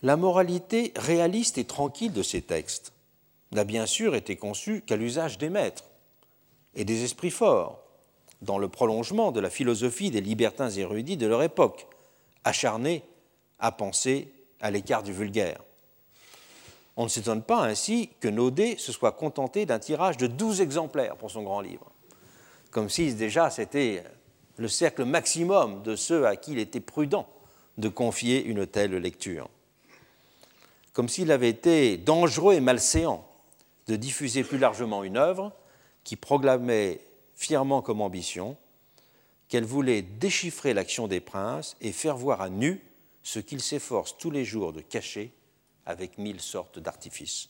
La 0.03 0.17
moralité 0.17 0.93
réaliste 0.95 1.59
et 1.59 1.65
tranquille 1.65 2.13
de 2.13 2.23
ces 2.23 2.41
textes 2.41 2.93
n'a 3.51 3.65
bien 3.65 3.85
sûr 3.85 4.15
été 4.15 4.37
conçue 4.37 4.83
qu'à 4.83 4.97
l'usage 4.97 5.39
des 5.39 5.51
maîtres 5.51 5.85
et 6.77 6.85
des 6.85 7.03
esprits 7.03 7.33
forts, 7.33 7.83
dans 8.41 8.59
le 8.59 8.69
prolongement 8.69 9.33
de 9.33 9.41
la 9.41 9.51
philosophie 9.51 10.13
des 10.13 10.21
libertins 10.21 10.71
érudits 10.71 11.17
de 11.17 11.27
leur 11.27 11.43
époque, 11.43 11.89
acharnés 12.45 13.03
à 13.59 13.73
penser 13.73 14.33
à 14.61 14.71
l'écart 14.71 15.03
du 15.03 15.13
vulgaire. 15.13 15.61
On 16.97 17.05
ne 17.05 17.09
s'étonne 17.09 17.43
pas 17.43 17.63
ainsi 17.63 18.11
que 18.21 18.29
Naudet 18.29 18.77
se 18.79 18.93
soit 18.93 19.13
contenté 19.13 19.67
d'un 19.67 19.81
tirage 19.81 20.17
de 20.17 20.29
12 20.29 20.61
exemplaires 20.61 21.17
pour 21.17 21.33
son 21.33 21.43
grand 21.43 21.61
livre, 21.61 21.91
comme 22.71 22.89
si 22.89 23.13
déjà 23.15 23.51
c'était 23.51 24.05
le 24.59 24.69
cercle 24.69 25.05
maximum 25.05 25.83
de 25.83 25.97
ceux 25.97 26.25
à 26.25 26.37
qui 26.37 26.53
il 26.53 26.59
était 26.61 26.81
prudent 26.81 27.27
de 27.79 27.89
confier 27.89 28.45
une 28.45 28.65
telle 28.65 28.97
lecture. 28.97 29.49
Comme 30.99 31.09
s'il 31.09 31.31
avait 31.31 31.51
été 31.51 31.97
dangereux 31.97 32.55
et 32.55 32.61
malséant 32.61 33.25
de 33.87 33.95
diffuser 33.95 34.43
plus 34.43 34.59
largement 34.59 35.05
une 35.05 35.17
œuvre 35.17 35.53
qui 36.03 36.17
proclamait 36.17 37.01
fièrement 37.37 37.83
comme 37.83 38.01
ambition 38.01 38.57
qu'elle 39.47 39.65
voulait 39.65 40.03
déchiffrer 40.03 40.75
l'action 40.75 41.07
des 41.07 41.21
princes 41.21 41.77
et 41.81 41.93
faire 41.93 42.17
voir 42.17 42.41
à 42.41 42.49
nu 42.49 42.83
ce 43.23 43.39
qu'ils 43.39 43.61
s'efforcent 43.61 44.19
tous 44.19 44.33
les 44.33 44.45
jours 44.45 44.73
de 44.73 44.81
cacher 44.81 45.31
avec 45.87 46.19
mille 46.19 46.41
sortes 46.41 46.81
d'artifices. 46.81 47.49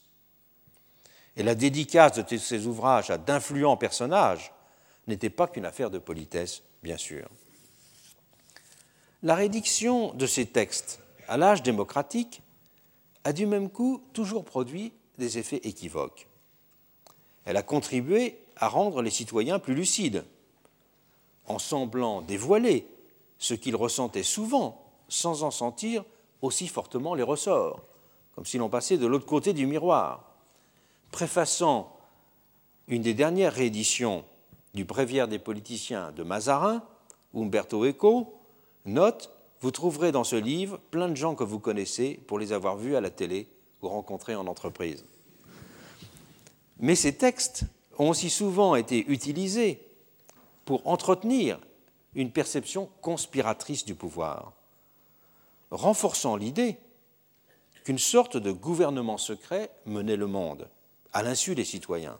Et 1.35 1.41
la 1.41 1.55
dédicace 1.55 2.23
de 2.23 2.37
ces 2.37 2.67
ouvrages 2.67 3.09
à 3.09 3.17
d'influents 3.17 3.77
personnages 3.77 4.51
n'était 5.07 5.31
pas 5.31 5.47
qu'une 5.47 5.65
affaire 5.65 5.89
de 5.89 5.97
politesse, 5.97 6.61
bien 6.83 6.97
sûr. 6.97 7.27
La 9.23 9.33
rédiction 9.33 10.13
de 10.13 10.27
ces 10.27 10.45
textes 10.45 10.99
à 11.27 11.35
l'âge 11.35 11.63
démocratique 11.63 12.43
a 13.23 13.33
du 13.33 13.45
même 13.45 13.69
coup 13.69 14.01
toujours 14.13 14.45
produit 14.45 14.93
des 15.17 15.37
effets 15.37 15.61
équivoques. 15.63 16.27
Elle 17.45 17.57
a 17.57 17.63
contribué 17.63 18.39
à 18.55 18.67
rendre 18.67 19.01
les 19.01 19.09
citoyens 19.09 19.59
plus 19.59 19.75
lucides, 19.75 20.23
en 21.47 21.59
semblant 21.59 22.21
dévoiler 22.21 22.87
ce 23.37 23.53
qu'ils 23.53 23.75
ressentaient 23.75 24.23
souvent 24.23 24.85
sans 25.07 25.43
en 25.43 25.51
sentir 25.51 26.03
aussi 26.41 26.67
fortement 26.67 27.15
les 27.15 27.23
ressorts, 27.23 27.81
comme 28.35 28.45
si 28.45 28.57
l'on 28.57 28.69
passait 28.69 28.97
de 28.97 29.07
l'autre 29.07 29.25
côté 29.25 29.53
du 29.53 29.65
miroir. 29.65 30.25
Préfaçant 31.11 31.97
une 32.87 33.01
des 33.01 33.13
dernières 33.13 33.53
rééditions 33.53 34.23
du 34.73 34.83
Bréviaire 34.83 35.27
des 35.27 35.39
politiciens 35.39 36.11
de 36.11 36.23
Mazarin, 36.23 36.83
Umberto 37.35 37.85
Eco, 37.85 38.39
note 38.85 39.31
Vous 39.61 39.71
trouverez 39.71 40.11
dans 40.11 40.23
ce 40.23 40.35
livre 40.35 40.79
plein 40.91 41.09
de 41.09 41.15
gens 41.15 41.35
que 41.35 41.43
vous 41.43 41.59
connaissez 41.59 42.19
pour 42.27 42.39
les 42.39 42.53
avoir 42.53 42.77
vus 42.77 42.95
à 42.95 43.01
la 43.01 43.09
télé 43.09 43.47
ou 43.81 43.89
rencontrés 43.89 44.35
en 44.35 44.47
entreprise. 44.47 45.05
Mais 46.79 46.95
ces 46.95 47.15
textes 47.15 47.63
ont 47.97 48.09
aussi 48.09 48.29
souvent 48.29 48.75
été 48.75 49.05
utilisés 49.11 49.85
pour 50.63 50.87
entretenir 50.87 51.59
une 52.15 52.31
perception 52.31 52.89
conspiratrice 53.01 53.85
du 53.85 53.95
pouvoir 53.95 54.53
renforçant 55.71 56.35
l'idée 56.35 56.77
qu'une 57.83 57.99
sorte 57.99 58.37
de 58.37 58.51
gouvernement 58.51 59.17
secret 59.17 59.69
menait 59.85 60.15
le 60.15 60.27
monde, 60.27 60.69
à 61.13 61.23
l'insu 61.23 61.55
des 61.55 61.65
citoyens, 61.65 62.19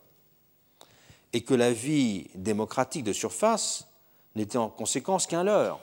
et 1.34 1.42
que 1.42 1.54
la 1.54 1.72
vie 1.72 2.28
démocratique 2.36 3.04
de 3.04 3.14
surface 3.14 3.88
n'était 4.36 4.58
en 4.58 4.70
conséquence 4.70 5.28
qu'un 5.28 5.44
leurre, 5.44 5.80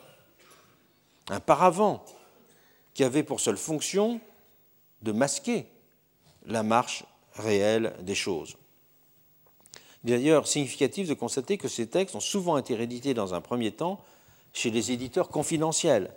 un 1.29 1.41
paravent 1.41 2.05
qui 2.95 3.05
avait 3.05 3.23
pour 3.23 3.41
seule 3.41 3.57
fonction 3.57 4.21
de 5.03 5.13
masquer 5.13 5.67
la 6.47 6.63
marche 6.63 7.05
réelle 7.35 7.95
des 8.01 8.15
choses. 8.15 8.57
Il 10.05 10.13
est 10.13 10.19
d'ailleurs 10.19 10.47
significatif 10.47 11.09
de 11.09 11.15
constater 11.15 11.59
que 11.59 11.69
ces 11.69 11.89
textes 11.89 12.15
ont 12.15 12.21
souvent 12.21 12.59
été 12.59 12.75
réédités 12.75 13.13
dans 13.13 13.35
un 13.35 13.41
premier 13.41 13.73
temps 13.73 14.01
chez 14.53 14.71
les 14.71 14.93
éditeurs 14.93 15.29
confidentiels, 15.29 16.13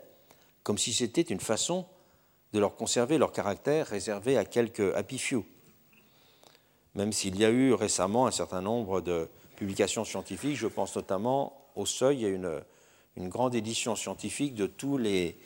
comme 0.63 0.77
si 0.77 0.93
c'était 0.93 1.21
une 1.21 1.39
façon 1.39 1.85
de 2.53 2.59
leur 2.59 2.75
conserver 2.75 3.17
leur 3.17 3.31
caractère 3.31 3.87
réservé 3.87 4.37
à 4.37 4.45
quelques 4.45 4.93
happy 4.95 5.17
few. 5.17 5.43
Même 6.95 7.11
s'il 7.11 7.37
y 7.37 7.45
a 7.45 7.49
eu 7.49 7.73
récemment 7.73 8.27
un 8.27 8.31
certain 8.31 8.61
nombre 8.61 9.01
de 9.01 9.27
publications 9.55 10.05
scientifiques, 10.05 10.55
je 10.55 10.67
pense 10.67 10.95
notamment 10.95 11.69
au 11.75 11.85
Seuil, 11.85 12.25
a 12.25 12.29
une, 12.29 12.61
une 13.15 13.29
grande 13.29 13.55
édition 13.55 13.95
scientifique 13.95 14.55
de 14.55 14.65
tous 14.65 14.97
les, 14.97 15.37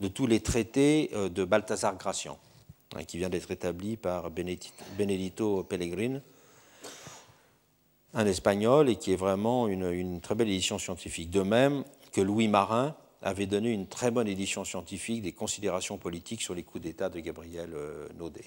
de 0.00 0.08
tous 0.08 0.26
les 0.26 0.40
traités 0.40 1.10
euh, 1.14 1.28
de 1.28 1.44
Balthazar 1.44 1.96
Gracian, 1.96 2.38
hein, 2.94 3.04
qui 3.04 3.18
vient 3.18 3.28
d'être 3.28 3.50
établi 3.50 3.96
par 3.96 4.30
Benedito 4.30 5.64
Pellegrin, 5.64 6.20
un 8.14 8.26
espagnol, 8.26 8.88
et 8.88 8.96
qui 8.96 9.12
est 9.12 9.16
vraiment 9.16 9.68
une, 9.68 9.90
une 9.92 10.20
très 10.20 10.34
belle 10.34 10.48
édition 10.48 10.78
scientifique. 10.78 11.30
De 11.30 11.42
même 11.42 11.84
que 12.12 12.20
Louis 12.20 12.48
Marin, 12.48 12.96
avait 13.26 13.46
donné 13.46 13.72
une 13.72 13.88
très 13.88 14.10
bonne 14.10 14.28
édition 14.28 14.64
scientifique 14.64 15.22
des 15.22 15.32
considérations 15.32 15.98
politiques 15.98 16.42
sur 16.42 16.54
les 16.54 16.62
coups 16.62 16.84
d'État 16.84 17.08
de 17.08 17.18
Gabriel 17.18 17.70
euh, 17.74 18.08
Naudet, 18.18 18.44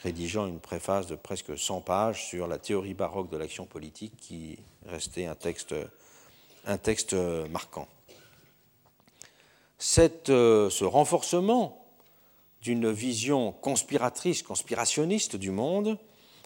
rédigeant 0.00 0.46
une 0.46 0.60
préface 0.60 1.06
de 1.06 1.16
presque 1.16 1.56
100 1.56 1.80
pages 1.80 2.26
sur 2.26 2.46
la 2.48 2.58
théorie 2.58 2.94
baroque 2.94 3.30
de 3.30 3.36
l'action 3.36 3.64
politique 3.64 4.14
qui 4.20 4.58
restait 4.86 5.26
un 5.26 5.34
texte, 5.34 5.74
un 6.66 6.78
texte 6.78 7.14
marquant. 7.50 7.88
Cette, 9.78 10.30
euh, 10.30 10.70
ce 10.70 10.84
renforcement 10.84 11.86
d'une 12.62 12.90
vision 12.90 13.52
conspiratrice, 13.52 14.42
conspirationniste 14.42 15.36
du 15.36 15.50
monde, 15.50 15.98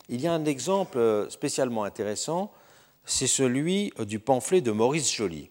il 0.09 0.21
y 0.21 0.27
a 0.27 0.33
un 0.33 0.45
exemple 0.45 1.27
spécialement 1.31 1.85
intéressant, 1.85 2.53
c'est 3.05 3.27
celui 3.27 3.93
du 4.01 4.19
pamphlet 4.19 4.61
de 4.61 4.71
Maurice 4.71 5.13
Joly 5.13 5.51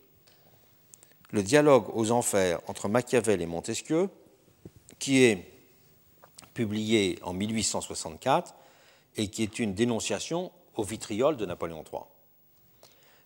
le 1.31 1.43
dialogue 1.43 1.85
aux 1.93 2.11
enfers 2.11 2.59
entre 2.67 2.89
Machiavel 2.89 3.41
et 3.41 3.45
Montesquieu, 3.45 4.09
qui 4.97 5.23
est 5.23 5.45
publié 6.53 7.19
en 7.21 7.33
1864 7.33 8.55
et 9.17 9.27
qui 9.27 9.43
est 9.43 9.59
une 9.59 9.73
dénonciation 9.73 10.51
au 10.75 10.83
vitriol 10.83 11.37
de 11.37 11.45
Napoléon 11.45 11.83
III. 11.91 12.03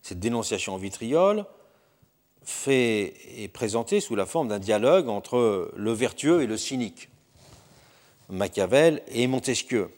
Cette 0.03 0.19
dénonciation 0.19 0.75
au 0.75 0.77
vitriol 0.77 1.45
est 2.67 3.53
présentée 3.53 4.01
sous 4.01 4.17
la 4.17 4.25
forme 4.25 4.49
d'un 4.49 4.59
dialogue 4.59 5.07
entre 5.07 5.71
le 5.77 5.93
vertueux 5.93 6.43
et 6.43 6.45
le 6.45 6.57
cynique, 6.57 7.07
Machiavel 8.29 9.01
et 9.07 9.27
Montesquieu. 9.27 9.89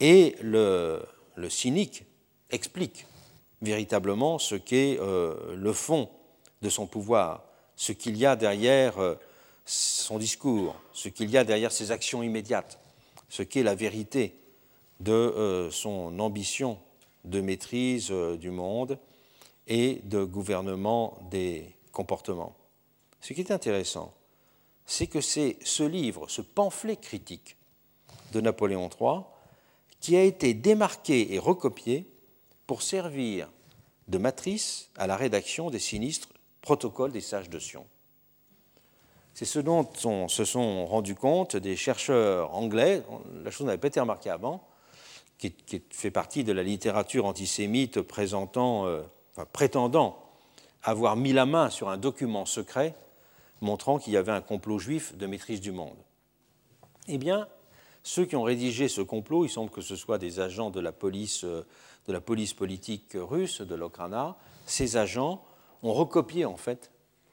Et 0.00 0.36
le, 0.40 1.02
cynique 1.50 2.04
explique 2.48 3.06
véritablement 3.60 4.38
ce 4.38 4.54
qu'est 4.54 4.98
euh, 4.98 5.54
le 5.54 5.74
fond 5.74 6.08
de 6.62 6.70
son 6.70 6.86
pouvoir, 6.86 7.44
ce 7.76 7.92
qu'il 7.92 8.16
y 8.16 8.24
a 8.24 8.36
derrière 8.36 8.98
euh, 8.98 9.16
son 9.66 10.16
discours, 10.16 10.76
ce 10.94 11.10
qu'il 11.10 11.28
y 11.28 11.36
a 11.36 11.44
derrière 11.44 11.72
ses 11.72 11.90
actions 11.90 12.22
immédiates, 12.22 12.78
ce 13.28 13.42
qu'est 13.42 13.62
la 13.62 13.74
vérité 13.74 14.34
de 15.00 15.12
euh, 15.12 15.70
son 15.70 16.18
ambition 16.20 16.78
de 17.24 17.42
maîtrise 17.42 18.10
du 18.10 18.50
monde 18.50 18.98
et 19.70 20.02
de 20.04 20.24
gouvernement 20.24 21.16
des 21.30 21.74
comportements. 21.92 22.54
Ce 23.20 23.32
qui 23.32 23.40
est 23.40 23.52
intéressant, 23.52 24.12
c'est 24.84 25.06
que 25.06 25.20
c'est 25.20 25.56
ce 25.62 25.84
livre, 25.84 26.28
ce 26.28 26.42
pamphlet 26.42 26.96
critique 26.96 27.56
de 28.32 28.40
Napoléon 28.40 28.90
III, 28.90 29.20
qui 30.00 30.16
a 30.16 30.24
été 30.24 30.52
démarqué 30.52 31.32
et 31.32 31.38
recopié 31.38 32.06
pour 32.66 32.82
servir 32.82 33.48
de 34.08 34.18
matrice 34.18 34.90
à 34.96 35.06
la 35.06 35.16
rédaction 35.16 35.70
des 35.70 35.78
sinistres 35.78 36.28
protocole 36.62 37.12
des 37.12 37.20
sages 37.20 37.48
de 37.48 37.58
Sion. 37.58 37.86
C'est 39.34 39.44
ce 39.44 39.60
dont 39.60 39.88
se 40.28 40.44
sont 40.44 40.84
rendus 40.86 41.14
compte 41.14 41.56
des 41.56 41.76
chercheurs 41.76 42.52
anglais, 42.54 43.02
la 43.44 43.50
chose 43.50 43.66
n'avait 43.66 43.78
pas 43.78 43.88
été 43.88 44.00
remarquée 44.00 44.30
avant, 44.30 44.66
qui, 45.38 45.54
fait 45.90 46.10
partie 46.10 46.44
de 46.44 46.52
la 46.52 46.62
littérature 46.62 47.24
antisémite 47.24 48.02
présentant, 48.02 48.86
euh, 48.86 49.02
prétendant 49.52 50.18
avoir 50.82 51.16
mis 51.16 51.32
la 51.32 51.46
main 51.46 51.70
sur 51.70 51.88
un 51.88 51.96
document 51.96 52.46
secret 52.46 52.94
montrant 53.60 53.98
qu'il 53.98 54.12
y 54.12 54.16
avait 54.16 54.32
un 54.32 54.40
complot 54.40 54.78
juif 54.78 55.16
de 55.16 55.26
maîtrise 55.26 55.60
du 55.60 55.72
monde. 55.72 55.96
Eh 57.08 57.18
bien, 57.18 57.48
ceux 58.02 58.24
qui 58.24 58.36
ont 58.36 58.42
rédigé 58.42 58.88
ce 58.88 59.02
complot, 59.02 59.44
il 59.44 59.50
semble 59.50 59.70
que 59.70 59.82
ce 59.82 59.96
soit 59.96 60.18
des 60.18 60.40
agents 60.40 60.70
de 60.70 60.80
la 60.80 60.92
police, 60.92 61.44
euh, 61.44 61.66
de 62.06 62.12
la 62.12 62.20
police 62.20 62.54
politique 62.54 63.12
russe, 63.14 63.60
de 63.60 63.74
l'Okrana, 63.74 64.36
ces 64.66 64.96
agents 64.96 65.44
ont 65.82 65.92
recopié 65.92 66.44
en 66.44 66.56
fait 66.56 66.90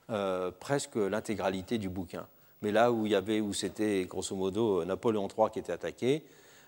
euh, 0.10 0.52
presque 0.52 0.96
l'intégralité 0.96 1.78
du 1.78 1.90
bouquin. 1.90 2.28
Mais 2.62 2.72
là 2.72 2.92
où 2.92 3.06
il 3.06 3.12
y 3.12 3.16
avait, 3.16 3.40
où 3.40 3.54
c'était 3.54 4.06
grosso 4.06 4.36
modo 4.36 4.84
Napoléon 4.84 5.28
III 5.28 5.52
qui 5.52 5.60
était 5.60 5.72
attaqué, 5.72 6.26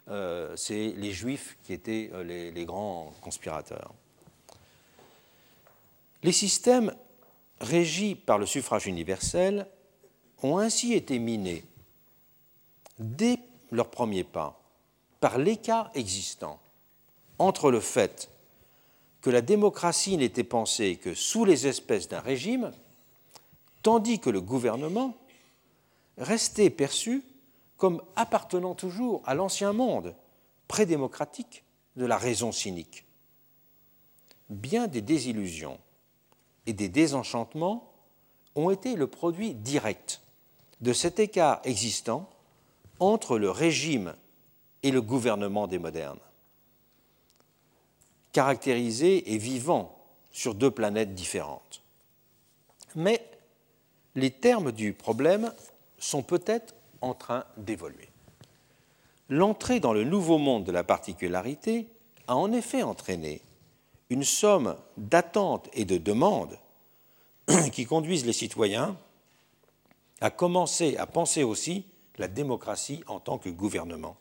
euh, 0.10 0.56
c'est 0.56 0.94
les 0.98 1.12
Juifs 1.12 1.58
qui 1.64 1.74
étaient 1.74 2.12
les, 2.24 2.66
grands 2.66 3.14
conspirateurs. 3.22 3.94
Les 6.24 6.32
systèmes 6.32 6.94
régis 7.60 8.16
par 8.16 8.38
le 8.38 8.46
suffrage 8.46 8.88
universel, 8.88 9.68
ont 10.42 10.58
ainsi 10.58 10.94
été 10.94 11.20
minés 11.20 11.64
dès 12.98 13.40
leur 13.72 13.90
premier 13.90 14.24
pas 14.24 14.62
par 15.20 15.38
l'écart 15.38 15.92
existant 15.96 16.60
entre 17.38 17.72
le 17.72 17.80
fait 17.80 18.30
que 19.22 19.30
la 19.30 19.42
démocratie 19.42 20.18
n'était 20.18 20.46
pensée 20.46 20.96
que 20.96 21.14
sous 21.14 21.44
les 21.44 21.68
espèces 21.68 22.08
d'un 22.08 22.22
régime, 22.22 22.72
tandis 23.84 24.20
que 24.20 24.30
le 24.30 24.40
gouvernement 24.40 25.18
restait 26.18 26.70
perçu 26.70 27.24
comme 27.78 28.02
appartenant 28.16 28.76
toujours 28.76 29.22
à 29.26 29.36
l'ancien 29.36 29.74
monde 29.74 30.16
prédémocratique 30.70 31.64
de 31.98 32.06
la 32.06 32.18
raison 32.18 32.52
cynique. 32.52 33.06
Bien 34.50 34.88
des 34.88 35.02
désillusions 35.02 35.80
et 36.66 36.74
des 36.74 36.90
désenchantements 36.90 37.92
ont 38.56 38.70
été 38.70 38.96
le 38.96 39.08
produit 39.08 39.54
direct 39.54 40.22
de 40.82 40.94
cet 40.94 41.20
écart 41.20 41.62
existant 41.64 42.30
entre 43.00 43.38
le 43.38 43.50
régime 43.50 44.14
et 44.84 44.92
le 44.92 45.02
gouvernement 45.02 45.68
des 45.68 45.80
modernes, 45.80 46.20
caractérisé 48.32 49.34
et 49.34 49.38
vivant 49.38 49.98
sur 50.32 50.56
deux 50.56 50.72
planètes 50.72 51.14
différentes. 51.14 51.82
Mais 52.96 53.24
les 54.16 54.32
termes 54.32 54.72
du 54.72 54.94
problème 54.94 55.54
sont 55.98 56.24
peut-être 56.24 56.76
en 57.02 57.14
train 57.14 57.46
d'évoluer. 57.58 58.10
L'entrée 59.30 59.80
dans 59.80 59.94
le 59.94 60.04
nouveau 60.04 60.38
monde 60.38 60.64
de 60.64 60.72
la 60.72 60.84
particularité 60.84 61.88
a 62.28 62.36
en 62.36 62.52
effet 62.52 62.84
entraîné 62.84 63.42
une 64.10 64.24
somme 64.24 64.76
d'attentes 64.98 65.70
et 65.74 65.86
de 65.86 65.98
demandes 65.98 66.58
qui 67.72 67.86
conduisent 67.86 68.26
les 68.26 68.34
citoyens 68.34 68.98
à 70.22 70.30
commencer 70.30 70.98
à 70.98 71.06
penser 71.06 71.44
aussi 71.44 71.86
la 72.18 72.28
démocratie 72.28 73.04
en 73.08 73.20
tant 73.20 73.38
que 73.38 73.50
gouvernement. 73.50 74.18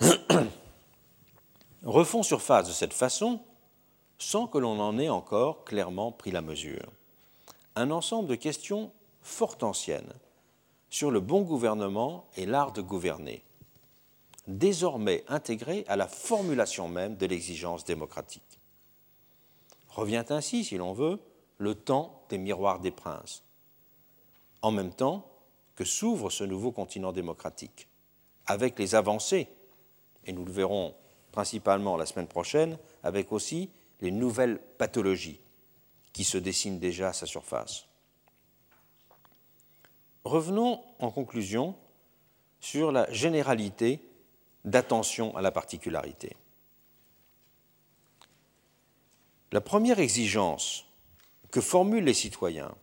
Refont 1.82 2.22
surface 2.22 2.68
de 2.68 2.72
cette 2.72 2.92
façon, 2.92 3.40
sans 4.18 4.46
que 4.46 4.58
l'on 4.58 4.78
en 4.78 4.98
ait 4.98 5.08
encore 5.08 5.64
clairement 5.64 6.12
pris 6.12 6.30
la 6.30 6.42
mesure, 6.42 6.92
un 7.74 7.90
ensemble 7.90 8.28
de 8.28 8.34
questions 8.34 8.92
fort 9.22 9.56
anciennes 9.62 10.12
sur 10.90 11.10
le 11.10 11.20
bon 11.20 11.40
gouvernement 11.42 12.28
et 12.36 12.44
l'art 12.44 12.72
de 12.72 12.82
gouverner, 12.82 13.42
désormais 14.46 15.24
intégrées 15.28 15.84
à 15.88 15.96
la 15.96 16.06
formulation 16.06 16.88
même 16.88 17.16
de 17.16 17.26
l'exigence 17.26 17.84
démocratique. 17.84 18.60
Revient 19.88 20.24
ainsi, 20.30 20.64
si 20.64 20.76
l'on 20.76 20.92
veut, 20.92 21.20
le 21.58 21.74
temps 21.74 22.24
des 22.28 22.38
miroirs 22.38 22.80
des 22.80 22.90
princes, 22.90 23.44
en 24.62 24.70
même 24.70 24.92
temps 24.92 25.28
que 25.74 25.84
s'ouvre 25.84 26.30
ce 26.30 26.44
nouveau 26.44 26.72
continent 26.72 27.12
démocratique, 27.12 27.88
avec 28.46 28.78
les 28.78 28.94
avancées, 28.94 29.48
et 30.24 30.32
nous 30.32 30.44
le 30.44 30.52
verrons 30.52 30.94
principalement 31.30 31.96
la 31.96 32.06
semaine 32.06 32.26
prochaine, 32.26 32.78
avec 33.02 33.32
aussi 33.32 33.70
les 34.00 34.10
nouvelles 34.10 34.60
pathologies 34.78 35.40
qui 36.12 36.24
se 36.24 36.38
dessinent 36.38 36.78
déjà 36.78 37.08
à 37.08 37.12
sa 37.12 37.26
surface. 37.26 37.86
Revenons 40.24 40.82
en 40.98 41.10
conclusion 41.10 41.74
sur 42.60 42.92
la 42.92 43.10
généralité 43.12 44.00
d'attention 44.64 45.36
à 45.36 45.42
la 45.42 45.50
particularité. 45.50 46.36
La 49.50 49.60
première 49.60 49.98
exigence 49.98 50.86
que 51.50 51.60
formulent 51.60 52.04
les 52.04 52.14
citoyens 52.14 52.74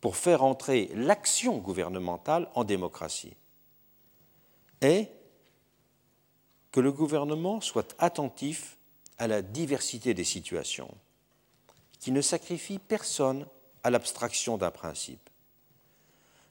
pour 0.00 0.16
faire 0.16 0.42
entrer 0.42 0.90
l'action 0.94 1.58
gouvernementale 1.58 2.48
en 2.54 2.64
démocratie 2.64 3.36
est 4.80 5.10
que 6.72 6.80
le 6.80 6.92
gouvernement 6.92 7.60
soit 7.60 7.94
attentif 7.98 8.78
à 9.18 9.28
la 9.28 9.42
diversité 9.42 10.14
des 10.14 10.24
situations, 10.24 10.92
qui 12.00 12.12
ne 12.12 12.20
sacrifie 12.20 12.78
personne 12.78 13.46
à 13.82 13.90
l'abstraction 13.90 14.56
d'un 14.56 14.70
principe. 14.70 15.30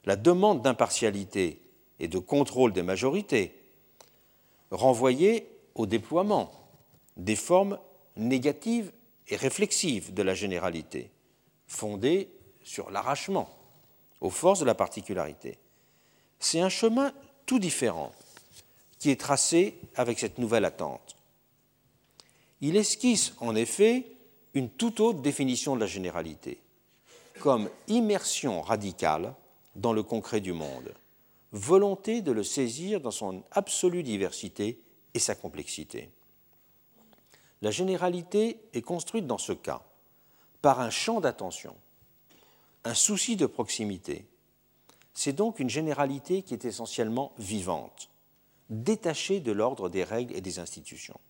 La 0.04 0.16
demande 0.16 0.62
d'impartialité 0.62 1.60
et 1.98 2.08
de 2.08 2.18
contrôle 2.18 2.72
des 2.72 2.82
majorités 2.82 3.63
renvoyée 4.74 5.48
au 5.74 5.86
déploiement 5.86 6.50
des 7.16 7.36
formes 7.36 7.78
négatives 8.16 8.92
et 9.28 9.36
réflexives 9.36 10.12
de 10.12 10.22
la 10.22 10.34
généralité, 10.34 11.10
fondées 11.66 12.28
sur 12.62 12.90
l'arrachement 12.90 13.48
aux 14.20 14.30
forces 14.30 14.60
de 14.60 14.64
la 14.64 14.74
particularité. 14.74 15.58
C'est 16.38 16.60
un 16.60 16.68
chemin 16.68 17.12
tout 17.46 17.58
différent 17.58 18.12
qui 18.98 19.10
est 19.10 19.20
tracé 19.20 19.78
avec 19.96 20.18
cette 20.18 20.38
nouvelle 20.38 20.64
attente. 20.64 21.16
Il 22.60 22.76
esquisse 22.76 23.34
en 23.38 23.54
effet 23.54 24.06
une 24.54 24.70
toute 24.70 25.00
autre 25.00 25.20
définition 25.20 25.74
de 25.74 25.80
la 25.80 25.86
généralité, 25.86 26.58
comme 27.40 27.68
immersion 27.88 28.62
radicale 28.62 29.34
dans 29.76 29.92
le 29.92 30.02
concret 30.02 30.40
du 30.40 30.52
monde, 30.52 30.94
volonté 31.54 32.20
de 32.20 32.32
le 32.32 32.42
saisir 32.42 33.00
dans 33.00 33.12
son 33.12 33.44
absolue 33.52 34.02
diversité 34.02 34.80
et 35.14 35.20
sa 35.20 35.36
complexité. 35.36 36.10
La 37.62 37.70
généralité 37.70 38.58
est 38.74 38.82
construite 38.82 39.26
dans 39.26 39.38
ce 39.38 39.52
cas 39.52 39.80
par 40.60 40.80
un 40.80 40.90
champ 40.90 41.20
d'attention, 41.20 41.76
un 42.84 42.94
souci 42.94 43.36
de 43.36 43.46
proximité. 43.46 44.26
C'est 45.14 45.32
donc 45.32 45.60
une 45.60 45.70
généralité 45.70 46.42
qui 46.42 46.54
est 46.54 46.64
essentiellement 46.64 47.32
vivante, 47.38 48.10
détachée 48.68 49.38
de 49.38 49.52
l'ordre 49.52 49.88
des 49.88 50.02
règles 50.02 50.34
et 50.34 50.40
des 50.40 50.58
institutions. 50.58 51.20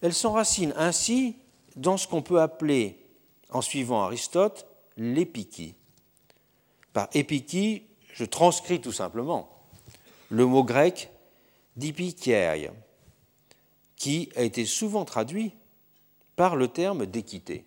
Elle 0.00 0.14
s'enracine 0.14 0.72
ainsi 0.76 1.36
dans 1.76 1.98
ce 1.98 2.08
qu'on 2.08 2.22
peut 2.22 2.40
appeler, 2.40 2.98
en 3.50 3.60
suivant 3.60 4.02
Aristote, 4.02 4.66
l'épiquie. 4.96 5.74
Par 6.94 7.08
épiquie, 7.12 7.82
je 8.12 8.24
transcris 8.24 8.80
tout 8.80 8.92
simplement 8.92 9.48
le 10.30 10.46
mot 10.46 10.64
grec 10.64 11.10
d'ipikieia, 11.76 12.72
qui 13.96 14.30
a 14.36 14.42
été 14.42 14.64
souvent 14.64 15.04
traduit 15.04 15.52
par 16.36 16.56
le 16.56 16.68
terme 16.68 17.06
d'équité. 17.06 17.64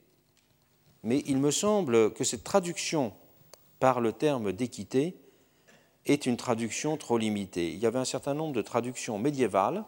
Mais 1.04 1.24
il 1.28 1.38
me 1.38 1.52
semble 1.52 2.14
que 2.14 2.24
cette 2.24 2.43
traduction 2.43 3.14
par 3.80 4.02
le 4.02 4.12
terme 4.14 4.52
d'équité 4.52 5.16
est 6.06 6.26
une 6.26 6.38
traduction 6.38 6.98
trop 6.98 7.18
limitée. 7.18 7.72
Il 7.72 7.80
y 7.80 7.86
avait 7.86 8.00
un 8.00 8.06
certain 8.06 8.34
nombre 8.34 8.54
de 8.54 8.62
traductions 8.62 9.20
médiévales 9.20 9.84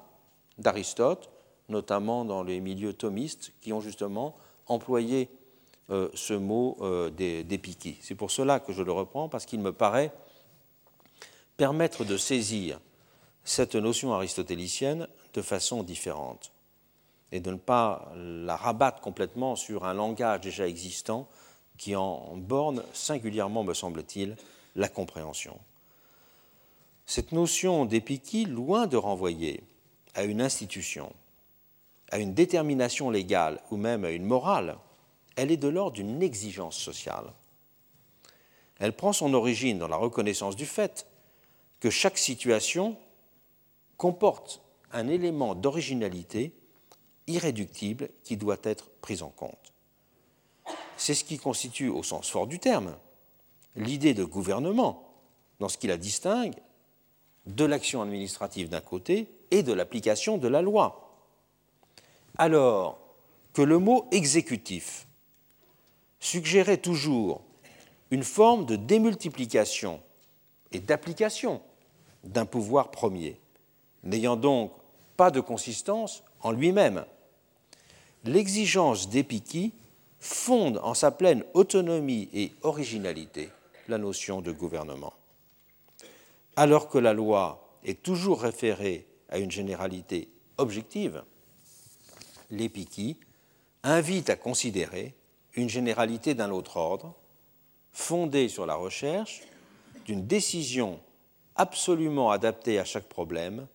d'Aristote 0.58 1.30
notamment 1.70 2.26
dans 2.26 2.43
les 2.43 2.60
milieux 2.60 2.93
thomistes, 2.93 3.53
qui 3.62 3.74
ont 3.74 3.82
justement 3.82 4.36
employé 4.68 5.30
euh, 5.89 6.10
ce 6.14 6.34
mot 6.34 6.78
euh. 6.82 7.10
C'est 8.01 8.16
pour 8.16 8.32
cela 8.32 8.60
que 8.60 8.74
je 8.74 8.84
le 8.84 8.91
reprends, 8.91 9.30
parce 9.30 9.45
qu'il 9.45 9.60
me 9.60 9.74
paraît 9.74 10.12
permettre 11.58 12.05
de 12.05 12.18
saisir 12.18 12.80
cette 13.43 13.76
notion 13.76 14.14
aristotélicienne 14.14 15.08
de 15.34 15.41
façon 15.41 15.84
différente 15.84 16.51
et 17.32 17.39
de 17.39 17.51
ne 17.51 17.58
pas 17.58 18.12
la 18.16 18.55
rabattre 18.55 19.01
complètement 19.01 19.55
sur 19.55 19.86
un 19.86 19.93
langage 19.93 20.41
déjà 20.41 20.68
existant 20.68 21.28
qui 21.78 21.95
en 21.95 22.38
borne 22.38 22.84
singulièrement, 22.93 23.64
me 23.64 23.74
semble-t-il, 23.74 24.36
la 24.76 24.88
compréhension. 24.88 25.60
Cette 27.05 27.32
notion 27.32 27.86
d'épiqui, 27.86 28.45
loin 28.45 28.88
de 28.88 28.97
renvoyer 28.97 29.64
à 30.14 30.24
une 30.24 30.41
institution, 30.41 31.12
à 32.12 32.20
une 32.20 32.34
détermination 32.34 33.10
légale 33.10 33.62
ou 33.72 33.78
même 33.78 34.05
à 34.05 34.12
une 34.12 34.26
morale, 34.26 34.78
elle 35.36 35.51
est 35.51 35.58
de 35.58 35.68
l'ordre 35.68 35.95
d'une 35.95 36.22
exigence 36.22 36.78
sociale. 36.78 37.32
Elle 38.80 38.93
prend 38.93 39.14
son 39.14 39.34
origine 39.34 39.80
dans 39.80 39.88
la 39.88 39.95
reconnaissance 39.95 40.55
du 40.55 40.66
fait 40.66 41.07
que 41.80 41.89
chaque 41.89 42.17
situation 42.17 42.97
comporte 43.97 44.61
un 44.91 45.07
élément 45.07 45.55
d'originalité 45.55 46.53
irréductible 47.28 48.09
qui 48.23 48.38
doit 48.38 48.57
être 48.63 48.89
pris 49.01 49.21
en 49.21 49.30
compte. 49.30 49.73
C'est 50.95 51.13
ce 51.13 51.23
qui 51.23 51.38
constitue, 51.38 51.89
au 51.89 52.03
sens 52.03 52.30
fort 52.30 52.47
du 52.47 52.59
terme, 52.59 52.97
l'idée 53.75 54.13
de 54.13 54.23
gouvernement, 54.23 55.03
dans 55.59 55.69
ce 55.69 55.78
qui 55.78 55.88
la 55.88 55.97
distingue 55.97 56.55
de 57.45 57.65
l'action 57.65 58.01
administrative 58.01 58.69
d'un 58.69 58.82
côté 58.82 59.30
et 59.51 59.63
de 59.63 59.73
l'application 59.73 60.38
de 60.38 60.47
la 60.47 60.61
loi 60.61 61.07
alors 62.38 62.99
que 63.53 63.61
le 63.61 63.80
mot 63.80 64.07
exécutif 64.11 65.07
suggérait 66.19 66.78
toujours 66.78 67.41
une 68.11 68.23
forme 68.23 68.65
de 68.65 68.75
démultiplication 68.75 70.01
et 70.71 70.80
d'application 70.80 71.61
d'un 72.28 72.45
pouvoir 72.45 72.91
premier, 72.91 73.39
n'ayant 74.03 74.36
donc 74.36 74.71
pas 75.15 75.32
de 75.32 75.39
consistance 75.39 76.23
en 76.41 76.51
lui-même. 76.51 77.05
L'exigence 78.23 79.09
d'épiqui 79.09 79.73
fonde 80.19 80.80
en 80.84 80.93
sa 80.93 81.11
pleine 81.11 81.43
autonomie 81.53 82.30
et 82.34 82.53
originalité 82.61 83.49
la 83.88 83.97
notion 83.97 84.41
de 84.41 84.51
gouvernement. 84.51 85.13
Alors 86.55 86.89
que 86.89 86.97
la 86.97 87.13
loi 87.13 87.78
est 87.84 88.03
toujours 88.03 88.41
référée 88.41 89.07
à 89.30 89.39
une 89.39 89.51
généralité 89.51 90.30
objective, 90.57 91.23
l'Épiki 92.49 93.17
invite 93.84 94.30
à 94.30 94.36
considérer 94.36 95.13
une 95.53 95.69
généralité 95.69 96.34
d'un 96.34 96.51
autre 96.51 96.78
ordre, 96.78 97.15
fondée 97.91 98.49
sur 98.49 98.65
la 98.65 98.75
recherche 98.75 99.41
d'une 100.05 100.25
décision 100.25 100.99
absolument 101.58 102.32
adaptée 102.32 102.80
à 102.80 102.86
chaque 102.86 103.08
problème 103.08 103.68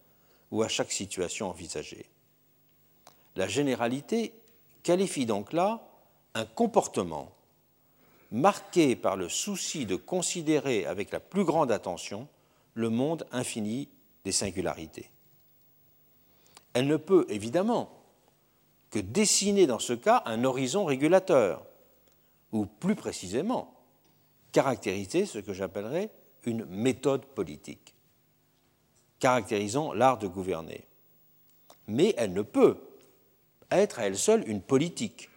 ou 0.50 0.62
à 0.62 0.68
chaque 0.68 0.92
situation 0.92 1.48
envisagée. 1.48 2.06
La 3.36 3.48
généralité 3.48 4.32
qualifie 4.82 5.26
donc 5.26 5.52
là 5.52 5.82
un 6.34 6.44
comportement 6.44 7.32
marqué 8.30 8.96
par 8.96 9.16
le 9.16 9.28
souci 9.28 9.84
de 9.84 9.96
considérer 9.96 10.86
avec 10.86 11.10
la 11.10 11.20
plus 11.20 11.44
grande 11.44 11.70
attention 11.70 12.28
le 12.74 12.88
monde 12.88 13.26
infini 13.30 13.88
des 14.24 14.32
singularités. 14.32 15.10
Elle 16.72 16.86
ne 16.86 16.96
peut 16.96 17.26
évidemment 17.28 17.90
que 18.90 18.98
dessiner 18.98 19.66
dans 19.66 19.78
ce 19.78 19.92
cas 19.92 20.22
un 20.26 20.44
horizon 20.44 20.84
régulateur, 20.84 21.64
ou 22.52 22.66
plus 22.66 22.94
précisément 22.94 23.74
caractériser 24.52 25.26
ce 25.26 25.38
que 25.38 25.54
j'appellerais 25.54 26.10
une 26.46 26.64
méthode 26.66 27.24
politique, 27.26 27.94
caractérisant 29.18 29.92
l'art 29.92 30.18
de 30.18 30.26
gouverner. 30.26 30.84
Mais 31.86 32.14
elle 32.16 32.32
ne 32.32 32.42
peut 32.42 32.78
être 33.70 33.98
à 33.98 34.06
elle 34.06 34.18
seule 34.18 34.48
une 34.48 34.62
politique. 34.62 35.28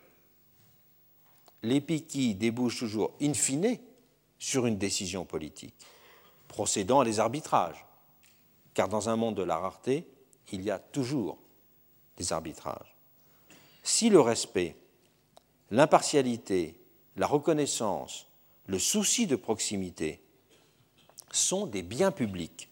L'épiki 1.64 2.36
débouche 2.36 2.80
toujours 2.80 3.14
in 3.22 3.34
fine 3.34 3.78
sur 4.38 4.66
une 4.66 4.78
décision 4.78 5.26
politique, 5.26 5.76
procédant 6.48 7.00
à 7.00 7.06
des 7.06 7.20
arbitrages, 7.20 7.86
car 8.74 8.90
dans 8.90 9.10
un 9.10 9.16
monde 9.16 9.36
de 9.36 9.44
la 9.44 9.58
rareté, 9.58 10.08
il 10.52 10.62
y 10.62 10.70
a 10.70 10.80
toujours 10.80 11.38
des 12.18 12.34
arbitrages. 12.34 12.96
Si 13.84 14.10
le 14.10 14.20
respect, 14.20 14.76
l'impartialité, 15.72 16.78
la 17.16 17.28
reconnaissance, 17.28 18.28
le 18.68 18.80
souci 18.80 19.28
de 19.28 19.36
proximité 19.36 20.25
sont 21.36 21.68
des 21.68 21.84
biens 21.84 22.12
publics 22.12 22.70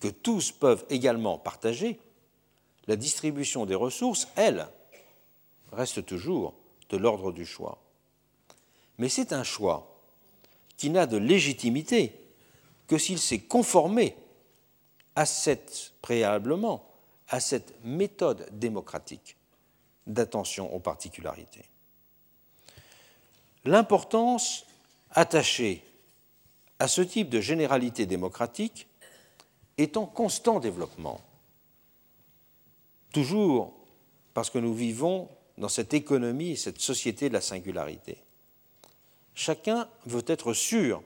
que 0.00 0.08
tous 0.08 0.50
peuvent 0.50 0.84
également 0.90 1.38
partager, 1.38 2.00
la 2.86 2.96
distribution 2.96 3.66
des 3.66 3.74
ressources, 3.74 4.28
elle, 4.34 4.66
reste 5.70 6.04
toujours 6.04 6.54
de 6.88 6.96
l'ordre 6.96 7.32
du 7.32 7.46
choix. 7.46 7.78
Mais 8.98 9.08
c'est 9.08 9.32
un 9.32 9.44
choix 9.44 10.00
qui 10.76 10.90
n'a 10.90 11.06
de 11.06 11.16
légitimité 11.16 12.18
que 12.88 12.98
s'il 12.98 13.18
s'est 13.18 13.40
conformé 13.40 14.16
à 15.14 15.24
cette, 15.24 15.92
préalablement 16.02 16.90
à 17.28 17.40
cette 17.40 17.82
méthode 17.84 18.48
démocratique 18.52 19.36
d'attention 20.06 20.74
aux 20.74 20.80
particularités. 20.80 21.64
L'importance 23.64 24.66
attachée 25.12 25.84
à 26.82 26.88
ce 26.88 27.00
type 27.00 27.28
de 27.28 27.40
généralité 27.40 28.06
démocratique 28.06 28.88
est 29.78 29.96
en 29.96 30.04
constant 30.04 30.58
développement, 30.58 31.20
toujours 33.12 33.72
parce 34.34 34.50
que 34.50 34.58
nous 34.58 34.74
vivons 34.74 35.28
dans 35.58 35.68
cette 35.68 35.94
économie 35.94 36.50
et 36.50 36.56
cette 36.56 36.80
société 36.80 37.28
de 37.28 37.34
la 37.34 37.40
singularité. 37.40 38.18
Chacun 39.36 39.88
veut 40.06 40.24
être 40.26 40.54
sûr 40.54 41.04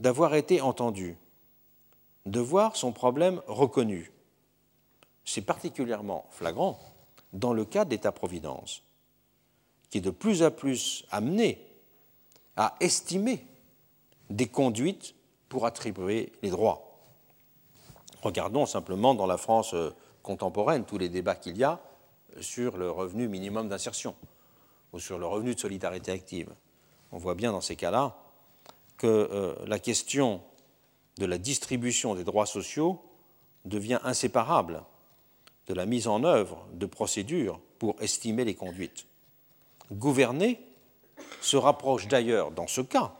d'avoir 0.00 0.34
été 0.34 0.60
entendu, 0.60 1.16
de 2.26 2.40
voir 2.40 2.76
son 2.76 2.92
problème 2.92 3.40
reconnu. 3.46 4.12
C'est 5.24 5.46
particulièrement 5.46 6.26
flagrant 6.28 6.78
dans 7.32 7.54
le 7.54 7.64
cas 7.64 7.86
d'État-providence, 7.86 8.82
qui 9.88 9.96
est 9.96 10.02
de 10.02 10.10
plus 10.10 10.42
en 10.42 10.50
plus 10.50 11.06
amené 11.10 11.58
à 12.54 12.76
estimer 12.80 13.46
des 14.30 14.46
conduites 14.46 15.14
pour 15.48 15.66
attribuer 15.66 16.32
les 16.42 16.50
droits. 16.50 17.00
Regardons 18.22 18.66
simplement 18.66 19.14
dans 19.14 19.26
la 19.26 19.36
France 19.36 19.74
euh, 19.74 19.90
contemporaine 20.22 20.84
tous 20.84 20.98
les 20.98 21.08
débats 21.08 21.36
qu'il 21.36 21.56
y 21.56 21.64
a 21.64 21.80
sur 22.40 22.76
le 22.76 22.90
revenu 22.90 23.28
minimum 23.28 23.68
d'insertion 23.68 24.14
ou 24.92 24.98
sur 24.98 25.18
le 25.18 25.26
revenu 25.26 25.54
de 25.54 25.60
solidarité 25.60 26.12
active. 26.12 26.50
On 27.12 27.18
voit 27.18 27.34
bien 27.34 27.52
dans 27.52 27.60
ces 27.60 27.76
cas-là 27.76 28.16
que 28.96 29.06
euh, 29.06 29.54
la 29.66 29.78
question 29.78 30.42
de 31.18 31.26
la 31.26 31.38
distribution 31.38 32.14
des 32.14 32.24
droits 32.24 32.46
sociaux 32.46 33.00
devient 33.64 34.00
inséparable 34.04 34.82
de 35.66 35.74
la 35.74 35.86
mise 35.86 36.08
en 36.08 36.24
œuvre 36.24 36.66
de 36.72 36.86
procédures 36.86 37.60
pour 37.78 38.00
estimer 38.00 38.44
les 38.44 38.54
conduites. 38.54 39.06
Gouverner 39.92 40.60
se 41.40 41.56
rapproche 41.56 42.08
d'ailleurs, 42.08 42.50
dans 42.50 42.66
ce 42.66 42.80
cas, 42.80 43.14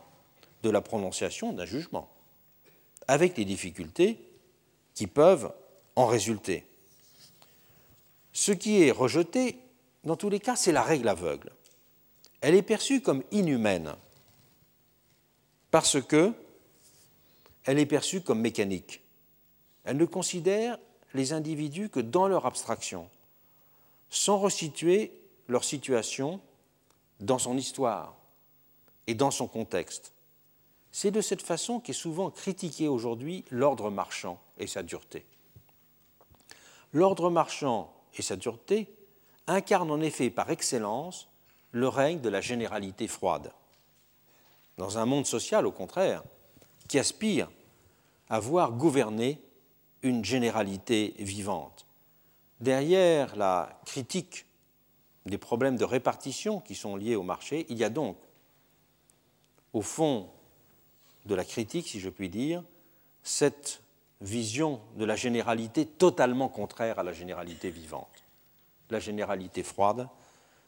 de 0.63 0.71
la 0.71 0.81
prononciation 0.81 1.53
d'un 1.53 1.65
jugement, 1.65 2.11
avec 3.07 3.37
les 3.37 3.45
difficultés 3.45 4.19
qui 4.95 5.07
peuvent 5.07 5.53
en 5.97 6.07
résulter. 6.07 6.65
Ce 8.33 8.53
qui 8.53 8.83
est 8.83 8.91
rejeté, 8.91 9.59
dans 10.05 10.17
tous 10.17 10.31
les 10.31 10.41
cas, 10.41 10.57
c'est 10.57 10.73
la 10.73 10.83
règle 10.83 11.09
aveugle. 11.09 11.53
Elle 12.41 12.55
est 12.55 12.63
perçue 12.63 13.01
comme 13.01 13.25
inhumaine 13.31 13.95
parce 15.71 16.01
que 16.01 16.33
elle 17.65 17.79
est 17.79 17.87
perçue 17.87 18.23
comme 18.23 18.41
mécanique. 18.41 19.03
Elle 19.85 19.97
ne 19.97 20.05
considère 20.05 20.79
les 21.15 21.33
individus 21.33 21.89
que 21.89 22.01
dans 22.01 22.29
leur 22.29 22.47
abstraction, 22.47 23.11
sans 24.09 24.39
resituer 24.39 25.13
leur 25.49 25.65
situation 25.65 26.41
dans 27.21 27.39
son 27.39 27.57
histoire 27.57 28.15
et 29.07 29.15
dans 29.15 29.31
son 29.31 29.47
contexte. 29.47 30.13
C'est 30.91 31.11
de 31.11 31.21
cette 31.21 31.43
façon 31.43 31.81
qu'est 31.81 31.93
souvent 31.93 32.31
critiqué 32.31 32.89
aujourd'hui 32.89 33.45
l'ordre 33.51 33.91
marchand 33.91 34.41
et 34.59 34.67
sa 34.67 34.83
dureté. 34.83 35.27
L'ordre 36.93 37.31
marchand 37.31 37.93
et 38.17 38.23
sa 38.23 38.37
dureté 38.37 38.95
incarnent 39.47 39.91
en 39.91 40.01
effet 40.01 40.31
par 40.31 40.51
excellence 40.51 41.29
le 41.73 41.89
règne 41.89 42.21
de 42.21 42.29
la 42.29 42.41
généralité 42.41 43.09
froide. 43.09 43.53
Dans 44.79 44.99
un 44.99 45.07
monde 45.07 45.27
social, 45.27 45.67
au 45.67 45.73
contraire, 45.73 46.23
qui 46.89 46.99
aspire 46.99 47.51
à 48.29 48.41
voir 48.41 48.73
gouverner 48.73 49.43
une 50.03 50.25
généralité 50.25 51.15
vivante. 51.19 51.87
Derrière 52.61 53.37
la 53.37 53.81
critique 53.85 54.47
des 55.27 55.39
problèmes 55.39 55.77
de 55.77 55.85
répartition 55.85 56.61
qui 56.61 56.75
sont 56.75 56.97
liés 56.97 57.17
au 57.17 57.23
marché, 57.23 57.67
il 57.69 57.77
y 57.77 57.85
a 57.85 57.91
donc, 57.91 58.17
au 59.73 59.83
fond 59.83 60.31
de 61.29 61.35
la 61.35 61.45
critique, 61.45 61.87
si 61.87 62.01
je 62.01 62.09
puis 62.09 62.29
dire, 62.29 62.65
cette 63.23 63.83
vision 64.21 64.81
de 64.97 65.05
la 65.05 65.15
généralité 65.15 65.87
totalement 65.87 66.49
contraire 66.49 66.99
à 66.99 67.03
la 67.05 67.13
généralité 67.13 67.71
vivante, 67.71 68.25
la 68.91 68.99
généralité 68.99 69.63
froide 69.63 70.09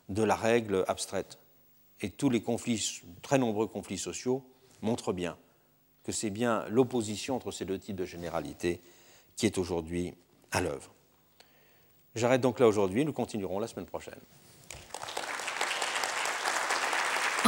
de 0.09 0.23
la 0.23 0.37
règle 0.37 0.85
abstraite. 0.87 1.39
Et 2.03 2.11
tous 2.11 2.31
les 2.31 2.43
conflits, 2.43 3.03
très 3.23 3.39
nombreux 3.39 3.67
conflits 3.67 3.99
sociaux 3.99 4.45
montrent 4.83 5.13
bien 5.13 5.37
que 6.05 6.13
c'est 6.13 6.31
bien 6.31 6.65
l'opposition 6.69 7.37
entre 7.37 7.51
ces 7.51 7.65
deux 7.65 7.79
types 7.79 7.97
de 7.97 8.05
généralité 8.05 8.81
qui 9.37 9.47
est 9.47 9.59
aujourd'hui 9.59 10.15
à 10.53 10.61
l'œuvre. 10.61 10.93
J'arrête 12.15 12.41
donc 12.41 12.61
là 12.61 12.67
aujourd'hui, 12.67 13.05
nous 13.05 13.13
continuerons 13.13 13.59
la 13.59 13.67
semaine 13.67 13.87
prochaine. 13.87 14.21